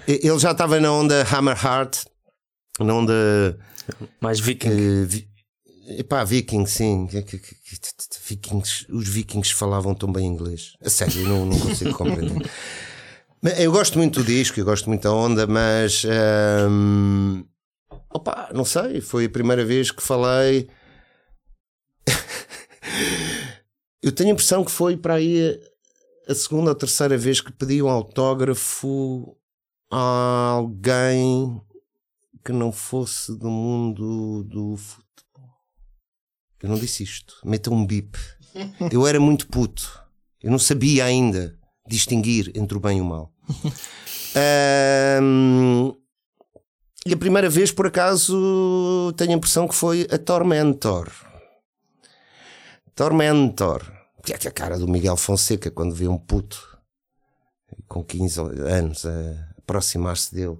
Ele 0.07 0.39
já 0.39 0.51
estava 0.51 0.79
na 0.79 0.91
onda 0.91 1.25
Hammer 1.31 1.57
Heart, 1.63 2.05
na 2.79 2.93
onda. 2.93 3.59
Mais 4.19 4.39
viking. 4.39 4.69
Uh, 4.69 5.05
vi, 5.05 5.29
epá, 5.97 6.23
viking, 6.23 6.65
sim. 6.65 7.07
Vikings, 7.07 8.85
os 8.89 9.07
vikings 9.07 9.53
falavam 9.53 9.93
tão 9.93 10.11
bem 10.11 10.25
inglês. 10.25 10.73
A 10.83 10.89
sério, 10.89 11.21
eu 11.21 11.27
não, 11.27 11.45
não 11.45 11.59
consigo 11.59 11.93
compreender. 11.93 12.49
Eu 13.59 13.71
gosto 13.71 13.99
muito 13.99 14.21
do 14.21 14.25
disco, 14.25 14.59
eu 14.59 14.65
gosto 14.65 14.89
muito 14.89 15.03
da 15.03 15.13
onda, 15.13 15.45
mas. 15.45 16.03
Um, 16.69 17.45
opa, 18.09 18.49
não 18.51 18.65
sei, 18.65 18.99
foi 18.99 19.25
a 19.25 19.29
primeira 19.29 19.63
vez 19.63 19.91
que 19.91 20.01
falei. 20.01 20.67
eu 24.01 24.11
tenho 24.11 24.31
a 24.31 24.33
impressão 24.33 24.65
que 24.65 24.71
foi 24.71 24.97
para 24.97 25.13
aí 25.13 25.57
a 26.27 26.35
segunda 26.35 26.71
ou 26.71 26.75
terceira 26.75 27.17
vez 27.17 27.39
que 27.39 27.51
pedi 27.51 27.81
um 27.81 27.89
autógrafo 27.89 29.37
a 29.89 30.51
alguém 30.57 31.61
que 32.43 32.51
não 32.51 32.71
fosse 32.71 33.37
do 33.37 33.49
mundo 33.49 34.43
do 34.43 34.75
futebol. 34.75 35.55
Eu 36.61 36.69
não 36.69 36.77
disse 36.77 37.03
isto. 37.03 37.35
Meta 37.45 37.71
um 37.71 37.85
bip. 37.85 38.17
Eu 38.91 39.07
era 39.07 39.19
muito 39.19 39.47
puto. 39.47 40.01
Eu 40.41 40.51
não 40.51 40.59
sabia 40.59 41.05
ainda 41.05 41.57
distinguir 41.87 42.51
entre 42.55 42.77
o 42.77 42.81
bem 42.81 42.97
e 42.97 43.01
o 43.01 43.05
mal. 43.05 43.33
um, 45.21 45.93
e 47.05 47.13
a 47.13 47.17
primeira 47.17 47.49
vez, 47.49 47.71
por 47.71 47.87
acaso, 47.87 49.13
tenho 49.15 49.31
a 49.31 49.35
impressão 49.35 49.65
que 49.65 49.75
foi 49.75 50.05
a 50.11 50.17
Tormentor. 50.17 51.09
Tormentor. 52.93 53.96
Que 54.27 54.33
é 54.33 54.49
a 54.49 54.51
cara 54.51 54.77
do 54.77 54.89
Miguel 54.89 55.15
Fonseca 55.15 55.71
quando 55.71 55.95
vê 55.95 56.05
um 56.05 56.17
puto 56.17 56.77
com 57.87 58.03
15 58.03 58.41
anos 58.67 59.05
a 59.05 59.47
aproximar-se 59.57 60.35
dele 60.35 60.57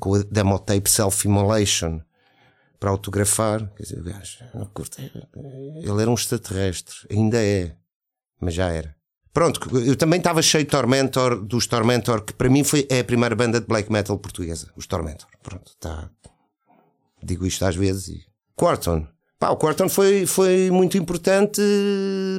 com 0.00 0.16
a 0.16 0.22
demotape 0.24 0.90
self-immolation 0.90 2.00
para 2.80 2.90
autografar. 2.90 3.72
Quer 3.76 3.82
dizer, 3.84 4.02
gajo, 4.02 4.38
não 4.52 4.66
curto. 4.66 5.00
Ele 5.00 6.02
era 6.02 6.10
um 6.10 6.14
extraterrestre, 6.14 6.96
ainda 7.08 7.40
é, 7.40 7.76
mas 8.40 8.54
já 8.54 8.68
era. 8.68 8.96
Pronto, 9.32 9.78
eu 9.78 9.94
também 9.94 10.18
estava 10.18 10.42
cheio 10.42 10.64
de 10.64 10.70
Tormentor, 10.70 11.40
dos 11.40 11.68
Tormentor, 11.68 12.24
que 12.24 12.32
para 12.32 12.48
mim 12.48 12.64
foi, 12.64 12.84
é 12.90 12.98
a 12.98 13.04
primeira 13.04 13.36
banda 13.36 13.60
de 13.60 13.66
black 13.68 13.92
metal 13.92 14.18
portuguesa, 14.18 14.72
os 14.74 14.88
Tormentor. 14.88 15.28
Pronto, 15.40 15.70
tá. 15.78 16.10
Digo 17.22 17.46
isto 17.46 17.64
às 17.64 17.76
vezes 17.76 18.08
e. 18.08 18.26
Quarton. 18.56 19.06
Pá, 19.44 19.50
o 19.50 19.58
Quarton 19.58 19.90
foi, 19.90 20.24
foi 20.24 20.70
muito 20.70 20.96
importante 20.96 21.60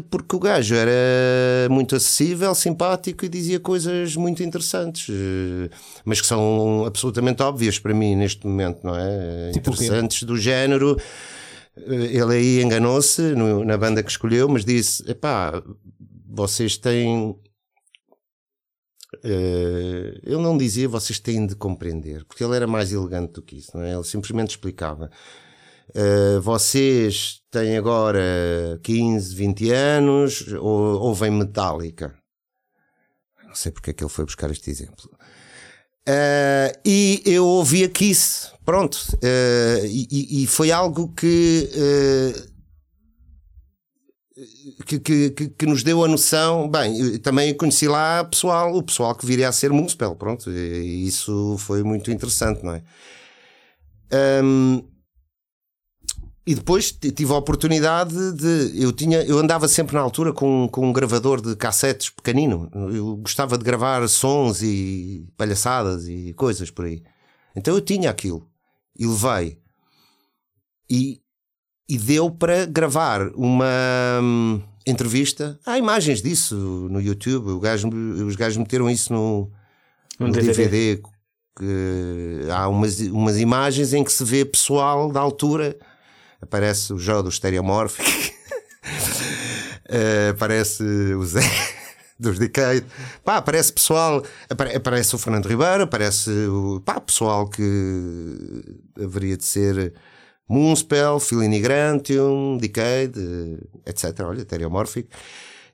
porque 0.10 0.36
o 0.36 0.40
gajo 0.40 0.74
era 0.74 1.70
muito 1.70 1.96
acessível, 1.96 2.56
simpático 2.56 3.24
e 3.24 3.30
dizia 3.30 3.60
coisas 3.60 4.16
muito 4.16 4.42
interessantes, 4.42 5.08
eh, 5.12 5.70
mas 6.04 6.20
que 6.20 6.26
são 6.26 6.84
absolutamente 6.84 7.44
óbvias 7.44 7.78
para 7.78 7.94
mim 7.94 8.16
neste 8.16 8.48
momento, 8.48 8.80
não 8.84 8.96
é? 8.96 9.52
Tipo 9.52 9.70
interessantes 9.70 10.24
do 10.24 10.36
género. 10.36 10.98
Eh, 11.78 12.18
ele 12.18 12.34
aí 12.34 12.64
enganou-se 12.64 13.22
na 13.64 13.78
banda 13.78 14.02
que 14.02 14.10
escolheu, 14.10 14.50
mas 14.50 14.66
disse: 14.66 15.08
epá, 15.08 15.62
vocês 16.28 16.76
têm. 16.76 17.36
Uh, 19.24 20.20
ele 20.24 20.42
não 20.42 20.58
dizia 20.58 20.90
vocês 20.90 21.20
têm 21.20 21.46
de 21.46 21.56
compreender, 21.56 22.26
porque 22.26 22.44
ele 22.44 22.56
era 22.56 22.66
mais 22.66 22.92
elegante 22.92 23.34
do 23.34 23.44
que 23.44 23.58
isso, 23.58 23.78
não 23.78 23.84
é? 23.84 23.94
Ele 23.94 24.04
simplesmente 24.04 24.50
explicava 24.50 25.12
Uh, 25.90 26.42
vocês 26.42 27.42
têm 27.52 27.78
agora 27.78 28.80
15, 28.84 29.36
20 29.36 29.72
anos, 29.72 30.46
ou, 30.60 31.00
ouvem 31.02 31.32
Metallica. 31.32 32.14
Não 33.46 33.56
sei 33.56 33.72
porque 33.72 33.92
é 33.92 33.94
que 33.94 34.04
ele 34.04 34.10
foi 34.10 34.26
buscar 34.26 34.52
este 34.52 34.70
exemplo. 34.70 35.10
Uh, 36.08 36.78
e 36.84 37.22
eu 37.26 37.46
ouvia 37.46 37.88
Kiss, 37.88 38.52
pronto. 38.66 38.96
Uh, 39.16 39.86
e, 39.86 40.44
e, 40.44 40.48
foi 40.48 40.72
algo 40.72 41.14
que, 41.16 41.70
que, 44.86 45.00
que, 45.00 45.50
que, 45.50 45.66
nos 45.66 45.82
deu 45.82 46.04
a 46.04 46.08
noção. 46.08 46.70
Bem, 46.70 47.18
também 47.20 47.54
conheci 47.56 47.88
lá 47.88 48.24
pessoal, 48.24 48.76
o 48.76 48.84
pessoal 48.84 49.16
que 49.16 49.26
viria 49.26 49.48
a 49.48 49.52
ser 49.52 49.72
Municipal, 49.72 50.16
pronto. 50.16 50.52
E 50.52 51.08
isso 51.08 51.56
foi 51.60 51.84
muito 51.84 52.12
interessante, 52.12 52.64
não 52.64 52.74
é? 52.74 52.84
Um, 54.44 54.84
e 56.48 56.54
depois 56.54 56.92
tive 56.92 57.34
a 57.34 57.38
oportunidade 57.38 58.14
de. 58.34 58.80
Eu, 58.80 58.92
tinha, 58.92 59.24
eu 59.24 59.40
andava 59.40 59.68
sempre 59.68 59.96
na 59.96 60.02
altura 60.02 60.32
com, 60.32 60.70
com 60.72 60.88
um 60.88 60.94
gravador 60.94 61.42
de 61.42 61.56
cassetes 61.56 62.12
pequenino. 62.12 62.70
Eu 62.94 63.18
gostava 63.18 63.58
de 63.58 63.64
gravar 63.64 64.08
sons 64.08 64.62
e 64.62 65.28
palhaçadas 65.36 66.08
e 66.08 66.34
coisas 66.34 66.70
por 66.70 66.86
aí. 66.86 67.02
Então 67.56 67.74
eu 67.74 67.82
tinha 67.82 68.12
aquilo. 68.12 68.48
E 68.98 69.08
levei. 69.08 69.58
E, 70.88 71.20
e 71.90 71.98
deu 71.98 72.30
para 72.30 72.66
gravar 72.66 73.28
uma 73.34 73.66
hum, 74.22 74.62
entrevista. 74.86 75.60
Há 75.66 75.80
imagens 75.80 76.22
disso 76.22 76.56
no 76.92 77.02
YouTube. 77.02 77.50
O 77.50 77.60
gajo, 77.60 77.90
os 77.90 78.36
gajos 78.36 78.58
meteram 78.58 78.88
isso 78.88 79.12
no, 79.12 79.52
no 80.20 80.32
DVD. 80.32 80.54
DVD 80.54 81.02
que, 81.58 82.52
há 82.52 82.68
umas, 82.68 83.00
umas 83.00 83.40
imagens 83.40 83.94
em 83.94 84.04
que 84.04 84.14
se 84.14 84.24
vê 84.24 84.46
pessoal 84.46 85.12
da 85.12 85.22
altura 85.22 85.76
aparece 86.46 86.94
o 86.94 86.98
Jó 86.98 87.22
do 87.22 87.32
Stereomorphic, 87.32 88.34
uh, 89.90 90.32
aparece 90.32 90.84
o 90.84 91.26
Zé 91.26 91.42
dos 92.18 92.40
Decade, 92.40 92.86
pá, 93.24 93.38
aparece 93.38 93.74
pessoal, 93.74 94.24
aparece 94.50 95.16
o 95.16 95.18
Fernando 95.18 95.48
Ribeiro, 95.48 95.84
aparece 95.84 96.30
o 96.48 96.82
pá, 96.86 97.00
pessoal 97.02 97.50
que 97.50 98.64
haveria 99.04 99.36
de 99.36 99.44
ser 99.44 99.94
Moonspell, 100.48 101.20
Filinigrantium, 101.20 102.58
Decade, 102.58 103.60
etc. 103.86 104.20
Olha, 104.22 104.44
Stereomorphic. 104.44 105.10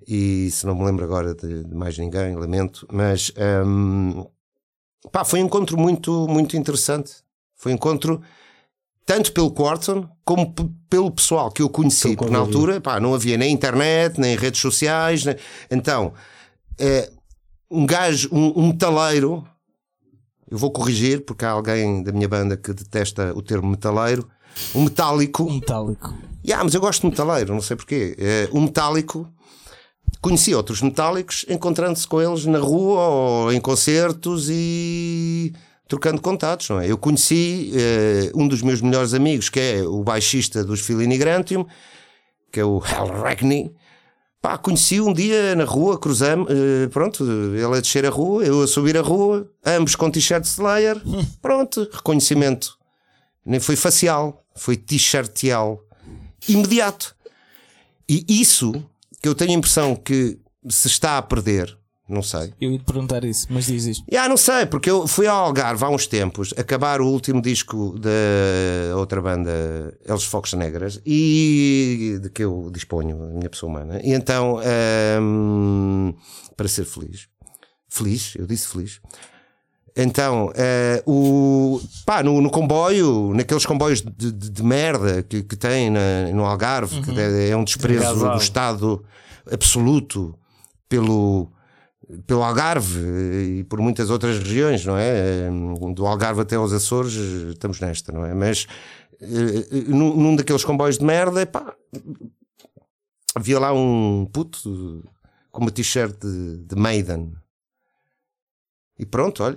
E 0.08 0.50
se 0.50 0.66
não 0.66 0.74
me 0.74 0.84
lembro 0.84 1.06
agora 1.06 1.36
de, 1.36 1.64
de 1.64 1.76
mais 1.76 1.98
ninguém, 1.98 2.36
lamento, 2.36 2.88
mas 2.92 3.32
um, 3.66 4.26
pá, 5.12 5.24
foi 5.24 5.42
um 5.42 5.46
encontro 5.46 5.78
muito, 5.78 6.28
muito 6.28 6.58
interessante. 6.58 7.18
Foi 7.56 7.72
um 7.72 7.76
encontro 7.76 8.22
tanto 9.06 9.32
pelo 9.32 9.52
Quarton 9.52 10.08
como 10.24 10.54
pelo 10.90 11.12
pessoal 11.12 11.52
que 11.52 11.62
eu 11.62 11.70
conheci, 11.70 12.16
porque 12.16 12.32
na 12.32 12.40
altura 12.40 12.80
pá, 12.80 13.00
não 13.00 13.14
havia 13.14 13.38
nem 13.38 13.54
internet, 13.54 14.20
nem 14.20 14.36
redes 14.36 14.62
sociais. 14.62 15.26
Nem... 15.26 15.36
Então, 15.70 16.14
é, 16.78 17.10
um 17.70 17.86
gajo, 17.86 18.30
um, 18.32 18.60
um 18.60 18.68
metaleiro, 18.68 19.46
eu 20.50 20.58
vou 20.58 20.72
corrigir 20.72 21.24
porque 21.26 21.46
há 21.46 21.52
alguém 21.52 22.04
da 22.04 22.12
minha 22.12 22.28
banda 22.28 22.58
que 22.58 22.74
detesta 22.74 23.34
o 23.36 23.42
termo 23.42 23.70
metaleiro. 23.70 24.28
Um 24.76 24.84
metálico. 24.84 25.44
Um 25.44 25.56
metálico. 25.56 26.14
Yeah, 26.46 26.64
mas 26.64 26.74
eu 26.74 26.82
gosto 26.82 27.02
de 27.02 27.08
metaleiro, 27.08 27.54
não 27.54 27.62
sei 27.62 27.78
porquê. 27.78 28.16
É, 28.20 28.50
um 28.52 28.62
metálico. 28.62 29.32
Conheci 30.20 30.54
outros 30.54 30.82
metálicos 30.82 31.46
encontrando-se 31.48 32.06
com 32.06 32.22
eles 32.22 32.46
na 32.46 32.60
rua 32.60 33.02
ou 33.02 33.54
em 33.54 33.62
concertos 33.62 34.50
e 34.50 35.54
trocando 35.92 36.22
contatos, 36.22 36.70
não 36.70 36.80
é? 36.80 36.90
Eu 36.90 36.98
conheci 36.98 37.74
uh, 37.74 38.42
um 38.42 38.48
dos 38.48 38.62
meus 38.62 38.80
melhores 38.80 39.14
amigos, 39.14 39.50
que 39.50 39.60
é 39.60 39.84
o 39.84 40.02
baixista 40.02 40.64
dos 40.64 40.80
Filinigrantium, 40.80 41.66
que 42.50 42.62
é 42.62 42.64
o 42.64 42.82
Hal 42.82 43.08
Ragney. 43.08 43.76
Pá, 44.42 44.58
conheci 44.58 45.02
um 45.02 45.12
dia 45.12 45.54
na 45.54 45.66
rua, 45.66 46.00
cruzamos, 46.00 46.50
uh, 46.50 46.90
pronto, 46.92 47.26
ele 47.26 47.66
a 47.66 47.82
descer 47.82 48.06
a 48.06 48.10
rua, 48.10 48.42
eu 48.46 48.62
a 48.62 48.68
subir 48.68 48.98
a 48.98 49.02
rua, 49.02 49.52
ambos 49.66 49.94
com 49.94 50.10
t-shirt 50.10 50.46
Slayer, 50.46 50.96
pronto, 51.42 51.86
reconhecimento. 51.92 52.78
Nem 53.46 53.60
foi 53.60 53.76
facial, 53.76 54.46
foi 54.56 54.78
t-shirtial, 54.78 55.84
imediato. 56.48 57.14
E 58.08 58.26
isso, 58.30 58.72
que 59.22 59.28
eu 59.28 59.36
tenho 59.36 59.52
a 59.52 59.56
impressão 59.56 59.94
que 59.94 60.40
se 60.70 60.88
está 60.88 61.18
a 61.18 61.22
perder, 61.22 61.78
não 62.12 62.22
sei. 62.22 62.54
Eu 62.60 62.72
ia 62.72 62.78
te 62.78 62.84
perguntar 62.84 63.24
isso, 63.24 63.48
mas 63.50 63.66
diz 63.66 63.86
isto. 63.86 64.04
Yeah, 64.10 64.30
não 64.30 64.38
sei, 64.38 64.66
porque 64.66 64.90
eu 64.90 65.08
fui 65.08 65.28
ao 65.28 65.46
Algarve 65.46 65.84
há 65.84 65.90
uns 65.90 66.06
tempos 66.06 66.54
acabar 66.58 67.02
o 67.02 67.08
último 67.08 67.42
disco 67.42 67.98
da 67.98 68.98
outra 68.98 69.22
banda, 69.22 69.98
Eles 70.06 70.24
Focos 70.24 70.54
Negras, 70.54 71.02
e 71.06 72.20
de 72.22 72.30
que 72.30 72.44
eu 72.44 72.70
disponho, 72.72 73.24
a 73.24 73.28
minha 73.28 73.50
pessoa 73.50 73.70
humana. 73.70 74.00
E 74.04 74.14
então, 74.14 74.60
um, 75.22 76.14
para 76.56 76.68
ser 76.68 76.86
feliz, 76.86 77.28
feliz, 77.88 78.34
eu 78.36 78.46
disse 78.46 78.68
feliz. 78.68 79.00
Então, 79.96 80.48
uh, 80.48 81.12
o, 81.12 81.82
pá, 82.06 82.24
no, 82.24 82.40
no, 82.42 82.50
comboio, 82.50 83.34
naqueles 83.34 83.66
comboios 83.66 84.02
de, 84.02 84.32
de, 84.32 84.50
de 84.50 84.64
merda 84.64 85.22
que, 85.22 85.44
que 85.44 85.56
tem 85.56 85.90
na, 85.90 86.30
no 86.34 86.46
Algarve, 86.46 86.96
uhum. 86.96 87.02
que 87.02 87.20
é, 87.20 87.50
é 87.50 87.58
um 87.58 87.64
desprezo 87.64 88.30
do 88.30 88.38
Estado 88.38 89.04
absoluto 89.52 90.34
pelo 90.88 91.52
pelo 92.28 92.44
Algarve 92.44 93.00
e 93.60 93.64
por 93.64 93.80
muitas 93.80 94.10
outras 94.10 94.40
regiões, 94.40 94.86
não 94.86 94.98
é? 94.98 95.50
Do 95.94 96.06
Algarve 96.06 96.42
até 96.42 96.56
aos 96.56 96.74
Açores, 96.74 97.14
estamos 97.14 97.80
nesta, 97.80 98.12
não 98.12 98.26
é? 98.26 98.34
Mas 98.34 98.68
eh, 99.22 99.84
num, 99.88 100.36
daqueles 100.36 100.64
comboios 100.64 100.98
de 100.98 101.06
merda, 101.06 101.46
pá, 101.46 101.74
havia 103.36 103.60
lá 103.60 103.74
um 103.74 104.26
puto 104.32 105.04
com 105.52 105.62
uma 105.62 105.72
t-shirt 105.72 106.16
de, 106.20 106.58
de 106.64 106.76
Maiden. 106.76 107.34
e 108.98 109.06
pronto, 109.06 109.44
olha, 109.44 109.56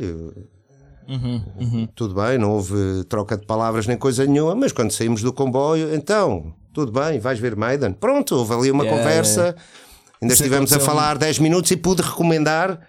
tudo 1.95 2.15
bem, 2.15 2.39
não 2.39 2.53
houve 2.53 3.05
troca 3.09 3.37
de 3.37 3.47
palavras 3.47 3.87
nem 3.87 3.97
coisa 3.97 4.27
nenhuma, 4.27 4.55
mas 4.55 4.73
quando 4.73 4.91
saímos 4.91 5.23
do 5.23 5.33
comboio, 5.33 5.95
então, 5.95 6.55
tudo 6.73 6.91
bem, 6.93 7.19
vais 7.19 7.39
ver 7.39 7.57
Maiden. 7.57 7.93
Pronto, 7.93 8.37
houve 8.37 8.55
ali 8.55 8.71
uma 8.71 8.85
Yeah, 8.85 9.03
conversa, 9.03 9.57
ainda 10.25 10.35
Isso 10.35 10.43
estivemos 10.43 10.72
a 10.72 10.81
falar 10.81 11.18
10 11.18 11.39
minutos 11.39 11.70
e 11.70 11.77
pude 11.77 12.03
recomendar 12.03 12.81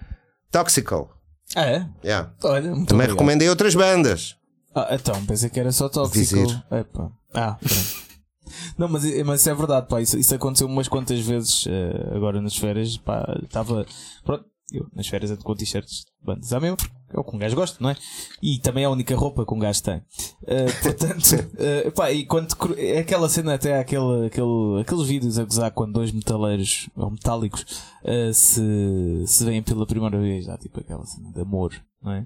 Toxical. 0.51 1.09
Ah, 1.55 1.65
é? 1.65 1.87
Yeah. 2.03 2.31
Olha, 2.43 2.61
Também 2.63 2.81
obrigado. 2.83 3.09
recomendei 3.11 3.49
outras 3.49 3.75
bandas. 3.75 4.35
Ah, 4.73 4.87
então, 4.91 5.25
pensei 5.25 5.49
que 5.49 5.59
era 5.59 5.71
só. 5.71 5.89
Visir. 6.07 6.47
Epá. 6.71 7.09
Ah, 7.33 7.57
pronto. 7.59 8.05
Não, 8.77 8.87
mas, 8.87 9.03
mas 9.25 9.41
isso 9.41 9.49
é 9.49 9.53
verdade, 9.53 9.87
pá. 9.87 10.01
Isso, 10.01 10.17
isso 10.17 10.33
aconteceu 10.35 10.67
umas 10.67 10.87
quantas 10.87 11.19
vezes 11.19 11.65
eh, 11.67 12.15
agora 12.15 12.41
nas 12.41 12.55
férias. 12.57 12.97
Pá, 12.97 13.25
estava. 13.43 13.85
Pronto, 14.23 14.45
eu 14.71 14.87
nas 14.93 15.07
férias 15.07 15.31
ando 15.31 15.43
com 15.43 15.55
t-shirts 15.55 16.05
de 16.05 16.25
bandas. 16.25 16.51
Ah, 16.51 16.59
mesmo, 16.59 16.77
é 17.09 17.19
o 17.19 17.23
que 17.23 17.35
um 17.35 17.39
gajo 17.39 17.55
gosta, 17.55 17.77
não 17.79 17.89
é? 17.89 17.95
E 18.41 18.59
também 18.59 18.83
é 18.83 18.87
a 18.87 18.89
única 18.89 19.15
roupa 19.15 19.45
que 19.45 19.53
um 19.53 19.59
gajo 19.59 19.83
tem. 19.83 20.01
Eh, 20.47 20.71
portanto, 20.81 21.23
eh, 21.57 21.91
pá, 21.91 22.11
e 22.11 22.25
quando. 22.25 22.55
É 22.77 22.99
aquela 22.99 23.29
cena, 23.29 23.53
até 23.53 23.79
aquele, 23.79 24.27
aquele, 24.27 24.81
aqueles 24.81 25.07
vídeos 25.07 25.37
a 25.37 25.43
gozar 25.43 25.71
quando 25.71 25.93
dois 25.93 26.11
metaleiros 26.11 26.89
ou 26.95 27.11
metálicos 27.11 27.65
eh, 28.03 28.31
se, 28.33 29.23
se 29.27 29.45
veem 29.45 29.61
pela 29.61 29.85
primeira 29.85 30.19
vez. 30.19 30.45
Já, 30.45 30.57
tipo 30.57 30.79
aquela 30.79 31.05
cena 31.05 31.31
de 31.31 31.41
amor, 31.41 31.73
não 32.01 32.11
é? 32.11 32.25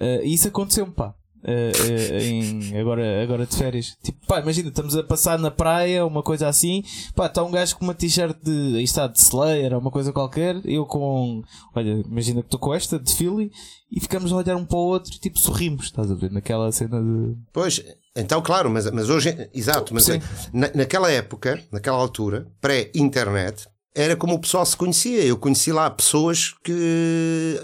Eh, 0.00 0.26
e 0.26 0.34
isso 0.34 0.48
aconteceu-me, 0.48 0.92
pá. 0.92 1.14
Eh, 1.44 2.22
em- 2.24 2.78
agora, 2.78 3.22
agora 3.22 3.46
de 3.46 3.54
férias. 3.56 3.96
Tipo, 4.02 4.26
pá, 4.26 4.40
imagina, 4.40 4.68
estamos 4.70 4.96
a 4.96 5.02
passar 5.04 5.38
na 5.38 5.50
praia, 5.50 6.04
uma 6.06 6.22
coisa 6.22 6.48
assim. 6.48 6.82
Pá, 7.14 7.26
está 7.26 7.42
um 7.42 7.50
gajo 7.50 7.76
com 7.76 7.84
uma 7.84 7.94
t-shirt 7.94 8.36
de. 8.42 8.82
Está, 8.82 9.06
de 9.06 9.18
Slayer 9.18 9.72
ou 9.74 9.80
uma 9.80 9.90
coisa 9.90 10.12
qualquer. 10.12 10.60
Eu 10.64 10.86
com. 10.86 11.42
Olha, 11.74 12.02
imagina 12.06 12.40
que 12.40 12.46
estou 12.46 12.58
com 12.60 12.74
esta, 12.74 12.98
de 12.98 13.14
Philly. 13.14 13.50
E 13.92 14.00
ficamos 14.00 14.32
a 14.32 14.36
olhar 14.36 14.56
um 14.56 14.64
para 14.64 14.76
o 14.76 14.80
outro, 14.80 15.12
tipo, 15.20 15.38
sorrimos, 15.38 15.84
estás 15.86 16.10
a 16.10 16.14
ver? 16.14 16.32
Naquela 16.32 16.72
cena 16.72 17.00
de. 17.00 17.36
Pois, 17.52 17.80
então, 18.16 18.42
claro, 18.42 18.68
mas, 18.68 18.90
mas 18.90 19.08
hoje, 19.08 19.48
exato, 19.54 19.94
mas 19.94 20.04
Sim. 20.04 20.18
na- 20.52 20.70
naquela 20.74 21.12
época, 21.12 21.62
naquela 21.70 21.96
altura, 21.98 22.48
pré-internet, 22.60 23.68
era 23.94 24.16
como 24.16 24.34
o 24.34 24.40
pessoal 24.40 24.66
se 24.66 24.76
conhecia. 24.76 25.22
Eu 25.24 25.36
conheci 25.36 25.70
lá 25.70 25.88
pessoas 25.90 26.52
que 26.64 27.56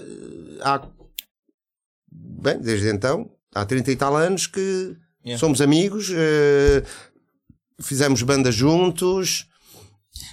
há, 0.62 0.86
bem, 2.12 2.60
desde 2.60 2.88
então, 2.90 3.28
há 3.54 3.64
30 3.64 3.92
e 3.92 3.96
tal 3.96 4.16
anos 4.16 4.46
que 4.46 4.96
Yeah. 5.22 5.38
somos 5.38 5.60
amigos, 5.60 6.10
eh, 6.14 6.82
fizemos 7.78 8.22
banda 8.22 8.50
juntos. 8.50 9.46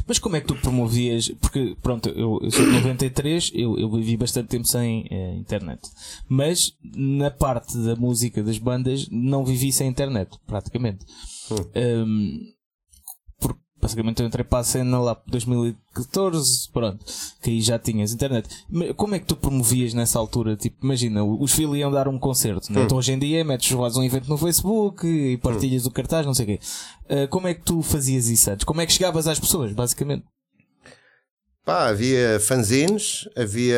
Mas 0.07 0.17
como 0.17 0.37
é 0.37 0.41
que 0.41 0.47
tu 0.47 0.55
promovias? 0.55 1.29
Porque, 1.41 1.75
pronto, 1.81 2.07
eu, 2.07 2.39
eu 2.41 2.49
sou 2.49 2.65
de 2.65 2.71
93, 2.71 3.51
eu, 3.53 3.77
eu 3.77 3.91
vivi 3.91 4.15
bastante 4.15 4.47
tempo 4.47 4.65
sem 4.65 5.05
eh, 5.11 5.35
internet. 5.35 5.81
Mas 6.29 6.71
na 6.95 7.29
parte 7.29 7.77
da 7.77 7.97
música 7.97 8.41
das 8.41 8.57
bandas, 8.57 9.07
não 9.11 9.43
vivi 9.45 9.73
sem 9.73 9.89
internet, 9.89 10.37
praticamente. 10.47 11.05
Um, 11.75 12.39
porque 12.39 12.56
basicamente 13.81 14.21
eu 14.21 14.27
entrei 14.27 14.43
para 14.43 14.59
a 14.59 14.63
cena 14.63 14.99
lá 14.99 15.15
por 15.15 15.29
2014, 15.31 16.69
pronto, 16.71 17.05
que 17.41 17.49
aí 17.49 17.61
já 17.61 17.77
tinhas 17.77 18.13
internet. 18.13 18.47
Como 18.95 19.15
é 19.15 19.19
que 19.19 19.25
tu 19.25 19.35
promovias 19.35 19.93
nessa 19.93 20.19
altura? 20.19 20.55
Tipo, 20.55 20.83
imagina, 20.83 21.23
os 21.23 21.51
filhos 21.51 21.77
iam 21.77 21.91
dar 21.91 22.07
um 22.07 22.19
concerto, 22.19 22.71
né? 22.71 22.83
então 22.83 22.97
hoje 22.97 23.13
em 23.13 23.19
dia 23.19 23.43
metes 23.43 23.75
fazes 23.75 23.97
um 23.97 24.03
evento 24.03 24.29
no 24.29 24.37
Facebook 24.37 25.05
e 25.07 25.37
partilhas 25.37 25.85
o 25.85 25.91
cartaz, 25.91 26.25
não 26.25 26.33
sei 26.33 26.43
o 26.43 26.47
quê. 26.47 26.59
Uh, 27.09 27.27
como 27.29 27.47
é 27.47 27.53
que 27.53 27.61
tu 27.61 27.81
fazias 27.81 28.27
isso 28.27 28.49
antes? 28.51 28.65
Como 28.65 28.81
é 28.81 28.85
que 28.85 28.93
chegavas 28.93 29.27
às 29.27 29.39
pessoas, 29.39 29.71
basicamente? 29.73 30.25
Pá, 31.67 31.89
havia 31.89 32.39
fanzines, 32.39 33.27
havia, 33.35 33.77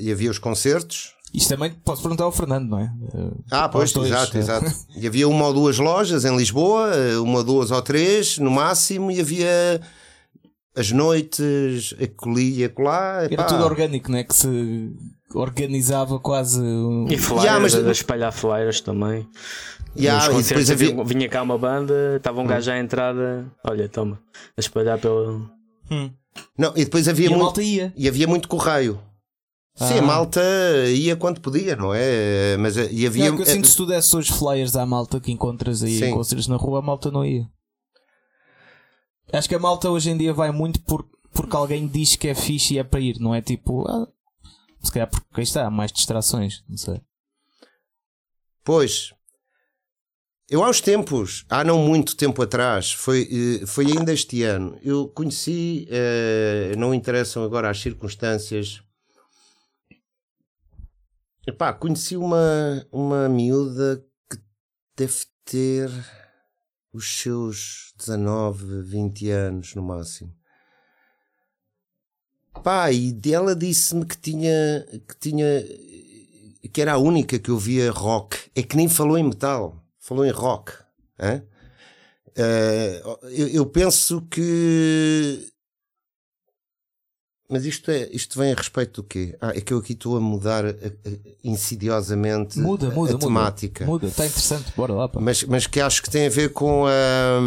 e 0.00 0.12
havia 0.12 0.30
os 0.30 0.38
concertos. 0.38 1.17
Isto 1.34 1.48
também 1.56 1.70
posso 1.84 2.00
perguntar 2.02 2.24
ao 2.24 2.32
Fernando, 2.32 2.68
não 2.70 2.78
é? 2.78 2.90
Uh, 3.14 3.36
Ah, 3.50 3.68
pois, 3.68 3.92
dois, 3.92 4.08
exato, 4.10 4.36
eh. 4.36 4.40
exato. 4.40 4.66
E 4.96 5.06
havia 5.06 5.28
uma 5.28 5.46
ou 5.46 5.52
duas 5.54 5.78
lojas 5.78 6.24
em 6.24 6.36
Lisboa, 6.36 6.90
eh, 6.94 7.16
uma, 7.18 7.44
duas 7.44 7.70
ou 7.70 7.82
três 7.82 8.38
no 8.38 8.50
máximo, 8.50 9.10
e 9.10 9.20
havia 9.20 9.80
as 10.76 10.90
noites, 10.92 11.94
acolhi 12.02 12.60
e 12.60 12.64
acolá. 12.64 13.26
Era 13.30 13.44
tudo 13.44 13.64
orgânico, 13.64 14.10
não 14.10 14.18
é? 14.18 14.24
Que 14.24 14.34
se 14.34 14.92
organizava 15.34 16.18
quase. 16.18 16.60
um- 16.60 17.06
E 17.10 17.16
flyers, 17.18 17.44
Yeah, 17.44 17.60
mas- 17.60 17.74
a 17.74 17.90
espalhar 17.92 18.32
flyers 18.32 18.80
também. 18.80 19.26
Yeah, 19.96 20.24
e 20.38 20.42
depois 20.42 20.70
havia- 20.70 21.04
vinha 21.04 21.28
cá 21.28 21.42
uma 21.42 21.58
banda, 21.58 22.14
estava 22.16 22.40
um 22.40 22.46
gajo 22.46 22.70
à 22.70 22.78
entrada, 22.78 23.46
olha, 23.64 23.88
toma, 23.88 24.20
a 24.56 24.60
espalhar 24.60 24.98
pelo. 24.98 25.48
Hum. 25.90 26.10
Não, 26.56 26.72
e 26.76 26.84
depois 26.84 27.08
havia 27.08 27.28
E 27.28 27.34
a 27.34 27.36
muito, 27.36 27.60
e 27.60 28.08
havia 28.08 28.26
muito 28.28 28.48
correio. 28.48 29.00
Sim, 29.78 29.94
Ah. 29.94 29.98
a 29.98 30.02
malta 30.02 30.40
ia 30.92 31.14
quando 31.16 31.40
podia, 31.40 31.76
não 31.76 31.94
é? 31.94 32.56
Mas 32.56 32.76
eh, 32.76 32.88
e 32.90 33.06
havia. 33.06 33.28
É 33.28 33.32
que 33.32 33.42
eu 33.42 33.46
sinto 33.46 33.62
que 33.62 33.68
se 33.68 33.76
tu 33.76 33.86
desses 33.86 34.12
hoje 34.12 34.32
flyers 34.32 34.74
à 34.74 34.84
malta 34.84 35.20
que 35.20 35.30
encontras 35.30 35.82
aí 35.84 36.02
em 36.02 36.12
concertos 36.12 36.48
na 36.48 36.56
rua, 36.56 36.80
a 36.80 36.82
malta 36.82 37.10
não 37.12 37.24
ia. 37.24 37.48
Acho 39.32 39.48
que 39.48 39.54
a 39.54 39.58
malta 39.58 39.88
hoje 39.88 40.10
em 40.10 40.16
dia 40.16 40.32
vai 40.32 40.50
muito 40.50 40.80
por, 40.82 41.06
porque 41.32 41.54
alguém 41.54 41.86
diz 41.86 42.16
que 42.16 42.26
é 42.28 42.34
fixe 42.34 42.74
e 42.74 42.78
é 42.78 42.82
para 42.84 42.98
ir, 42.98 43.20
não 43.20 43.32
é 43.34 43.40
tipo. 43.40 43.86
Ah, 43.88 44.08
se 44.82 44.90
calhar 44.90 45.08
porque 45.08 45.26
aí 45.36 45.42
está, 45.44 45.66
há 45.66 45.70
mais 45.70 45.92
distrações, 45.92 46.64
não 46.68 46.76
sei. 46.76 47.00
Pois. 48.64 49.12
Eu 50.50 50.64
há 50.64 50.70
uns 50.70 50.80
tempos, 50.80 51.44
há 51.50 51.62
não 51.62 51.78
muito 51.86 52.16
tempo 52.16 52.40
atrás, 52.42 52.90
foi, 52.90 53.28
eh, 53.62 53.66
foi 53.66 53.84
ainda 53.84 54.14
este 54.14 54.42
ano, 54.42 54.78
eu 54.82 55.06
conheci, 55.06 55.86
eh, 55.90 56.72
não 56.78 56.94
interessam 56.94 57.44
agora 57.44 57.68
as 57.68 57.78
circunstâncias, 57.78 58.80
Epá, 61.48 61.72
conheci 61.72 62.14
uma, 62.14 62.86
uma 62.92 63.26
miúda 63.26 64.04
que 64.30 64.38
deve 64.94 65.24
ter 65.46 65.90
os 66.92 67.22
seus 67.22 67.94
19, 67.96 68.82
20 68.82 69.30
anos 69.30 69.74
no 69.74 69.82
máximo. 69.82 70.30
Pá, 72.62 72.92
e 72.92 73.10
dela 73.12 73.56
disse-me 73.56 74.04
que 74.04 74.18
tinha, 74.18 74.86
que 75.08 75.16
tinha, 75.18 75.64
que 76.70 76.82
era 76.82 76.92
a 76.92 76.98
única 76.98 77.38
que 77.38 77.50
ouvia 77.50 77.90
rock. 77.90 78.36
É 78.54 78.62
que 78.62 78.76
nem 78.76 78.86
falou 78.86 79.16
em 79.16 79.24
metal, 79.24 79.82
falou 79.98 80.26
em 80.26 80.30
rock. 80.30 80.74
Eh, 82.36 83.02
eu, 83.22 83.48
eu 83.48 83.66
penso 83.66 84.20
que. 84.30 85.50
Mas 87.50 87.64
isto, 87.64 87.90
é, 87.90 88.08
isto 88.12 88.38
vem 88.38 88.52
a 88.52 88.54
respeito 88.54 89.00
do 89.00 89.08
quê? 89.08 89.34
Ah, 89.40 89.52
é 89.56 89.60
que 89.62 89.72
eu 89.72 89.78
aqui 89.78 89.94
estou 89.94 90.16
a 90.16 90.20
mudar 90.20 90.66
eh, 90.66 90.76
eh, 91.04 91.18
insidiosamente 91.42 92.58
Muda, 92.58 92.88
a- 92.88 92.90
muda, 92.90 93.10
a 93.10 93.12
muda. 93.14 93.18
temática. 93.26 93.86
Muda, 93.86 94.06
está 94.06 94.26
interessante, 94.26 94.70
bora 94.76 94.92
lá, 94.92 95.08
pá. 95.08 95.18
Mas, 95.18 95.42
mas 95.44 95.66
que 95.66 95.80
acho 95.80 96.02
que 96.02 96.10
tem 96.10 96.26
a 96.26 96.30
ver 96.30 96.52
com 96.52 96.84
a. 96.86 97.40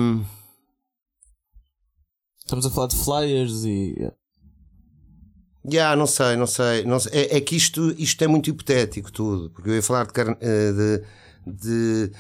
Estamos 2.40 2.66
a 2.66 2.70
falar 2.72 2.88
de 2.88 2.96
flyers 2.98 3.64
e. 3.64 4.12
Já, 5.70 5.96
não 5.96 6.08
sei, 6.08 6.36
não 6.36 6.48
sei. 6.48 6.84
Não 6.84 7.00
sei. 7.00 7.12
É, 7.14 7.38
é 7.38 7.42
que 7.42 7.56
isto, 7.56 7.92
isto 7.98 8.24
é 8.24 8.28
muito 8.28 8.50
hipotético 8.50 9.12
tudo, 9.12 9.52
porque 9.52 9.70
eu 9.70 9.76
ia 9.76 9.84
falar 9.84 10.06
de, 10.08 10.12
eh, 10.42 11.04
de, 11.46 12.08
de 12.08 12.12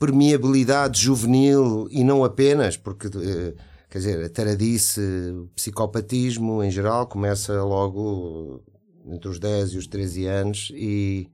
permeabilidade 0.00 1.00
juvenil 1.00 1.86
e 1.92 2.02
não 2.02 2.24
apenas, 2.24 2.76
porque, 2.76 3.06
eh, 3.06 3.54
quer 3.96 4.00
dizer, 4.00 4.24
a 4.24 4.28
taradice, 4.28 5.00
o 5.00 5.48
psicopatismo 5.54 6.62
em 6.62 6.70
geral 6.70 7.06
começa 7.06 7.62
logo 7.62 8.62
entre 9.06 9.26
os 9.26 9.38
10 9.38 9.70
e 9.70 9.78
os 9.78 9.86
13 9.86 10.26
anos 10.26 10.70
e, 10.74 11.30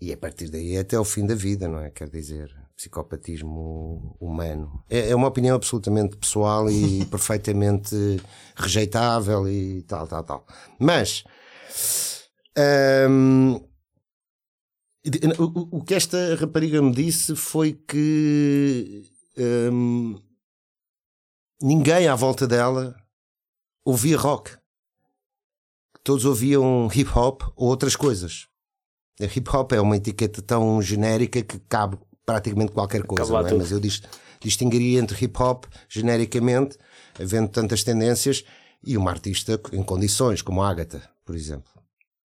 e 0.00 0.12
a 0.12 0.16
partir 0.16 0.48
daí 0.48 0.74
é 0.74 0.80
até 0.80 0.98
o 0.98 1.04
fim 1.04 1.24
da 1.24 1.36
vida, 1.36 1.68
não 1.68 1.78
é? 1.78 1.90
Quer 1.90 2.08
dizer, 2.08 2.50
psicopatismo 2.76 4.16
humano. 4.20 4.82
É, 4.90 5.10
é 5.10 5.14
uma 5.14 5.28
opinião 5.28 5.54
absolutamente 5.54 6.16
pessoal 6.16 6.68
e 6.68 7.04
perfeitamente 7.06 7.94
rejeitável 8.56 9.48
e 9.48 9.82
tal, 9.82 10.08
tal, 10.08 10.24
tal. 10.24 10.46
Mas 10.80 11.22
hum, 13.08 13.60
o, 15.38 15.84
que 15.84 15.94
esta 15.94 16.34
rapariga 16.34 16.82
me 16.82 16.92
disse 16.92 17.36
foi 17.36 17.74
que 17.74 19.04
hum, 19.38 20.20
ninguém 21.62 22.08
à 22.08 22.14
volta 22.14 22.46
dela 22.46 22.94
ouvia 23.84 24.18
rock. 24.18 24.50
Todos 26.04 26.24
ouviam 26.24 26.90
hip 26.92 27.10
hop 27.16 27.42
ou 27.54 27.68
outras 27.68 27.94
coisas. 27.94 28.48
A 29.20 29.24
hip 29.24 29.48
hop 29.54 29.72
é 29.72 29.80
uma 29.80 29.96
etiqueta 29.96 30.42
tão 30.42 30.82
genérica 30.82 31.42
que 31.42 31.58
cabe 31.60 31.96
praticamente 32.26 32.72
qualquer 32.72 33.04
coisa, 33.04 33.38
é? 33.48 33.54
mas 33.54 33.70
eu 33.70 33.78
dis- 33.78 34.02
distinguiria 34.40 34.98
entre 34.98 35.24
hip 35.24 35.40
hop 35.40 35.64
genericamente, 35.88 36.76
havendo 37.20 37.48
tantas 37.48 37.84
tendências, 37.84 38.44
e 38.84 38.96
uma 38.96 39.10
artista 39.10 39.60
em 39.72 39.82
condições, 39.82 40.42
como 40.42 40.60
a 40.60 40.68
Agatha, 40.68 41.08
por 41.24 41.36
exemplo. 41.36 41.70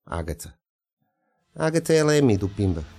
Agatha. 0.04 0.56
A 1.54 1.68
Agatha 1.68 1.94
é 1.94 2.02
a 2.02 2.38
do 2.38 2.50
Pimba. 2.50 2.97